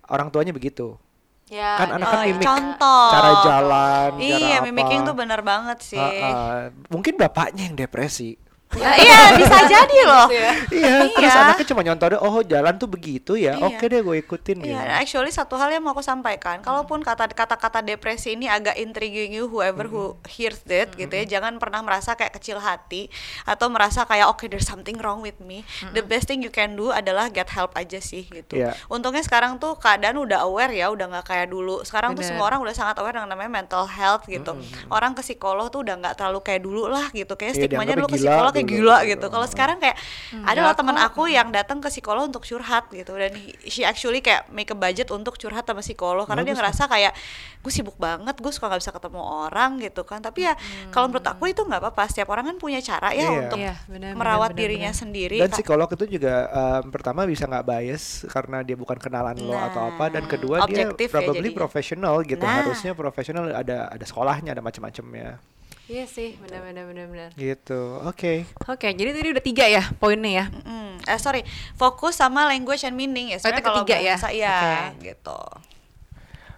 orang 0.08 0.30
tuanya 0.30 0.51
begitu. 0.51 0.97
Ya, 1.45 1.78
Kan 1.78 1.93
anak 1.93 2.10
kan 2.10 2.18
Oh, 2.18 2.26
mimik 2.26 2.41
contoh 2.41 3.06
cara 3.14 3.32
jalan, 3.45 4.10
iya 4.18 4.58
cara 4.58 4.66
mimicking 4.66 5.01
apa. 5.06 5.08
tuh 5.08 5.16
bener 5.16 5.39
banget 5.45 5.78
sih 5.86 6.01
Ah, 6.01 6.10
ah. 6.26 6.62
Mungkin 6.89 7.22
bapaknya 7.22 7.70
yang 7.70 7.78
depresi. 7.78 8.34
Ya, 8.74 8.91
iya 8.97 9.20
bisa 9.38 9.61
jadi 9.63 9.97
loh 10.03 10.28
Gitu 10.28 10.36
ya. 10.36 10.51
iya, 10.68 10.95
terus 11.07 11.32
Iya. 11.32 11.43
anaknya 11.47 11.66
cuma 11.66 11.82
nyontoh 11.82 12.07
deh, 12.09 12.20
oh 12.20 12.41
jalan 12.41 12.74
tuh 12.76 12.89
begitu 12.89 13.32
ya. 13.36 13.55
Iya. 13.55 13.63
Oke 13.63 13.86
deh 13.86 14.01
gue 14.01 14.16
ikutin 14.20 14.57
Iya, 14.57 14.66
gitu. 14.66 14.76
dan 14.76 14.89
actually 14.97 15.32
satu 15.32 15.55
hal 15.55 15.70
yang 15.70 15.80
mau 15.80 15.93
aku 15.93 16.01
sampaikan, 16.01 16.59
kalaupun 16.59 16.99
kata 16.99 17.30
kata-kata 17.30 17.80
depresi 17.80 18.34
ini 18.34 18.49
agak 18.49 18.76
intriguing 18.76 19.32
you 19.32 19.45
whoever 19.45 19.86
who 19.86 20.03
hears 20.28 20.59
that 20.66 20.91
gitu 20.91 21.07
ya, 21.07 21.24
jangan 21.30 21.55
pernah 21.55 21.80
merasa 21.80 22.13
kayak 22.13 22.34
kecil 22.34 22.57
hati 22.57 23.07
atau 23.43 23.70
merasa 23.70 24.03
kayak 24.03 24.28
oke 24.28 24.43
there's 24.45 24.66
something 24.66 24.97
wrong 24.97 25.22
with 25.22 25.38
me. 25.39 25.61
The 25.91 26.01
best 26.01 26.26
thing 26.26 26.41
you 26.41 26.51
can 26.51 26.74
do 26.74 26.89
adalah 26.89 27.30
get 27.30 27.47
help 27.49 27.72
aja 27.76 28.01
sih 28.01 28.26
gitu. 28.26 28.57
Iya. 28.57 28.76
Untungnya 28.88 29.22
sekarang 29.22 29.55
tuh 29.55 29.78
keadaan 29.78 30.18
udah 30.18 30.43
aware 30.43 30.74
ya, 30.74 30.89
udah 30.89 31.05
nggak 31.07 31.26
kayak 31.26 31.47
dulu. 31.47 31.80
Sekarang 31.82 32.11
tuh 32.11 32.26
Bener. 32.26 32.34
semua 32.34 32.49
orang 32.49 32.59
udah 32.59 32.74
sangat 32.74 32.97
aware 32.97 33.16
dengan 33.16 33.32
namanya 33.32 33.51
mental 33.55 33.86
health 33.86 34.26
gitu. 34.26 34.57
Orang 34.89 35.13
ke 35.13 35.24
psikolog 35.24 35.70
tuh 35.70 35.80
udah 35.80 35.95
nggak 35.95 36.16
terlalu 36.18 36.39
kayak 36.41 36.59
dulu 36.59 36.89
lah 36.89 37.07
gitu. 37.13 37.38
Kayak 37.38 37.55
Iya, 37.55 37.61
stigmanya 37.70 37.93
dulu 37.95 38.09
ke 38.09 38.20
psikolog 38.20 38.51
kayak 38.56 38.68
gila 38.68 38.97
gitu. 39.06 39.26
Kalau 39.26 39.45
sekarang 39.45 39.78
kayak 39.78 39.97
ada 40.38 40.39
Enggak 40.56 40.64
loh 40.64 40.76
teman 40.76 40.97
aku 40.97 41.22
yang 41.28 41.47
datang 41.49 41.78
ke 41.78 41.89
psikolog 41.89 42.26
untuk 42.26 42.41
curhat 42.41 42.88
gitu 42.89 43.12
dan 43.14 43.32
he- 43.32 43.53
she 43.66 43.82
actually 43.82 44.20
kayak 44.20 44.47
make 44.49 44.68
a 44.68 44.76
budget 44.76 45.10
untuk 45.10 45.36
curhat 45.36 45.64
sama 45.64 45.80
psikolog 45.80 46.24
karena 46.24 46.41
dia 46.41 46.51
Bagus 46.51 46.62
ngerasa 46.64 46.84
kayak 46.86 47.14
gue 47.60 47.70
sibuk 47.70 47.97
banget 47.97 48.36
gue 48.36 48.49
suka 48.49 48.68
nggak 48.68 48.80
bisa 48.80 48.91
ketemu 48.91 49.20
orang 49.20 49.78
gitu 49.80 50.01
kan 50.01 50.20
tapi 50.20 50.45
ya 50.45 50.53
kalau 50.88 51.08
menurut 51.08 51.26
aku 51.26 51.43
itu 51.47 51.60
nggak 51.60 51.82
apa-apa 51.82 52.03
setiap 52.08 52.30
orang 52.30 52.45
kan 52.45 52.58
punya 52.58 52.80
cara 52.80 53.10
ya 53.10 53.26
Iya. 53.26 53.30
untuk 53.41 53.58
Iya, 53.58 53.74
benar, 53.86 54.12
merawat 54.14 54.49
benar, 54.49 54.60
dirinya 54.62 54.88
benar. 54.88 55.01
sendiri 55.01 55.38
Dan 55.38 55.49
psikolog 55.49 55.89
itu 55.89 56.06
juga 56.08 56.36
em, 56.45 56.86
pertama 56.88 57.26
bisa 57.26 57.43
nggak 57.43 57.66
bias 57.66 58.03
karena 58.28 58.62
dia 58.62 58.76
bukan 58.76 58.95
kenalan 58.95 59.34
lo 59.39 59.58
atau 59.58 59.89
apa 59.89 60.08
dan 60.08 60.24
Nah, 60.24 60.32
kedua 60.32 60.56
dia 60.62 60.86
objektif 60.88 61.08
ya 61.08 61.14
probably 61.16 61.41
jadinya. 61.43 61.58
profesional 61.58 62.16
gitu. 62.22 62.39
Nah. 62.39 62.56
Harusnya 62.62 62.91
profesional 62.93 63.43
ada 63.49 63.89
ada 63.89 64.06
sekolahnya, 64.06 64.51
ada 64.51 64.62
macam-macamnya. 64.62 65.41
Iya 65.86 66.05
sih, 66.05 66.33
benar 66.36 66.63
benar 66.63 66.83
benar 66.83 67.05
benar. 67.05 67.29
Gitu. 67.31 67.81
Oke. 68.01 68.49
Oke, 68.65 68.88
jadi 68.89 69.09
tadi 69.11 69.27
udah 69.29 69.43
tiga 69.43 69.65
ya 69.65 69.83
poinnya 69.95 70.31
ya. 70.36 70.45
Mm, 70.65 70.97
eh 70.99 71.19
sorry 71.19 71.45
fokus 71.73 72.15
sama 72.15 72.45
language 72.45 72.81
and 72.81 72.93
meaning 72.93 73.29
ya 73.29 73.38
Oh, 73.38 73.38
itu 73.38 73.45
sebenarnya 73.45 73.61
kalau 73.63 73.77
ketiga 73.83 73.95
ya? 73.95 74.05
bahasa 74.11 74.29
ya 74.31 74.57
Oke. 74.89 75.05
gitu 75.05 75.39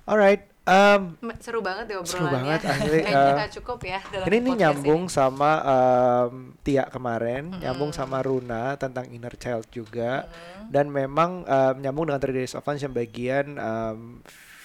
Alright. 0.04 0.44
em, 0.64 1.02
M- 1.22 1.36
Seru 1.38 1.60
banget 1.60 1.86
ya 1.86 2.00
Seru 2.02 2.24
obrolannya. 2.24 2.56
banget, 2.56 2.60
asli, 2.74 3.00
Kayaknya 3.02 3.32
nggak 3.34 3.52
cukup 3.54 3.80
ya 3.82 4.00
dalam 4.06 4.26
ini 4.26 4.32
nih 4.32 4.44
podcast 4.46 4.60
nyambung 4.62 5.02
ini. 5.02 5.12
sama 5.12 5.52
em, 5.60 6.34
Tia 6.58 6.84
kemarin, 6.86 7.44
nyambung 7.54 7.92
sama 7.92 8.18
Runa 8.20 8.64
tentang 8.76 9.08
inner 9.08 9.32
child 9.34 9.68
juga, 9.70 10.28
dan 10.66 10.88
memang 10.90 11.44
em, 11.44 11.76
nyambung 11.78 12.08
dengan 12.08 12.20
3 12.22 12.32
Days 12.34 12.52
of 12.54 12.64
Lunch 12.64 12.80
yang 12.82 12.92
bagian 12.92 13.56
em, 13.56 14.00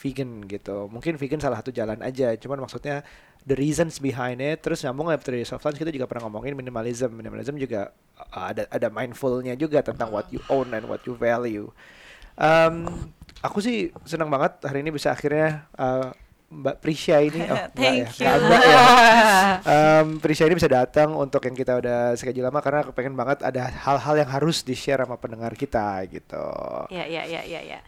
vegan 0.03 0.43
gitu. 0.51 0.91
Mungkin 0.91 1.15
vegan 1.15 1.39
salah 1.39 1.63
satu 1.63 1.71
jalan 1.71 2.03
aja, 2.03 2.35
cuman 2.35 2.67
maksudnya 2.67 3.07
the 3.47 3.55
reasons 3.55 4.03
behind 4.03 4.43
it. 4.43 4.59
Terus 4.59 4.83
nyambung 4.83 5.15
3 5.15 5.23
Days 5.23 5.55
of 5.55 5.63
Lunch 5.63 5.79
kita 5.79 5.95
juga 5.95 6.11
pernah 6.11 6.27
ngomongin 6.27 6.59
minimalism. 6.59 7.15
Minimalism 7.15 7.55
juga 7.55 7.95
uh, 8.19 8.51
ada 8.51 8.67
ada 8.67 8.89
mindfulnya 8.91 9.55
juga 9.55 9.79
tentang 9.87 10.11
what 10.11 10.27
you 10.35 10.43
own 10.51 10.75
and 10.75 10.91
what 10.91 11.07
you 11.07 11.15
value. 11.15 11.71
Em, 12.35 12.91
aku 13.45 13.63
sih 13.63 13.95
senang 14.03 14.27
banget 14.27 14.59
hari 14.67 14.83
ini 14.83 14.91
bisa 14.91 15.15
akhirnya 15.15 15.69
uh, 15.79 16.11
Mbak 16.53 16.85
Prisya 16.85 17.17
ini, 17.25 17.49
oh, 17.49 17.57
Thank 17.77 18.21
ya, 18.21 18.37
Mbak 18.37 18.45
you. 18.45 18.49
Mbak 18.49 18.63
ya. 18.69 18.81
Em, 19.73 20.09
Prisya 20.21 20.45
ini 20.49 20.55
bisa 20.61 20.69
datang 20.69 21.17
untuk 21.17 21.41
yang 21.49 21.57
kita 21.57 21.81
udah 21.81 22.13
schedule 22.21 22.45
lama 22.45 22.61
karena 22.61 22.85
aku 22.85 22.93
pengen 22.93 23.17
banget 23.17 23.41
ada 23.41 23.73
hal-hal 23.73 24.15
yang 24.21 24.29
harus 24.29 24.61
di 24.61 24.77
share 24.77 25.01
sama 25.01 25.17
pendengar 25.17 25.57
kita 25.57 26.05
gitu. 26.13 26.45
Iya, 26.93 27.05
iya, 27.09 27.23
iya, 27.25 27.43
iya, 27.49 27.61
iya. 27.65 27.81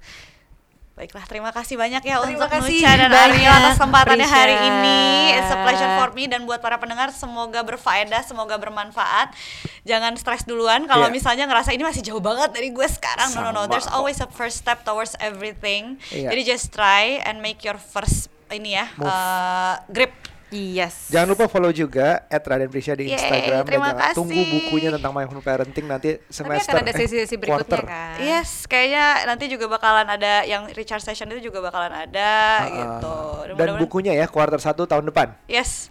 Baiklah, 0.94 1.26
terima 1.26 1.50
kasih 1.50 1.74
banyak 1.74 2.06
ya 2.06 2.22
Terima 2.22 2.46
untuk 2.46 2.54
kasih 2.54 2.78
Nucha 2.78 2.94
dan 2.94 3.10
Aryo 3.10 3.50
atas 3.50 3.74
kesempatannya 3.74 4.28
hari 4.30 4.54
ini. 4.54 5.02
It's 5.34 5.50
a 5.50 5.58
pleasure 5.66 5.90
for 5.98 6.14
me 6.14 6.30
dan 6.30 6.46
buat 6.46 6.62
para 6.62 6.78
pendengar 6.78 7.10
semoga 7.10 7.66
berfaedah, 7.66 8.22
semoga 8.22 8.54
bermanfaat. 8.54 9.34
Jangan 9.82 10.14
stres 10.14 10.46
duluan 10.46 10.86
kalau 10.86 11.10
Iya. 11.10 11.14
misalnya 11.18 11.44
ngerasa 11.50 11.74
ini 11.74 11.82
masih 11.82 11.98
jauh 11.98 12.22
banget 12.22 12.54
dari 12.54 12.70
gue 12.70 12.86
sekarang. 12.86 13.26
No, 13.34 13.50
no, 13.50 13.50
no. 13.50 13.62
There's 13.66 13.90
always 13.90 14.22
a 14.22 14.30
first 14.30 14.62
step 14.62 14.86
towards 14.86 15.18
everything. 15.18 15.98
Iya. 16.14 16.30
Jadi 16.30 16.42
just 16.46 16.70
try 16.70 17.18
and 17.26 17.42
make 17.42 17.66
your 17.66 17.74
first 17.74 18.30
ini 18.54 18.78
ya, 18.78 18.86
Move. 18.94 19.10
uh, 19.10 19.82
grip. 19.90 20.14
Yes. 20.48 21.08
Jangan 21.08 21.28
lupa 21.30 21.44
follow 21.46 21.70
juga 21.70 22.22
@raden 22.26 22.66
Prisya 22.66 22.94
di 22.94 23.06
Yeay, 23.06 23.16
Instagram 23.16 23.62
terima 23.64 23.86
dan 23.86 23.96
jangan 23.96 24.14
tunggu 24.14 24.36
kasih. 24.36 24.52
bukunya 24.54 24.88
tentang 24.90 25.12
mindful 25.12 25.40
parenting 25.40 25.86
nanti 25.86 26.10
Tapi 26.14 26.28
semester 26.28 26.70
akan 26.70 26.80
ada 26.80 26.90
eh, 26.90 26.96
sesi-sesi 26.96 27.34
berikutnya 27.34 27.64
quarter. 27.66 27.80
kan. 27.82 28.16
Yes, 28.18 28.50
kayaknya 28.64 29.04
nanti 29.24 29.44
juga 29.46 29.66
bakalan 29.66 30.06
ada 30.06 30.42
yang 30.42 30.68
recharge 30.68 31.02
session 31.02 31.26
itu 31.28 31.48
juga 31.48 31.58
bakalan 31.60 31.90
ada 31.90 32.30
Ah, 32.54 32.66
gitu. 32.66 33.16
Dan 33.46 33.56
Dan 33.56 33.66
Dan 33.66 33.80
bukunya 33.80 34.12
ya 34.12 34.26
kuartal 34.26 34.58
1 34.58 34.84
tahun 34.84 35.04
depan. 35.06 35.34
Yes. 35.46 35.88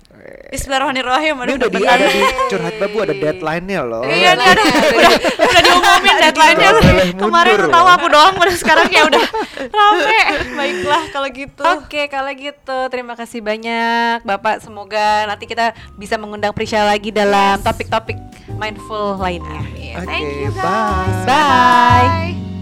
Bismillahirrahmanirrahim. 0.47 1.36
Ini 1.41 1.54
udah 1.58 1.70
di 1.70 1.82
ada 1.82 2.06
di 2.06 2.22
curhat 2.47 2.76
babu 2.78 3.01
ada 3.01 3.12
deadline-nya 3.12 3.82
loh. 3.82 4.06
Iya 4.06 4.38
nih 4.38 4.45
ada 4.47 4.62
udah, 4.62 5.12
udah 5.41 5.62
diumumin 5.62 6.16
deadline-nya. 6.24 6.70
Kemarin 7.16 7.58
tahu 7.66 7.88
aku 7.89 8.08
doang 8.08 8.34
udah 8.38 8.56
sekarang 8.56 8.88
ya 8.88 9.04
udah 9.04 9.26
rame. 9.66 10.22
Baiklah 10.54 11.04
kalau 11.10 11.28
gitu. 11.28 11.64
Oke, 11.66 12.06
kalau 12.08 12.30
gitu 12.32 12.78
terima 12.88 13.18
kasih 13.18 13.41
banyak 13.41 14.22
Bapak. 14.22 14.53
Semoga 14.62 15.26
nanti 15.26 15.49
kita 15.49 15.74
bisa 15.97 16.20
mengundang 16.20 16.54
Prisha 16.54 16.84
lagi 16.86 17.10
dalam 17.10 17.58
topik-topik 17.64 18.18
mindful 18.60 19.18
lainnya. 19.18 19.62
Oke, 19.97 20.06
Thank 20.06 20.30
you 20.43 20.51
bye. 20.54 20.62
guys. 20.62 21.18
Bye. 21.26 22.34
Bye. 22.36 22.53